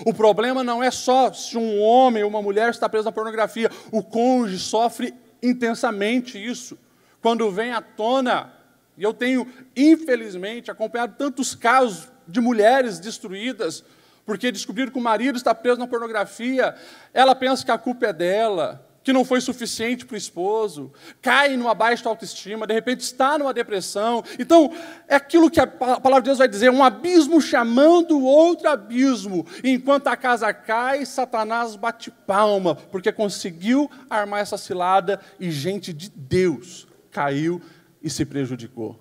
O 0.05 0.15
problema 0.15 0.65
não 0.65 0.83
é 0.83 0.91
só 0.91 1.33
se 1.33 1.59
um 1.59 1.81
homem 1.81 2.23
ou 2.23 2.31
uma 2.31 2.41
mulher 2.41 2.71
está 2.71 2.89
preso 2.89 3.05
na 3.05 3.13
pornografia, 3.13 3.71
o 3.93 4.03
cônjuge 4.03 4.59
sofre 4.59 5.15
intensamente 5.43 6.43
isso. 6.43 6.79
Quando 7.21 7.51
vem 7.51 7.73
à 7.73 7.81
tona, 7.83 8.53
e 8.97 9.03
eu 9.03 9.13
tenho, 9.13 9.47
infelizmente, 9.77 10.71
acompanhado 10.71 11.15
tantos 11.17 11.55
casos 11.55 12.09
de 12.27 12.41
mulheres 12.41 12.99
destruídas, 12.99 13.85
porque 14.25 14.51
descobriram 14.51 14.91
que 14.91 14.99
o 14.99 15.03
marido 15.03 15.37
está 15.37 15.55
preso 15.55 15.79
na 15.79 15.87
pornografia, 15.87 16.75
ela 17.13 17.35
pensa 17.35 17.65
que 17.65 17.71
a 17.71 17.79
culpa 17.79 18.07
é 18.07 18.13
dela, 18.13 18.87
que 19.03 19.13
não 19.13 19.25
foi 19.25 19.41
suficiente 19.41 20.07
para 20.07 20.15
o 20.15 20.17
esposo, 20.17 20.91
cai 21.21 21.57
numa 21.59 21.75
baixa 21.75 22.09
autoestima, 22.09 22.67
de 22.67 22.73
repente 22.73 23.01
está 23.01 23.37
numa 23.37 23.53
depressão. 23.53 24.25
Então, 24.39 24.73
é 25.07 25.17
aquilo 25.17 25.51
que 25.51 25.61
a 25.61 25.67
palavra 25.67 26.23
de 26.23 26.27
Deus 26.27 26.39
vai 26.39 26.49
dizer: 26.49 26.71
um 26.71 26.83
abismo 26.83 27.39
chamando 27.39 28.19
outro 28.19 28.67
abismo. 28.67 29.47
E 29.63 29.71
enquanto 29.71 30.07
a 30.07 30.17
casa 30.17 30.53
cai, 30.55 31.05
Satanás 31.05 31.77
bate 31.77 32.11
palma, 32.11 32.75
porque 32.75 33.13
conseguiu 33.13 33.91
armar 34.09 34.41
essa 34.41 34.57
cilada 34.57 35.21
e 35.39 35.51
gente 35.51 35.93
de 35.93 36.09
Deus 36.09 36.89
caiu 37.11 37.61
e 38.05 38.11
se 38.11 38.25
prejudicou. 38.25 39.01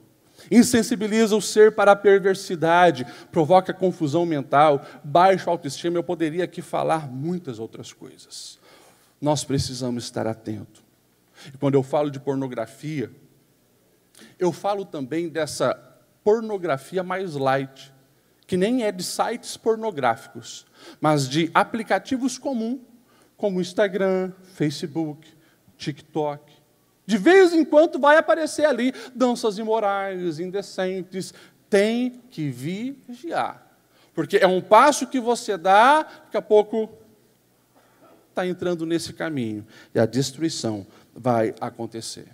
Insensibiliza 0.49 1.35
o 1.35 1.41
ser 1.41 1.75
para 1.75 1.91
a 1.91 1.95
perversidade, 1.95 3.05
provoca 3.31 3.71
confusão 3.71 4.25
mental, 4.25 4.83
baixa 5.03 5.49
autoestima. 5.51 5.97
Eu 5.97 6.03
poderia 6.03 6.45
aqui 6.45 6.61
falar 6.61 7.07
muitas 7.07 7.59
outras 7.59 7.93
coisas 7.93 8.63
nós 9.23 9.45
precisamos 9.45 10.03
estar 10.03 10.27
atentos. 10.27 10.83
E 11.53 11.57
quando 11.57 11.75
eu 11.75 11.81
falo 11.81 12.11
de 12.11 12.19
pornografia, 12.19 13.09
eu 14.37 14.51
falo 14.51 14.83
também 14.83 15.29
dessa 15.29 15.73
pornografia 16.25 17.01
mais 17.03 17.33
light, 17.35 17.93
que 18.45 18.57
nem 18.57 18.83
é 18.83 18.91
de 18.91 19.01
sites 19.01 19.55
pornográficos, 19.55 20.65
mas 20.99 21.29
de 21.29 21.49
aplicativos 21.53 22.37
comuns, 22.37 22.81
como 23.37 23.61
Instagram, 23.61 24.33
Facebook, 24.55 25.25
TikTok. 25.77 26.53
De 27.05 27.17
vez 27.17 27.53
em 27.53 27.65
quando 27.65 27.99
vai 27.99 28.17
aparecer 28.17 28.65
ali 28.65 28.93
danças 29.13 29.57
imorais, 29.57 30.39
indecentes. 30.39 31.33
Tem 31.69 32.21
que 32.29 32.49
vigiar. 32.49 33.61
Porque 34.13 34.37
é 34.37 34.47
um 34.47 34.61
passo 34.61 35.07
que 35.07 35.19
você 35.19 35.57
dá, 35.57 36.03
daqui 36.03 36.37
a 36.37 36.41
pouco 36.41 36.89
está 38.29 38.45
entrando 38.45 38.85
nesse 38.85 39.13
caminho 39.13 39.65
e 39.93 39.99
a 39.99 40.05
destruição 40.05 40.85
vai 41.15 41.53
acontecer. 41.59 42.27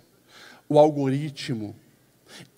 O 0.68 0.78
algoritmo, 0.78 1.74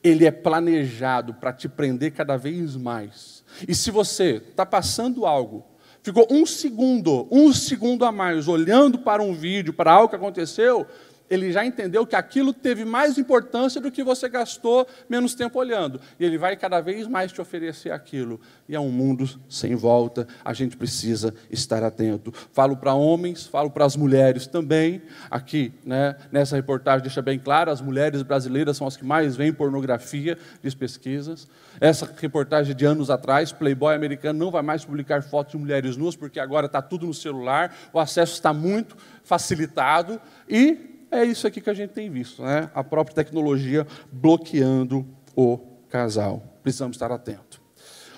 ele 0.02 0.26
é 0.26 0.30
planejado 0.30 1.34
para 1.34 1.52
te 1.52 1.68
prender 1.68 2.12
cada 2.12 2.36
vez 2.36 2.76
mais. 2.76 3.44
E 3.66 3.74
se 3.74 3.90
você 3.90 4.42
está 4.48 4.66
passando 4.66 5.24
algo, 5.24 5.64
ficou 6.02 6.26
um 6.30 6.44
segundo, 6.44 7.26
um 7.30 7.52
segundo 7.52 8.04
a 8.04 8.12
mais 8.12 8.48
olhando 8.48 8.98
para 8.98 9.22
um 9.22 9.32
vídeo, 9.32 9.72
para 9.72 9.92
algo 9.92 10.08
que 10.08 10.16
aconteceu, 10.16 10.86
ele 11.32 11.50
já 11.50 11.64
entendeu 11.64 12.06
que 12.06 12.14
aquilo 12.14 12.52
teve 12.52 12.84
mais 12.84 13.16
importância 13.16 13.80
do 13.80 13.90
que 13.90 14.04
você 14.04 14.28
gastou 14.28 14.86
menos 15.08 15.34
tempo 15.34 15.58
olhando. 15.58 15.98
E 16.20 16.24
ele 16.26 16.36
vai 16.36 16.54
cada 16.58 16.78
vez 16.82 17.08
mais 17.08 17.32
te 17.32 17.40
oferecer 17.40 17.90
aquilo. 17.90 18.38
E 18.68 18.74
é 18.74 18.80
um 18.80 18.90
mundo 18.90 19.26
sem 19.48 19.74
volta, 19.74 20.28
a 20.44 20.52
gente 20.52 20.76
precisa 20.76 21.34
estar 21.50 21.82
atento. 21.82 22.34
Falo 22.52 22.76
para 22.76 22.92
homens, 22.92 23.46
falo 23.46 23.70
para 23.70 23.86
as 23.86 23.96
mulheres 23.96 24.46
também. 24.46 25.00
Aqui, 25.30 25.72
né, 25.86 26.16
nessa 26.30 26.54
reportagem, 26.54 27.00
deixa 27.00 27.22
bem 27.22 27.38
claro: 27.38 27.70
as 27.70 27.80
mulheres 27.80 28.20
brasileiras 28.20 28.76
são 28.76 28.86
as 28.86 28.94
que 28.94 29.04
mais 29.04 29.34
veem 29.34 29.54
pornografia, 29.54 30.36
diz 30.62 30.74
pesquisas. 30.74 31.48
Essa 31.80 32.12
reportagem 32.14 32.76
de 32.76 32.84
anos 32.84 33.08
atrás, 33.08 33.52
Playboy 33.52 33.94
americano 33.94 34.38
não 34.38 34.50
vai 34.50 34.60
mais 34.60 34.84
publicar 34.84 35.22
fotos 35.22 35.52
de 35.52 35.58
mulheres 35.58 35.96
nuas, 35.96 36.14
porque 36.14 36.38
agora 36.38 36.66
está 36.66 36.82
tudo 36.82 37.06
no 37.06 37.14
celular, 37.14 37.74
o 37.90 37.98
acesso 37.98 38.34
está 38.34 38.52
muito 38.52 38.94
facilitado. 39.24 40.20
E 40.46 40.91
é 41.12 41.24
isso 41.24 41.46
aqui 41.46 41.60
que 41.60 41.70
a 41.70 41.74
gente 41.74 41.90
tem 41.90 42.10
visto, 42.10 42.42
né? 42.42 42.70
a 42.74 42.82
própria 42.82 43.14
tecnologia 43.14 43.86
bloqueando 44.10 45.06
o 45.36 45.58
casal. 45.88 46.42
Precisamos 46.62 46.96
estar 46.96 47.12
atentos. 47.12 47.60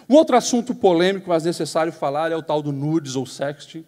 Um 0.09 0.15
outro 0.15 0.37
assunto 0.37 0.75
polêmico, 0.75 1.31
mas 1.31 1.45
necessário 1.45 1.93
falar, 1.93 2.31
é 2.31 2.37
o 2.37 2.43
tal 2.43 2.63
do 2.63 2.71
nudes 2.71 3.17
ou 3.17 3.27
sexting, 3.27 3.85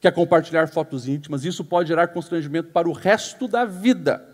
que 0.00 0.08
é 0.08 0.10
compartilhar 0.10 0.68
fotos 0.68 1.06
íntimas. 1.06 1.44
Isso 1.44 1.64
pode 1.64 1.88
gerar 1.88 2.08
constrangimento 2.08 2.70
para 2.70 2.88
o 2.88 2.92
resto 2.92 3.46
da 3.46 3.64
vida. 3.64 4.24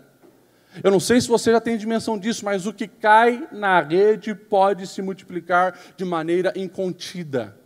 Eu 0.83 0.91
não 0.91 0.99
sei 0.99 1.19
se 1.19 1.27
você 1.27 1.51
já 1.51 1.59
tem 1.59 1.77
dimensão 1.77 2.17
disso, 2.17 2.45
mas 2.45 2.65
o 2.65 2.73
que 2.73 2.87
cai 2.87 3.47
na 3.51 3.81
rede 3.81 4.35
pode 4.35 4.87
se 4.87 5.01
multiplicar 5.01 5.77
de 5.97 6.05
maneira 6.05 6.53
incontida. 6.55 7.57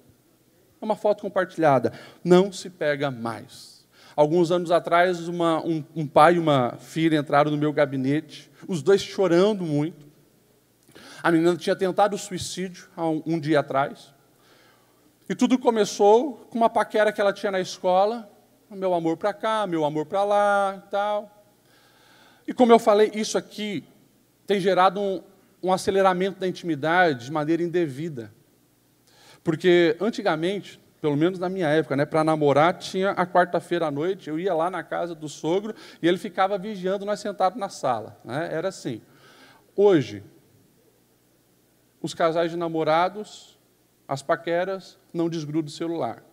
É 0.81 0.85
uma 0.85 0.95
foto 0.95 1.21
compartilhada. 1.21 1.91
Não 2.23 2.51
se 2.51 2.69
pega 2.69 3.11
mais. 3.11 3.78
Alguns 4.19 4.51
anos 4.51 4.69
atrás, 4.69 5.29
uma, 5.29 5.65
um, 5.65 5.81
um 5.95 6.05
pai 6.05 6.35
e 6.35 6.39
uma 6.39 6.75
filha 6.77 7.17
entraram 7.17 7.49
no 7.49 7.55
meu 7.55 7.71
gabinete, 7.71 8.51
os 8.67 8.83
dois 8.83 9.01
chorando 9.01 9.63
muito. 9.63 10.05
A 11.23 11.31
menina 11.31 11.55
tinha 11.55 11.73
tentado 11.73 12.17
suicídio 12.17 12.89
há 12.97 13.07
um, 13.07 13.23
um 13.25 13.39
dia 13.39 13.61
atrás. 13.61 14.13
E 15.29 15.33
tudo 15.33 15.57
começou 15.57 16.33
com 16.49 16.57
uma 16.57 16.69
paquera 16.69 17.13
que 17.13 17.21
ela 17.21 17.31
tinha 17.31 17.49
na 17.49 17.61
escola, 17.61 18.29
meu 18.69 18.93
amor 18.93 19.15
para 19.15 19.31
cá, 19.33 19.65
meu 19.65 19.85
amor 19.85 20.05
para 20.05 20.25
lá, 20.25 20.83
tal. 20.91 21.45
E 22.45 22.51
como 22.53 22.73
eu 22.73 22.77
falei, 22.77 23.11
isso 23.15 23.37
aqui 23.37 23.85
tem 24.45 24.59
gerado 24.59 24.99
um, 24.99 25.23
um 25.63 25.71
aceleramento 25.71 26.41
da 26.41 26.45
intimidade 26.45 27.23
de 27.23 27.31
maneira 27.31 27.63
indevida. 27.63 28.33
Porque 29.45 29.95
antigamente, 29.97 30.77
pelo 31.01 31.15
menos 31.15 31.39
na 31.39 31.49
minha 31.49 31.67
época, 31.67 31.95
né, 31.95 32.05
para 32.05 32.23
namorar, 32.23 32.77
tinha 32.77 33.11
a 33.11 33.25
quarta-feira 33.25 33.87
à 33.87 33.91
noite, 33.91 34.29
eu 34.29 34.39
ia 34.39 34.53
lá 34.53 34.69
na 34.69 34.83
casa 34.83 35.15
do 35.15 35.29
sogro 35.29 35.73
e 36.01 36.07
ele 36.07 36.17
ficava 36.17 36.57
vigiando 36.57 37.05
nós 37.05 37.19
sentados 37.19 37.57
na 37.57 37.69
sala. 37.69 38.17
Né? 38.23 38.49
Era 38.51 38.67
assim. 38.67 39.01
Hoje, 39.75 40.23
os 42.01 42.13
casais 42.13 42.51
de 42.51 42.57
namorados, 42.57 43.57
as 44.07 44.21
paqueras, 44.21 44.97
não 45.13 45.29
desgrudam 45.29 45.67
o 45.67 45.71
celular. 45.71 46.23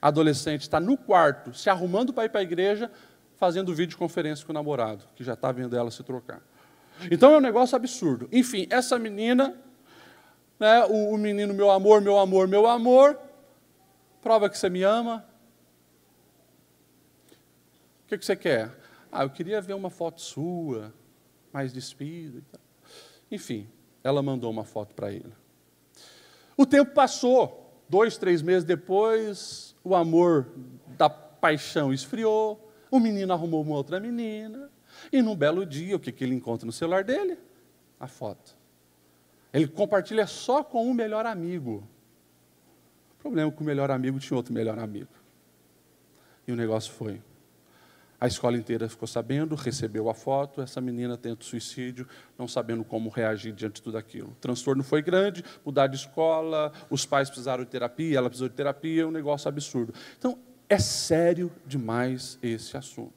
A 0.00 0.08
adolescente 0.08 0.62
está 0.62 0.78
no 0.78 0.96
quarto, 0.96 1.54
se 1.54 1.70
arrumando 1.70 2.12
para 2.12 2.24
ir 2.24 2.28
para 2.28 2.40
a 2.40 2.44
igreja, 2.44 2.90
fazendo 3.36 3.74
videoconferência 3.74 4.44
com 4.44 4.52
o 4.52 4.54
namorado, 4.54 5.04
que 5.14 5.24
já 5.24 5.32
está 5.32 5.50
vendo 5.50 5.76
ela 5.76 5.90
se 5.90 6.02
trocar. 6.02 6.42
Então 7.10 7.32
é 7.32 7.38
um 7.38 7.40
negócio 7.40 7.74
absurdo. 7.74 8.28
Enfim, 8.30 8.66
essa 8.68 8.98
menina, 8.98 9.54
né, 10.60 10.84
o, 10.84 11.14
o 11.14 11.18
menino, 11.18 11.54
meu 11.54 11.70
amor, 11.70 12.00
meu 12.00 12.18
amor, 12.18 12.46
meu 12.46 12.66
amor, 12.66 13.18
prova 14.22 14.48
que 14.48 14.56
você 14.56 14.70
me 14.70 14.82
ama. 14.82 15.26
O 18.04 18.08
que, 18.08 18.16
que 18.16 18.24
você 18.24 18.36
quer? 18.36 18.70
Ah, 19.10 19.24
eu 19.24 19.30
queria 19.30 19.60
ver 19.60 19.74
uma 19.74 19.90
foto 19.90 20.20
sua, 20.20 20.94
mais 21.52 21.72
despida. 21.72 22.42
Enfim, 23.30 23.68
ela 24.02 24.22
mandou 24.22 24.50
uma 24.50 24.64
foto 24.64 24.94
para 24.94 25.12
ele. 25.12 25.32
O 26.56 26.64
tempo 26.64 26.92
passou, 26.92 27.82
dois, 27.88 28.16
três 28.16 28.40
meses 28.40 28.64
depois, 28.64 29.74
o 29.82 29.94
amor 29.94 30.48
da 30.96 31.10
paixão 31.10 31.92
esfriou, 31.92 32.72
o 32.90 33.00
menino 33.00 33.32
arrumou 33.32 33.62
uma 33.62 33.74
outra 33.74 33.98
menina, 33.98 34.70
e 35.10 35.20
num 35.20 35.34
belo 35.34 35.66
dia, 35.66 35.96
o 35.96 36.00
que, 36.00 36.12
que 36.12 36.22
ele 36.22 36.34
encontra 36.34 36.64
no 36.64 36.72
celular 36.72 37.02
dele? 37.02 37.38
A 37.98 38.06
foto. 38.06 38.56
Ele 39.52 39.66
compartilha 39.66 40.26
só 40.26 40.62
com 40.62 40.86
um 40.86 40.94
melhor 40.94 41.26
amigo. 41.26 41.86
Problema 43.22 43.52
é 43.52 43.54
que 43.54 43.62
o 43.62 43.64
melhor 43.64 43.88
amigo 43.92 44.18
tinha 44.18 44.36
outro 44.36 44.52
melhor 44.52 44.76
amigo. 44.80 45.08
E 46.44 46.50
o 46.50 46.56
negócio 46.56 46.92
foi. 46.92 47.22
A 48.20 48.26
escola 48.26 48.56
inteira 48.56 48.88
ficou 48.88 49.06
sabendo, 49.06 49.54
recebeu 49.54 50.08
a 50.10 50.14
foto, 50.14 50.60
essa 50.60 50.80
menina 50.80 51.16
tenta 51.16 51.44
suicídio, 51.44 52.06
não 52.36 52.48
sabendo 52.48 52.82
como 52.82 53.08
reagir 53.08 53.52
diante 53.52 53.76
de 53.76 53.82
tudo 53.82 53.96
aquilo. 53.96 54.30
O 54.30 54.34
transtorno 54.40 54.82
foi 54.82 55.02
grande, 55.02 55.44
mudar 55.64 55.86
de 55.86 55.96
escola, 55.96 56.72
os 56.90 57.06
pais 57.06 57.28
precisaram 57.28 57.62
de 57.62 57.70
terapia, 57.70 58.18
ela 58.18 58.28
precisou 58.28 58.48
de 58.48 58.56
terapia, 58.56 59.06
um 59.06 59.12
negócio 59.12 59.48
absurdo. 59.48 59.94
Então, 60.18 60.36
é 60.68 60.78
sério 60.78 61.50
demais 61.64 62.38
esse 62.42 62.76
assunto. 62.76 63.12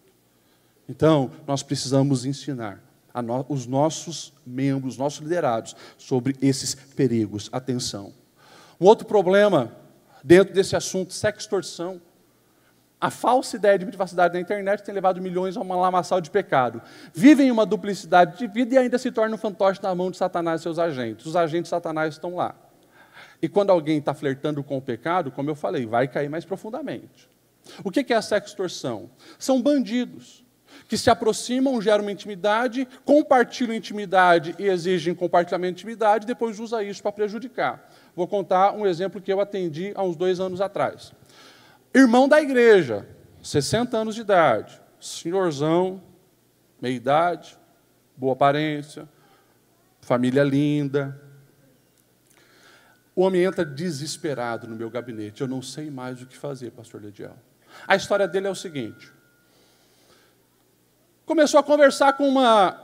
Então, 0.87 1.31
nós 1.47 1.63
precisamos 1.63 2.25
ensinar 2.25 2.79
no, 3.23 3.43
os 3.49 3.65
nossos 3.65 4.33
membros, 4.45 4.97
nossos 4.97 5.21
liderados, 5.21 5.75
sobre 5.97 6.35
esses 6.43 6.75
perigos. 6.75 7.49
Atenção. 7.51 8.13
Um 8.79 8.85
outro 8.85 9.07
problema 9.07 9.83
dentro 10.25 10.55
desse 10.55 10.75
assunto, 10.75 11.13
sextorção. 11.13 12.01
A 12.99 13.11
falsa 13.11 13.57
ideia 13.57 13.77
de 13.77 13.85
privacidade 13.85 14.33
na 14.33 14.39
internet 14.39 14.81
tem 14.81 14.95
levado 14.95 15.21
milhões 15.21 15.55
a 15.55 15.61
uma 15.61 15.75
lamaçal 15.75 16.19
de 16.19 16.31
pecado. 16.31 16.81
Vivem 17.13 17.51
uma 17.51 17.63
duplicidade 17.63 18.35
de 18.39 18.47
vida 18.47 18.73
e 18.73 18.77
ainda 18.79 18.97
se 18.97 19.11
tornam 19.11 19.37
fantoche 19.37 19.83
na 19.83 19.93
mão 19.93 20.09
de 20.09 20.17
Satanás 20.17 20.61
e 20.61 20.63
seus 20.63 20.79
agentes. 20.79 21.27
Os 21.27 21.35
agentes 21.35 21.69
Satanás 21.69 22.15
estão 22.15 22.35
lá. 22.35 22.55
E 23.39 23.47
quando 23.47 23.69
alguém 23.69 23.99
está 23.99 24.15
flertando 24.15 24.63
com 24.63 24.77
o 24.77 24.81
pecado, 24.81 25.29
como 25.29 25.51
eu 25.51 25.55
falei, 25.55 25.85
vai 25.85 26.07
cair 26.07 26.29
mais 26.29 26.43
profundamente. 26.43 27.29
O 27.83 27.91
que 27.91 28.11
é 28.11 28.15
a 28.15 28.21
sextorção? 28.21 29.11
São 29.37 29.61
bandidos 29.61 30.43
que 30.87 30.97
se 30.97 31.09
aproximam, 31.09 31.79
geram 31.81 32.03
uma 32.03 32.11
intimidade, 32.11 32.87
compartilham 33.03 33.75
intimidade 33.75 34.55
e 34.57 34.65
exigem 34.65 35.13
compartilhamento 35.13 35.75
de 35.75 35.81
intimidade, 35.81 36.25
e 36.25 36.27
depois 36.27 36.59
usa 36.59 36.83
isso 36.83 37.01
para 37.01 37.11
prejudicar. 37.11 37.89
Vou 38.15 38.27
contar 38.27 38.71
um 38.71 38.85
exemplo 38.85 39.21
que 39.21 39.31
eu 39.31 39.41
atendi 39.41 39.91
há 39.95 40.03
uns 40.03 40.15
dois 40.15 40.39
anos 40.39 40.61
atrás. 40.61 41.11
Irmão 41.93 42.27
da 42.27 42.41
igreja, 42.41 43.05
60 43.43 43.97
anos 43.97 44.15
de 44.15 44.21
idade, 44.21 44.79
senhorzão, 44.99 46.01
meia 46.81 46.95
idade, 46.95 47.57
boa 48.15 48.33
aparência, 48.33 49.07
família 50.01 50.43
linda. 50.43 51.19
O 53.15 53.21
homem 53.21 53.43
entra 53.43 53.65
desesperado 53.65 54.67
no 54.67 54.75
meu 54.75 54.89
gabinete. 54.89 55.41
Eu 55.41 55.47
não 55.47 55.61
sei 55.61 55.89
mais 55.89 56.21
o 56.21 56.25
que 56.25 56.37
fazer, 56.37 56.71
pastor 56.71 57.01
Lediel. 57.01 57.35
A 57.87 57.95
história 57.95 58.27
dele 58.27 58.47
é 58.47 58.49
o 58.49 58.55
seguinte: 58.55 59.11
começou 61.25 61.59
a 61.59 61.63
conversar 61.63 62.13
com 62.13 62.27
uma, 62.27 62.81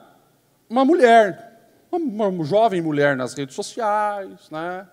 uma 0.70 0.84
mulher, 0.84 1.70
uma, 1.92 2.28
uma 2.28 2.44
jovem 2.44 2.82
mulher 2.82 3.16
nas 3.16 3.34
redes 3.34 3.56
sociais, 3.56 4.50
né? 4.50 4.88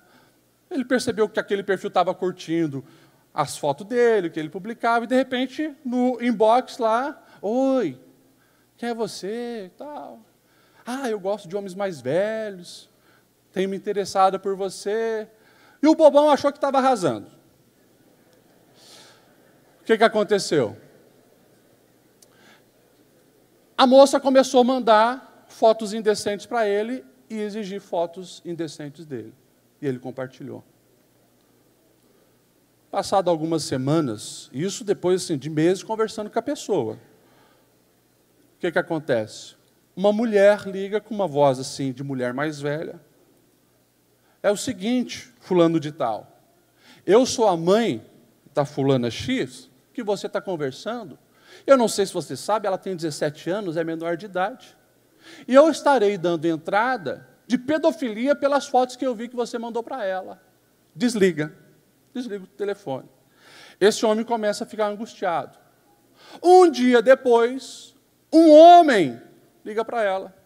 Ele 0.71 0.85
percebeu 0.85 1.29
que 1.29 1.41
aquele 1.41 1.63
perfil 1.63 1.89
estava 1.89 2.15
curtindo 2.15 2.85
as 3.33 3.57
fotos 3.57 3.87
dele, 3.87 4.31
que 4.31 4.39
ele 4.39 4.49
publicava, 4.49 5.05
e 5.05 5.09
de 5.09 5.15
repente, 5.15 5.75
no 5.85 6.21
inbox 6.21 6.79
lá, 6.79 7.23
oi, 7.41 7.99
quem 8.77 8.91
é 8.91 8.95
você? 8.95 9.71
Tal. 9.77 10.21
Ah, 10.87 11.09
eu 11.09 11.21
gosto 11.21 11.49
de 11.49 11.57
homens 11.57 11.75
mais 11.75 12.01
velhos, 12.01 12.89
tenho 13.53 13.69
me 13.69 13.77
interessado 13.77 14.39
por 14.41 14.57
você. 14.57 15.29
E 15.83 15.87
o 15.87 15.95
bobão 15.95 16.31
achou 16.31 16.51
que 16.51 16.59
estava 16.59 16.79
arrasando. 16.79 17.27
O 19.81 19.85
que, 19.85 19.97
que 19.97 20.05
aconteceu? 20.05 20.77
A 23.77 23.87
moça 23.87 24.19
começou 24.19 24.61
a 24.61 24.65
mandar 24.65 25.47
fotos 25.49 25.93
indecentes 25.93 26.47
para 26.47 26.69
ele 26.69 27.05
e 27.31 27.39
exigir 27.39 27.81
fotos 27.81 28.43
indecentes 28.45 29.07
dele. 29.07 29.35
E 29.81 29.87
ele 29.87 29.99
compartilhou. 29.99 30.65
Passado 32.91 33.29
algumas 33.29 33.65
semanas, 33.65 34.49
isso 34.53 34.83
depois 34.83 35.25
assim, 35.25 35.37
de 35.37 35.51
meses 35.51 35.83
conversando 35.83 36.31
com 36.31 36.39
a 36.39 36.43
pessoa. 36.43 36.95
O 36.95 38.61
que, 38.61 38.73
que 38.73 38.79
acontece? 38.79 39.55
Uma 39.95 40.13
mulher 40.13 40.67
liga 40.67 41.01
com 41.01 41.15
uma 41.15 41.27
voz 41.27 41.59
assim 41.59 41.93
de 41.93 42.03
mulher 42.03 42.33
mais 42.33 42.61
velha. 42.61 43.01
É 44.43 44.51
o 44.51 44.57
seguinte, 44.57 45.33
fulano 45.41 45.79
de 45.79 45.93
tal. 45.93 46.41
Eu 47.05 47.27
sou 47.27 47.47
a 47.47 47.57
mãe 47.57 48.05
da 48.55 48.65
fulana 48.65 49.11
X 49.11 49.71
que 49.93 50.03
você 50.03 50.27
está 50.27 50.41
conversando 50.41 51.19
eu 51.67 51.77
não 51.77 51.89
sei 51.89 52.07
se 52.07 52.13
você 52.13 52.37
sabe, 52.37 52.67
ela 52.67 52.79
tem 52.79 52.95
17 52.95 53.51
anos, 53.51 53.77
é 53.77 53.85
menor 53.85 54.17
de 54.17 54.27
idade. 54.27 54.77
E 55.47 55.55
eu 55.55 55.69
estarei 55.69 56.17
dando 56.17 56.47
entrada 56.47 57.27
de 57.49 57.57
pedofilia 57.57 58.37
pelas 58.37 58.69
fotos 58.69 58.95
que 58.95 59.07
eu 59.07 59.15
vi 59.15 59.27
que 59.27 59.35
você 59.35 59.59
mandou 59.59 59.83
para 59.83 60.05
ela. 60.05 60.41
Desliga. 60.95 61.53
Desliga 62.13 62.45
o 62.45 62.47
telefone. 62.47 63.09
Esse 63.81 64.05
homem 64.05 64.23
começa 64.23 64.65
a 64.65 64.67
ficar 64.67 64.87
angustiado. 64.87 65.57
Um 66.43 66.71
dia 66.71 67.01
depois, 67.01 67.97
um 68.31 68.51
homem 68.51 69.19
liga 69.65 69.83
para 69.83 70.03
ela. 70.03 70.37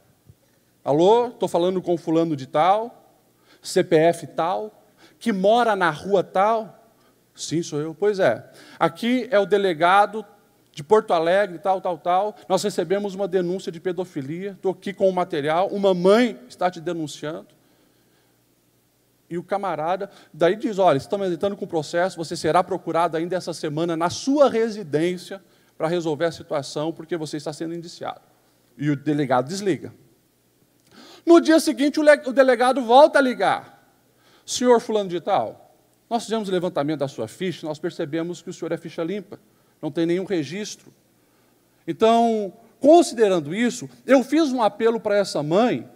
Alô, 0.85 1.29
estou 1.29 1.49
falando 1.49 1.83
com 1.83 1.99
fulano 1.99 2.37
de 2.37 2.47
tal, 2.47 3.19
CPF 3.61 4.29
tal, 4.29 4.85
que 5.19 5.33
mora 5.33 5.75
na 5.75 5.91
rua 5.91 6.23
tal. 6.23 6.89
Sim, 7.35 7.65
sou 7.65 7.81
eu. 7.81 7.97
Pois 7.99 8.21
é. 8.21 8.49
Aqui 8.79 9.27
é 9.33 9.41
o 9.41 9.47
delegado 9.47 10.25
de 10.73 10.83
Porto 10.83 11.13
Alegre, 11.13 11.59
tal, 11.59 11.81
tal, 11.81 11.99
tal. 11.99 12.35
Nós 12.49 12.63
recebemos 12.63 13.15
uma 13.15 13.29
denúncia 13.29 13.71
de 13.71 13.79
pedofilia. 13.79 14.53
Estou 14.53 14.73
aqui 14.73 14.93
com 14.93 15.09
o 15.09 15.13
material. 15.13 15.69
Uma 15.69 15.93
mãe 15.93 16.39
está 16.49 16.71
te 16.71 16.81
denunciando. 16.81 17.49
E 19.29 19.39
o 19.39 19.43
camarada, 19.43 20.11
daí 20.33 20.57
diz: 20.57 20.79
Olha, 20.79 20.97
estamos 20.97 21.31
entrando 21.31 21.57
com 21.57 21.65
o 21.65 21.69
processo, 21.69 22.17
você 22.17 22.37
será 22.37 22.65
procurado 22.65 23.17
ainda 23.17 23.37
essa 23.37 23.53
semana 23.53 23.97
na 23.97 24.11
sua 24.11 24.49
residência 24.49 25.43
para 25.77 25.89
resolver 25.89 26.27
a 26.27 26.33
situação, 26.33 26.93
porque 26.93 27.17
você 27.17 27.37
está 27.37 27.53
sendo 27.53 27.75
indiciado. 27.75 28.21
E 28.77 28.91
o 28.91 28.97
delegado 28.97 29.49
desliga. 29.49 29.93
No 31.25 31.41
dia 31.41 31.61
seguinte, 31.61 32.01
o 32.01 32.33
delegado 32.33 32.83
volta 32.83 33.19
a 33.19 33.23
ligar. 33.23 33.81
Senhor 34.45 34.81
Fulano 34.81 35.09
de 35.09 35.21
Tal, 35.21 35.77
nós 36.11 36.25
fizemos 36.25 36.49
o 36.49 36.53
levantamento 36.53 37.01
da 37.01 37.09
sua 37.09 37.29
ficha, 37.29 37.67
nós 37.67 37.79
percebemos 37.79 38.43
que 38.43 38.51
o 38.51 38.53
senhor 38.53 38.73
é 38.73 38.77
ficha 38.77 39.05
limpa 39.05 39.39
não 39.83 39.91
tem 39.91 40.07
nenhum 40.07 40.25
registro. 40.25 40.95
Então, 41.87 42.53
considerando 42.79 43.53
isso, 43.53 43.91
eu 44.07 44.23
fiz 44.23 44.53
um 44.53 44.63
apelo 44.63 45.01
para 45.01 45.17
essa 45.17 45.43
mãe 45.43 45.91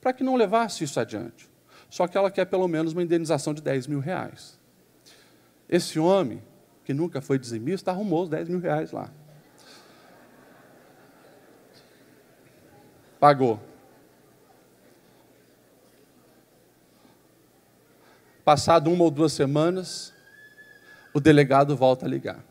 para 0.00 0.12
que 0.12 0.22
não 0.22 0.36
levasse 0.36 0.84
isso 0.84 1.00
adiante. 1.00 1.50
Só 1.90 2.06
que 2.06 2.16
ela 2.16 2.30
quer 2.30 2.44
pelo 2.44 2.68
menos 2.68 2.92
uma 2.92 3.02
indenização 3.02 3.52
de 3.52 3.60
10 3.60 3.88
mil 3.88 3.98
reais. 3.98 4.58
Esse 5.68 5.98
homem, 5.98 6.42
que 6.84 6.94
nunca 6.94 7.20
foi 7.20 7.38
dizimista, 7.38 7.90
arrumou 7.90 8.22
os 8.22 8.28
10 8.28 8.48
mil 8.48 8.60
reais 8.60 8.92
lá. 8.92 9.10
Pagou. 13.18 13.60
Passado 18.44 18.92
uma 18.92 19.04
ou 19.04 19.10
duas 19.10 19.32
semanas, 19.32 20.12
o 21.14 21.20
delegado 21.20 21.74
volta 21.74 22.04
a 22.04 22.08
ligar. 22.08 22.44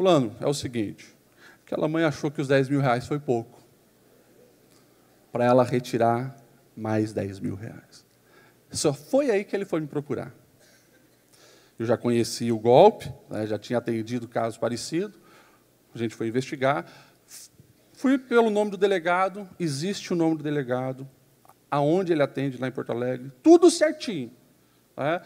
Fulano, 0.00 0.34
é 0.40 0.46
o 0.46 0.54
seguinte: 0.54 1.14
aquela 1.62 1.86
mãe 1.86 2.04
achou 2.04 2.30
que 2.30 2.40
os 2.40 2.48
10 2.48 2.70
mil 2.70 2.80
reais 2.80 3.06
foi 3.06 3.18
pouco. 3.18 3.62
Para 5.30 5.44
ela 5.44 5.62
retirar 5.62 6.34
mais 6.74 7.12
10 7.12 7.38
mil 7.40 7.54
reais. 7.54 8.06
Só 8.70 8.94
foi 8.94 9.30
aí 9.30 9.44
que 9.44 9.54
ele 9.54 9.66
foi 9.66 9.78
me 9.78 9.86
procurar. 9.86 10.32
Eu 11.78 11.84
já 11.84 11.98
conhecia 11.98 12.54
o 12.54 12.58
golpe, 12.58 13.12
né, 13.28 13.46
já 13.46 13.58
tinha 13.58 13.78
atendido 13.78 14.26
caso 14.26 14.58
parecido. 14.58 15.18
A 15.94 15.98
gente 15.98 16.14
foi 16.14 16.28
investigar. 16.28 16.86
Fui 17.92 18.16
pelo 18.16 18.48
nome 18.48 18.70
do 18.70 18.78
delegado, 18.78 19.46
existe 19.58 20.14
o 20.14 20.16
nome 20.16 20.38
do 20.38 20.42
delegado, 20.42 21.06
aonde 21.70 22.10
ele 22.10 22.22
atende 22.22 22.56
lá 22.56 22.66
em 22.66 22.72
Porto 22.72 22.90
Alegre, 22.90 23.30
tudo 23.42 23.70
certinho. 23.70 24.32
Né? 24.96 25.20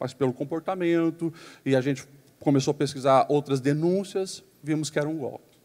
Mas 0.00 0.12
pelo 0.12 0.32
comportamento, 0.32 1.32
e 1.64 1.76
a 1.76 1.80
gente 1.80 2.08
começou 2.40 2.72
a 2.72 2.74
pesquisar 2.74 3.26
outras 3.28 3.60
denúncias, 3.60 4.44
vimos 4.62 4.90
que 4.90 4.98
era 4.98 5.08
um 5.08 5.18
golpe. 5.18 5.56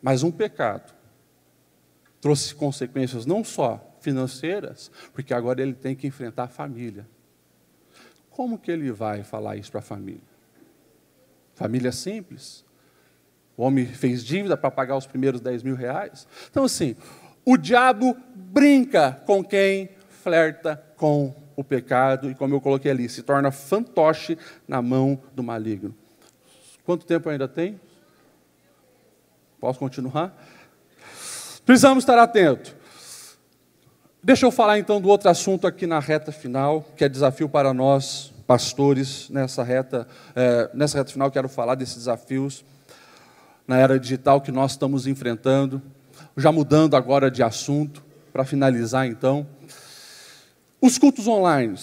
Mas 0.00 0.22
um 0.22 0.30
pecado 0.30 0.94
trouxe 2.20 2.54
consequências 2.54 3.26
não 3.26 3.44
só 3.44 3.96
financeiras, 4.00 4.90
porque 5.12 5.34
agora 5.34 5.60
ele 5.60 5.74
tem 5.74 5.94
que 5.94 6.06
enfrentar 6.06 6.44
a 6.44 6.48
família. 6.48 7.06
Como 8.30 8.58
que 8.58 8.70
ele 8.70 8.92
vai 8.92 9.22
falar 9.24 9.56
isso 9.56 9.70
para 9.70 9.80
a 9.80 9.82
família? 9.82 10.20
Família 11.54 11.90
simples? 11.90 12.64
O 13.56 13.62
homem 13.64 13.84
fez 13.84 14.24
dívida 14.24 14.56
para 14.56 14.70
pagar 14.70 14.96
os 14.96 15.06
primeiros 15.06 15.40
10 15.40 15.64
mil 15.64 15.74
reais. 15.74 16.28
Então, 16.48 16.64
assim, 16.64 16.94
o 17.44 17.56
diabo 17.56 18.16
brinca 18.34 19.12
com 19.26 19.42
quem 19.42 19.90
flerta 20.08 20.76
com 20.96 21.34
o 21.58 21.64
pecado 21.64 22.30
e, 22.30 22.36
como 22.36 22.54
eu 22.54 22.60
coloquei 22.60 22.88
ali, 22.88 23.08
se 23.08 23.20
torna 23.20 23.50
fantoche 23.50 24.38
na 24.68 24.80
mão 24.80 25.20
do 25.34 25.42
maligno. 25.42 25.92
Quanto 26.84 27.04
tempo 27.04 27.28
ainda 27.28 27.48
tem? 27.48 27.80
Posso 29.58 29.76
continuar? 29.76 30.32
Precisamos 31.66 32.04
estar 32.04 32.16
atentos. 32.16 32.76
Deixa 34.22 34.46
eu 34.46 34.52
falar 34.52 34.78
então 34.78 35.00
do 35.00 35.08
outro 35.08 35.28
assunto 35.28 35.66
aqui 35.66 35.84
na 35.84 35.98
reta 35.98 36.30
final, 36.30 36.86
que 36.96 37.04
é 37.04 37.08
desafio 37.08 37.48
para 37.48 37.74
nós, 37.74 38.32
pastores, 38.46 39.28
nessa 39.28 39.64
reta, 39.64 40.06
é, 40.36 40.70
nessa 40.72 40.98
reta 40.98 41.10
final, 41.10 41.28
quero 41.28 41.48
falar 41.48 41.74
desses 41.74 41.96
desafios 41.96 42.64
na 43.66 43.78
era 43.78 43.98
digital 43.98 44.40
que 44.40 44.52
nós 44.52 44.70
estamos 44.72 45.08
enfrentando. 45.08 45.82
Já 46.36 46.52
mudando 46.52 46.94
agora 46.94 47.28
de 47.32 47.42
assunto, 47.42 48.00
para 48.32 48.44
finalizar 48.44 49.08
então. 49.08 49.44
Os 50.80 50.96
cultos 50.96 51.26
online, 51.26 51.76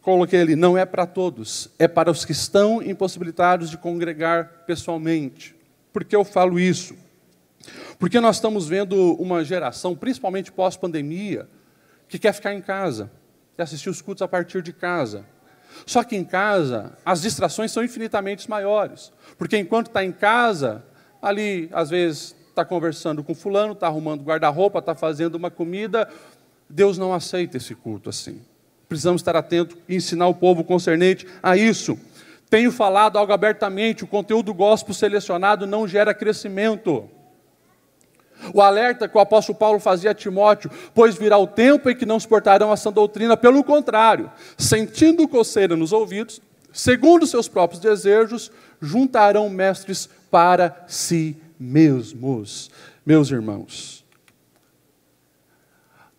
coloquei 0.00 0.40
ali, 0.40 0.56
não 0.56 0.76
é 0.76 0.84
para 0.84 1.06
todos, 1.06 1.68
é 1.78 1.86
para 1.86 2.10
os 2.10 2.24
que 2.24 2.32
estão 2.32 2.82
impossibilitados 2.82 3.70
de 3.70 3.78
congregar 3.78 4.64
pessoalmente. 4.66 5.54
Por 5.92 6.04
que 6.04 6.16
eu 6.16 6.24
falo 6.24 6.58
isso? 6.58 6.96
Porque 8.00 8.18
nós 8.18 8.36
estamos 8.36 8.66
vendo 8.66 9.14
uma 9.14 9.44
geração, 9.44 9.94
principalmente 9.94 10.50
pós-pandemia, 10.50 11.48
que 12.08 12.18
quer 12.18 12.32
ficar 12.32 12.52
em 12.52 12.60
casa, 12.60 13.08
quer 13.56 13.62
assistir 13.62 13.88
os 13.88 14.02
cultos 14.02 14.22
a 14.22 14.28
partir 14.28 14.62
de 14.62 14.72
casa. 14.72 15.24
Só 15.86 16.02
que 16.02 16.16
em 16.16 16.24
casa, 16.24 16.98
as 17.04 17.22
distrações 17.22 17.70
são 17.70 17.84
infinitamente 17.84 18.50
maiores. 18.50 19.12
Porque 19.38 19.56
enquanto 19.56 19.86
está 19.86 20.04
em 20.04 20.12
casa, 20.12 20.84
ali, 21.22 21.70
às 21.72 21.90
vezes, 21.90 22.34
está 22.52 22.64
conversando 22.64 23.24
com 23.24 23.34
fulano, 23.34 23.72
está 23.72 23.86
arrumando 23.86 24.22
guarda-roupa, 24.22 24.78
está 24.78 24.94
fazendo 24.94 25.36
uma 25.36 25.50
comida. 25.50 26.08
Deus 26.72 26.96
não 26.96 27.12
aceita 27.12 27.58
esse 27.58 27.74
culto 27.74 28.08
assim. 28.08 28.40
Precisamos 28.88 29.20
estar 29.20 29.36
atentos 29.36 29.76
e 29.86 29.94
ensinar 29.94 30.26
o 30.26 30.34
povo 30.34 30.64
concernente 30.64 31.26
a 31.42 31.54
isso. 31.54 31.98
Tenho 32.48 32.72
falado 32.72 33.18
algo 33.18 33.32
abertamente, 33.32 34.04
o 34.04 34.06
conteúdo 34.06 34.54
gospel 34.54 34.94
selecionado 34.94 35.66
não 35.66 35.86
gera 35.86 36.14
crescimento. 36.14 37.08
O 38.54 38.60
alerta 38.62 39.06
que 39.06 39.16
o 39.16 39.20
apóstolo 39.20 39.58
Paulo 39.58 39.78
fazia 39.78 40.10
a 40.10 40.14
Timóteo, 40.14 40.70
pois 40.94 41.14
virá 41.14 41.36
o 41.36 41.46
tempo 41.46 41.90
em 41.90 41.96
que 41.96 42.06
não 42.06 42.18
suportarão 42.18 42.72
a 42.72 42.76
sã 42.76 42.90
doutrina, 42.90 43.36
pelo 43.36 43.62
contrário, 43.62 44.30
sentindo 44.56 45.28
coceira 45.28 45.76
nos 45.76 45.92
ouvidos, 45.92 46.40
segundo 46.72 47.26
seus 47.26 47.48
próprios 47.48 47.80
desejos, 47.80 48.50
juntarão 48.80 49.48
mestres 49.50 50.08
para 50.30 50.84
si 50.88 51.36
mesmos. 51.60 52.70
Meus 53.04 53.30
irmãos, 53.30 54.01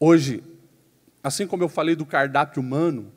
hoje, 0.03 0.43
assim 1.23 1.47
como 1.47 1.63
eu 1.63 1.69
falei 1.69 1.95
do 1.95 2.05
cardápio 2.05 2.61
humano, 2.61 3.09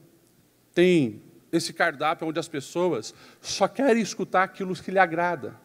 tem 0.72 1.20
esse 1.50 1.72
cardápio 1.72 2.28
onde 2.28 2.38
as 2.38 2.46
pessoas 2.46 3.12
só 3.40 3.66
querem 3.66 4.00
escutar 4.00 4.44
aquilo 4.44 4.72
que 4.76 4.92
lhe 4.92 4.98
agrada. 4.98 5.56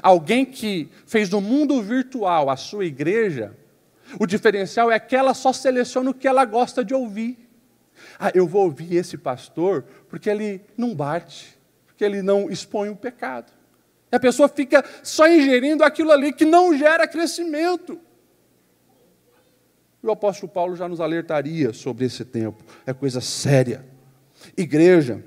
Alguém 0.00 0.46
que 0.46 0.88
fez 1.06 1.28
do 1.28 1.42
mundo 1.42 1.82
virtual 1.82 2.48
a 2.48 2.56
sua 2.56 2.86
igreja, 2.86 3.54
o 4.18 4.26
diferencial 4.26 4.90
é 4.90 4.98
que 4.98 5.14
ela 5.14 5.34
só 5.34 5.52
seleciona 5.52 6.08
o 6.08 6.14
que 6.14 6.26
ela 6.26 6.46
gosta 6.46 6.82
de 6.82 6.94
ouvir. 6.94 7.38
Ah, 8.18 8.30
eu 8.34 8.46
vou 8.46 8.64
ouvir 8.64 8.94
esse 8.96 9.18
pastor 9.18 9.84
porque 10.08 10.30
ele 10.30 10.62
não 10.74 10.94
bate, 10.94 11.58
porque 11.86 12.02
ele 12.02 12.22
não 12.22 12.48
expõe 12.48 12.88
o 12.88 12.96
pecado. 12.96 13.52
E 14.10 14.16
a 14.16 14.20
pessoa 14.20 14.48
fica 14.48 14.82
só 15.02 15.28
ingerindo 15.28 15.84
aquilo 15.84 16.12
ali 16.12 16.32
que 16.32 16.46
não 16.46 16.74
gera 16.76 17.06
crescimento. 17.06 18.00
E 20.06 20.08
o 20.08 20.12
apóstolo 20.12 20.50
Paulo 20.50 20.76
já 20.76 20.88
nos 20.88 21.00
alertaria 21.00 21.72
sobre 21.72 22.04
esse 22.04 22.24
tempo. 22.24 22.62
É 22.86 22.92
coisa 22.92 23.20
séria. 23.20 23.84
Igreja 24.56 25.24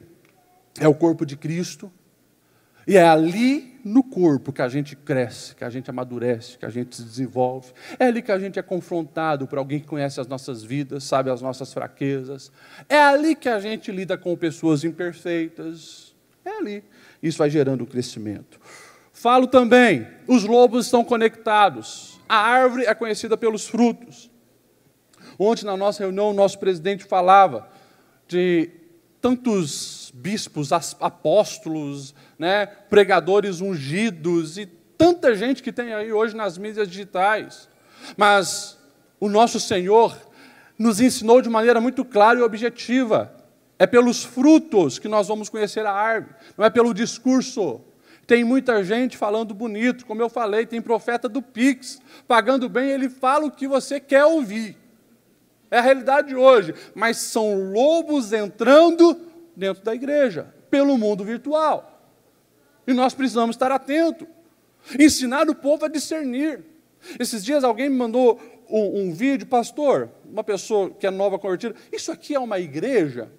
é 0.80 0.88
o 0.88 0.96
corpo 0.96 1.26
de 1.26 1.36
Cristo, 1.36 1.92
e 2.88 2.96
é 2.96 3.06
ali 3.06 3.78
no 3.84 4.02
corpo 4.02 4.54
que 4.54 4.62
a 4.62 4.70
gente 4.70 4.96
cresce, 4.96 5.54
que 5.54 5.66
a 5.66 5.70
gente 5.70 5.90
amadurece, 5.90 6.58
que 6.58 6.66
a 6.66 6.70
gente 6.70 6.96
se 6.96 7.04
desenvolve. 7.04 7.74
É 8.00 8.06
ali 8.06 8.22
que 8.22 8.32
a 8.32 8.40
gente 8.40 8.58
é 8.58 8.62
confrontado 8.62 9.46
por 9.48 9.60
alguém 9.60 9.82
que 9.82 9.86
conhece 9.86 10.22
as 10.22 10.28
nossas 10.28 10.64
vidas, 10.64 11.04
sabe 11.04 11.30
as 11.30 11.42
nossas 11.42 11.74
fraquezas. 11.74 12.50
É 12.88 13.00
ali 13.00 13.36
que 13.36 13.50
a 13.50 13.60
gente 13.60 13.92
lida 13.92 14.18
com 14.18 14.34
pessoas 14.38 14.86
imperfeitas. 14.86 16.16
É 16.46 16.52
ali. 16.58 16.84
Isso 17.22 17.38
vai 17.38 17.50
gerando 17.50 17.84
o 17.84 17.86
crescimento. 17.86 18.58
Falo 19.12 19.46
também, 19.46 20.08
os 20.26 20.46
lobos 20.46 20.86
estão 20.86 21.04
conectados. 21.04 22.18
A 22.30 22.38
árvore 22.38 22.86
é 22.86 22.96
conhecida 22.96 23.36
pelos 23.36 23.68
frutos. 23.68 24.32
Ontem, 25.42 25.66
na 25.66 25.78
nossa 25.78 26.04
reunião, 26.04 26.32
o 26.32 26.34
nosso 26.34 26.60
presidente 26.60 27.06
falava 27.06 27.70
de 28.28 28.70
tantos 29.22 30.12
bispos, 30.14 30.72
apóstolos, 30.74 32.14
né, 32.38 32.66
pregadores 32.66 33.62
ungidos 33.62 34.58
e 34.58 34.66
tanta 34.66 35.34
gente 35.34 35.64
que 35.64 35.72
tem 35.72 35.94
aí 35.94 36.12
hoje 36.12 36.36
nas 36.36 36.58
mídias 36.58 36.90
digitais. 36.90 37.70
Mas 38.18 38.78
o 39.18 39.30
nosso 39.30 39.62
Senhor 39.62 40.18
nos 40.78 41.00
ensinou 41.00 41.42
de 41.42 41.50
maneira 41.50 41.80
muito 41.80 42.04
clara 42.04 42.40
e 42.40 42.42
objetiva. 42.42 43.34
É 43.78 43.88
pelos 43.88 44.26
frutos 44.26 45.00
que 45.00 45.08
nós 45.08 45.30
vamos 45.30 45.48
conhecer 45.48 45.86
a 45.86 45.94
árvore, 45.94 46.36
não 46.58 46.66
é 46.66 46.70
pelo 46.70 46.94
discurso. 46.94 47.80
Tem 48.28 48.44
muita 48.44 48.84
gente 48.84 49.16
falando 49.16 49.54
bonito, 49.54 50.06
como 50.06 50.22
eu 50.22 50.30
falei, 50.30 50.66
tem 50.66 50.82
profeta 50.82 51.30
do 51.30 51.42
Pix, 51.42 52.02
pagando 52.28 52.68
bem, 52.68 52.90
ele 52.92 53.10
fala 53.10 53.46
o 53.46 53.52
que 53.52 53.70
você 53.70 54.02
quer 54.02 54.26
ouvir. 54.26 54.78
É 55.72 55.78
a 55.78 55.82
realidade 55.82 56.36
hoje, 56.36 56.74
mas 56.96 57.18
são 57.18 57.72
lobos 57.72 58.34
entrando 58.34 59.20
dentro 59.56 59.84
da 59.84 59.94
igreja, 59.94 60.54
pelo 60.70 60.98
mundo 60.98 61.24
virtual. 61.24 62.02
E 62.88 62.94
nós 62.94 63.14
precisamos 63.14 63.56
estar 63.56 63.72
atentos. 63.72 64.28
Ensinar 64.98 65.48
o 65.50 65.56
povo 65.56 65.86
a 65.86 65.88
discernir. 65.88 66.64
Esses 67.20 67.44
dias 67.44 67.64
alguém 67.64 67.90
me 67.90 67.98
mandou 67.98 68.40
um, 68.70 69.02
um 69.02 69.14
vídeo, 69.14 69.48
pastor, 69.48 70.10
uma 70.26 70.44
pessoa 70.44 70.90
que 70.90 71.06
é 71.06 71.12
nova 71.12 71.38
convertida, 71.38 71.76
isso 71.92 72.12
aqui 72.12 72.36
é 72.36 72.40
uma 72.40 72.60
igreja? 72.60 73.32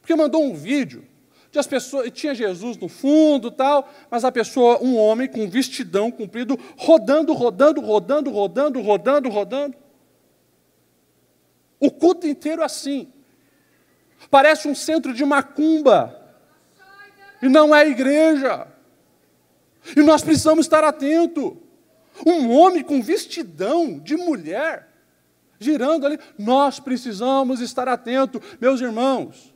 Porque 0.00 0.14
mandou 0.14 0.42
um 0.44 0.54
vídeo 0.54 1.04
de 1.50 1.58
as 1.58 1.66
pessoas, 1.66 2.10
tinha 2.10 2.34
Jesus 2.34 2.78
no 2.78 2.88
fundo 2.88 3.50
tal, 3.50 3.88
mas 4.10 4.24
a 4.24 4.32
pessoa, 4.32 4.82
um 4.82 4.96
homem 4.96 5.28
com 5.28 5.48
vestidão 5.48 6.10
comprido, 6.10 6.58
rodando, 6.76 7.32
rodando, 7.34 7.80
rodando, 7.80 8.30
rodando, 8.30 8.80
rodando, 8.80 9.28
rodando. 9.28 9.76
O 11.82 11.90
culto 11.90 12.28
inteiro 12.28 12.62
assim. 12.62 13.12
Parece 14.30 14.68
um 14.68 14.74
centro 14.74 15.12
de 15.12 15.24
macumba. 15.24 16.16
E 17.42 17.48
não 17.48 17.74
é 17.74 17.88
igreja. 17.88 18.68
E 19.96 20.00
nós 20.00 20.22
precisamos 20.22 20.64
estar 20.64 20.84
atentos. 20.84 21.54
Um 22.24 22.52
homem 22.52 22.84
com 22.84 23.02
vestidão 23.02 23.98
de 23.98 24.16
mulher, 24.16 24.90
girando 25.58 26.06
ali, 26.06 26.20
nós 26.38 26.78
precisamos 26.78 27.60
estar 27.60 27.88
atentos, 27.88 28.40
meus 28.60 28.80
irmãos. 28.80 29.52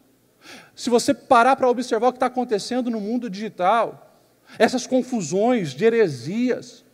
Se 0.74 0.91
você 0.91 1.14
parar 1.14 1.55
para 1.55 1.68
observar 1.68 2.09
o 2.09 2.12
que 2.12 2.16
está 2.16 2.27
acontecendo 2.27 2.91
no 2.91 3.01
mundo 3.01 3.31
digital, 3.31 4.18
essas 4.59 4.85
confusões 4.85 5.74
de 5.74 5.85
heresias, 5.85 6.85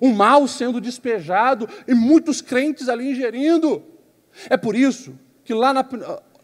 o 0.00 0.08
mal 0.08 0.48
sendo 0.48 0.80
despejado 0.80 1.68
e 1.86 1.94
muitos 1.94 2.40
crentes 2.40 2.88
ali 2.88 3.10
ingerindo. 3.10 3.93
É 4.48 4.56
por 4.56 4.74
isso 4.74 5.18
que 5.44 5.52
lá 5.52 5.72
na, 5.72 5.84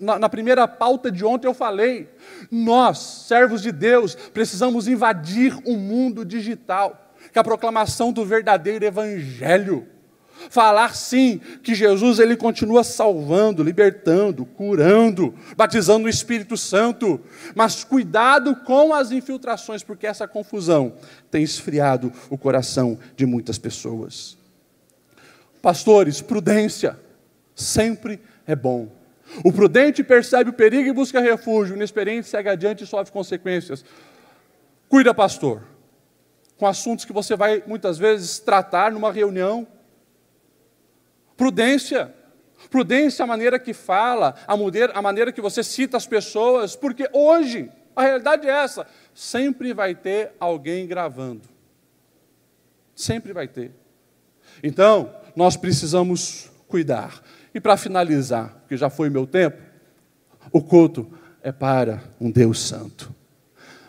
na, 0.01 0.19
na 0.19 0.29
primeira 0.29 0.67
pauta 0.67 1.13
de 1.13 1.25
ontem 1.25 1.47
eu 1.47 1.55
falei. 1.55 2.09
Nós, 2.51 2.99
servos 2.99 3.61
de 3.61 3.71
Deus, 3.71 4.15
precisamos 4.15 4.89
invadir 4.89 5.57
o 5.65 5.77
mundo 5.77 6.25
digital, 6.25 7.15
que 7.31 7.39
é 7.39 7.41
a 7.41 7.45
proclamação 7.45 8.13
do 8.13 8.25
verdadeiro 8.25 8.85
evangelho. 8.85 9.87
Falar 10.49 10.95
sim 10.95 11.39
que 11.63 11.75
Jesus 11.75 12.19
ele 12.19 12.35
continua 12.35 12.83
salvando, 12.83 13.63
libertando, 13.63 14.47
curando, 14.47 15.35
batizando 15.55 16.05
no 16.05 16.09
Espírito 16.09 16.57
Santo, 16.57 17.21
mas 17.55 17.85
cuidado 17.85 18.57
com 18.57 18.95
as 18.95 19.11
infiltrações, 19.11 19.83
porque 19.83 20.07
essa 20.07 20.27
confusão 20.27 20.95
tem 21.31 21.43
esfriado 21.43 22.11
o 22.31 22.39
coração 22.39 22.99
de 23.15 23.27
muitas 23.27 23.59
pessoas. 23.59 24.39
Pastores, 25.61 26.23
prudência 26.23 26.99
sempre 27.61 28.21
é 28.47 28.57
bom. 28.57 28.89
O 29.45 29.53
prudente 29.53 30.03
percebe 30.03 30.51
o 30.51 30.55
perigo 30.55 30.89
e 30.89 30.93
busca 30.93 31.21
refúgio, 31.21 31.75
o 31.75 31.77
inexperiente 31.77 32.29
segue 32.29 32.49
adiante 32.49 32.85
e 32.85 32.87
sofre 32.87 33.13
consequências. 33.13 33.85
Cuida, 34.89 35.15
pastor, 35.15 35.63
com 36.57 36.67
assuntos 36.67 37.05
que 37.05 37.13
você 37.13 37.37
vai 37.37 37.63
muitas 37.67 37.97
vezes 37.97 38.41
tratar 38.41 38.91
numa 38.91 39.13
reunião 39.13 39.67
Prudência. 41.41 42.15
Prudência 42.69 43.23
a 43.23 43.27
maneira 43.27 43.59
que 43.59 43.73
fala, 43.73 44.35
a 44.47 45.01
maneira 45.01 45.33
que 45.33 45.41
você 45.41 45.65
cita 45.65 45.97
as 45.97 46.07
pessoas, 46.07 46.77
porque 46.77 47.09
hoje, 47.15 47.73
a 47.97 48.03
realidade 48.03 48.47
é 48.47 48.51
essa: 48.51 48.87
sempre 49.15 49.73
vai 49.73 49.95
ter 49.95 50.33
alguém 50.39 50.87
gravando. 50.87 51.49
Sempre 52.95 53.33
vai 53.33 53.49
ter. 53.49 53.73
Então, 54.63 55.15
nós 55.35 55.57
precisamos 55.57 56.51
cuidar. 56.69 57.23
E 57.55 57.61
para 57.61 57.77
finalizar, 57.77 58.57
porque 58.61 58.77
já 58.77 58.89
foi 58.89 59.11
meu 59.11 59.27
tempo, 59.27 59.59
o 60.53 60.63
culto 60.63 61.11
é 61.43 61.53
para 61.53 62.03
um 62.21 62.31
Deus 62.31 62.61
Santo. 62.61 63.15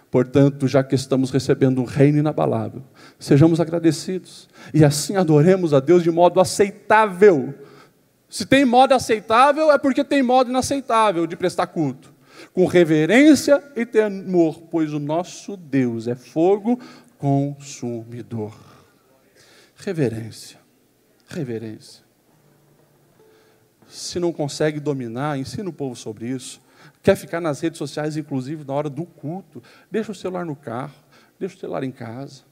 Portanto, 0.09 0.67
já 0.67 0.83
que 0.83 0.93
estamos 0.93 1.31
recebendo 1.31 1.81
um 1.81 1.85
reino 1.85 2.17
inabalável, 2.17 2.83
sejamos 3.17 3.61
agradecidos 3.61 4.49
e 4.73 4.83
assim 4.83 5.15
adoremos 5.15 5.73
a 5.73 5.79
Deus 5.79 6.03
de 6.03 6.11
modo 6.11 6.41
aceitável. 6.41 7.53
Se 8.29 8.45
tem 8.45 8.65
modo 8.65 8.93
aceitável, 8.93 9.71
é 9.71 9.77
porque 9.77 10.03
tem 10.03 10.21
modo 10.21 10.49
inaceitável 10.49 11.25
de 11.25 11.37
prestar 11.37 11.67
culto. 11.67 12.13
Com 12.53 12.65
reverência 12.65 13.63
e 13.75 13.85
temor, 13.85 14.63
pois 14.69 14.93
o 14.93 14.99
nosso 14.99 15.55
Deus 15.55 16.07
é 16.07 16.15
fogo 16.15 16.77
consumidor. 17.17 18.53
Reverência. 19.77 20.59
Reverência. 21.27 22.03
Se 23.91 24.21
não 24.21 24.31
consegue 24.31 24.79
dominar, 24.79 25.37
ensina 25.37 25.69
o 25.69 25.73
povo 25.73 25.97
sobre 25.97 26.25
isso. 26.29 26.61
Quer 27.03 27.17
ficar 27.17 27.41
nas 27.41 27.59
redes 27.59 27.77
sociais, 27.77 28.15
inclusive 28.15 28.63
na 28.63 28.73
hora 28.73 28.89
do 28.89 29.05
culto? 29.05 29.61
Deixa 29.91 30.13
o 30.13 30.15
celular 30.15 30.45
no 30.45 30.55
carro, 30.55 30.95
deixa 31.37 31.57
o 31.57 31.59
celular 31.59 31.83
em 31.83 31.91
casa. 31.91 32.43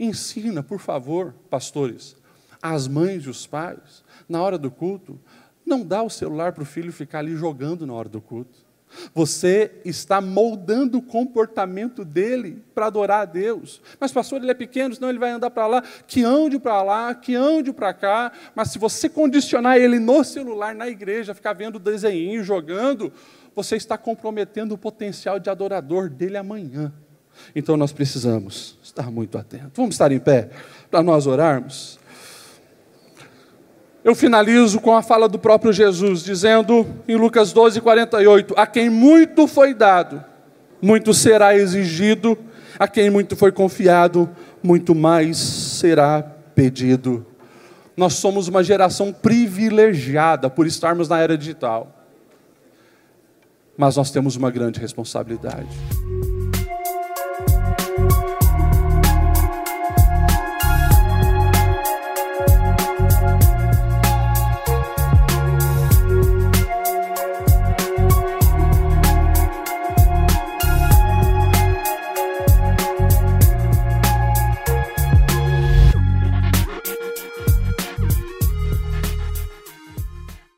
Ensina, 0.00 0.62
por 0.62 0.80
favor, 0.80 1.34
pastores, 1.50 2.16
as 2.62 2.88
mães 2.88 3.24
e 3.24 3.28
os 3.28 3.46
pais, 3.46 4.02
na 4.26 4.40
hora 4.40 4.56
do 4.56 4.70
culto, 4.70 5.20
não 5.66 5.84
dá 5.84 6.02
o 6.02 6.08
celular 6.08 6.52
para 6.52 6.62
o 6.62 6.66
filho 6.66 6.90
ficar 6.90 7.18
ali 7.18 7.36
jogando 7.36 7.86
na 7.86 7.92
hora 7.92 8.08
do 8.08 8.20
culto. 8.20 8.58
Você 9.14 9.72
está 9.84 10.20
moldando 10.20 10.98
o 10.98 11.02
comportamento 11.02 12.04
dele 12.04 12.62
para 12.74 12.86
adorar 12.86 13.22
a 13.22 13.24
Deus. 13.24 13.80
Mas, 14.00 14.12
pastor, 14.12 14.40
ele 14.40 14.50
é 14.50 14.54
pequeno, 14.54 14.94
senão 14.94 15.08
ele 15.08 15.18
vai 15.18 15.30
andar 15.30 15.50
para 15.50 15.66
lá, 15.66 15.82
que 16.06 16.24
ande 16.24 16.58
para 16.58 16.82
lá, 16.82 17.14
que 17.14 17.34
ande 17.34 17.72
para 17.72 17.92
cá. 17.92 18.32
Mas 18.54 18.70
se 18.70 18.78
você 18.78 19.08
condicionar 19.08 19.76
ele 19.76 19.98
no 19.98 20.24
celular, 20.24 20.74
na 20.74 20.88
igreja, 20.88 21.34
ficar 21.34 21.52
vendo 21.52 21.78
desenho, 21.78 22.42
jogando, 22.42 23.12
você 23.54 23.76
está 23.76 23.98
comprometendo 23.98 24.72
o 24.72 24.78
potencial 24.78 25.38
de 25.38 25.50
adorador 25.50 26.08
dele 26.08 26.36
amanhã. 26.36 26.92
Então 27.54 27.76
nós 27.76 27.92
precisamos 27.92 28.78
estar 28.82 29.10
muito 29.10 29.38
atentos. 29.38 29.72
Vamos 29.74 29.94
estar 29.94 30.10
em 30.12 30.18
pé 30.18 30.50
para 30.90 31.02
nós 31.02 31.26
orarmos? 31.26 31.98
Eu 34.04 34.14
finalizo 34.14 34.80
com 34.80 34.96
a 34.96 35.02
fala 35.02 35.28
do 35.28 35.38
próprio 35.38 35.72
Jesus, 35.72 36.22
dizendo 36.22 36.86
em 37.06 37.16
Lucas 37.16 37.52
12, 37.52 37.80
48: 37.80 38.54
A 38.56 38.66
quem 38.66 38.88
muito 38.88 39.46
foi 39.46 39.74
dado, 39.74 40.24
muito 40.80 41.12
será 41.12 41.54
exigido, 41.56 42.38
a 42.78 42.88
quem 42.88 43.10
muito 43.10 43.36
foi 43.36 43.52
confiado, 43.52 44.28
muito 44.62 44.94
mais 44.94 45.36
será 45.36 46.22
pedido. 46.54 47.26
Nós 47.96 48.14
somos 48.14 48.48
uma 48.48 48.62
geração 48.62 49.12
privilegiada 49.12 50.48
por 50.48 50.66
estarmos 50.66 51.08
na 51.08 51.18
era 51.18 51.36
digital 51.36 51.98
mas 53.78 53.94
nós 53.94 54.10
temos 54.10 54.34
uma 54.34 54.50
grande 54.50 54.80
responsabilidade. 54.80 55.68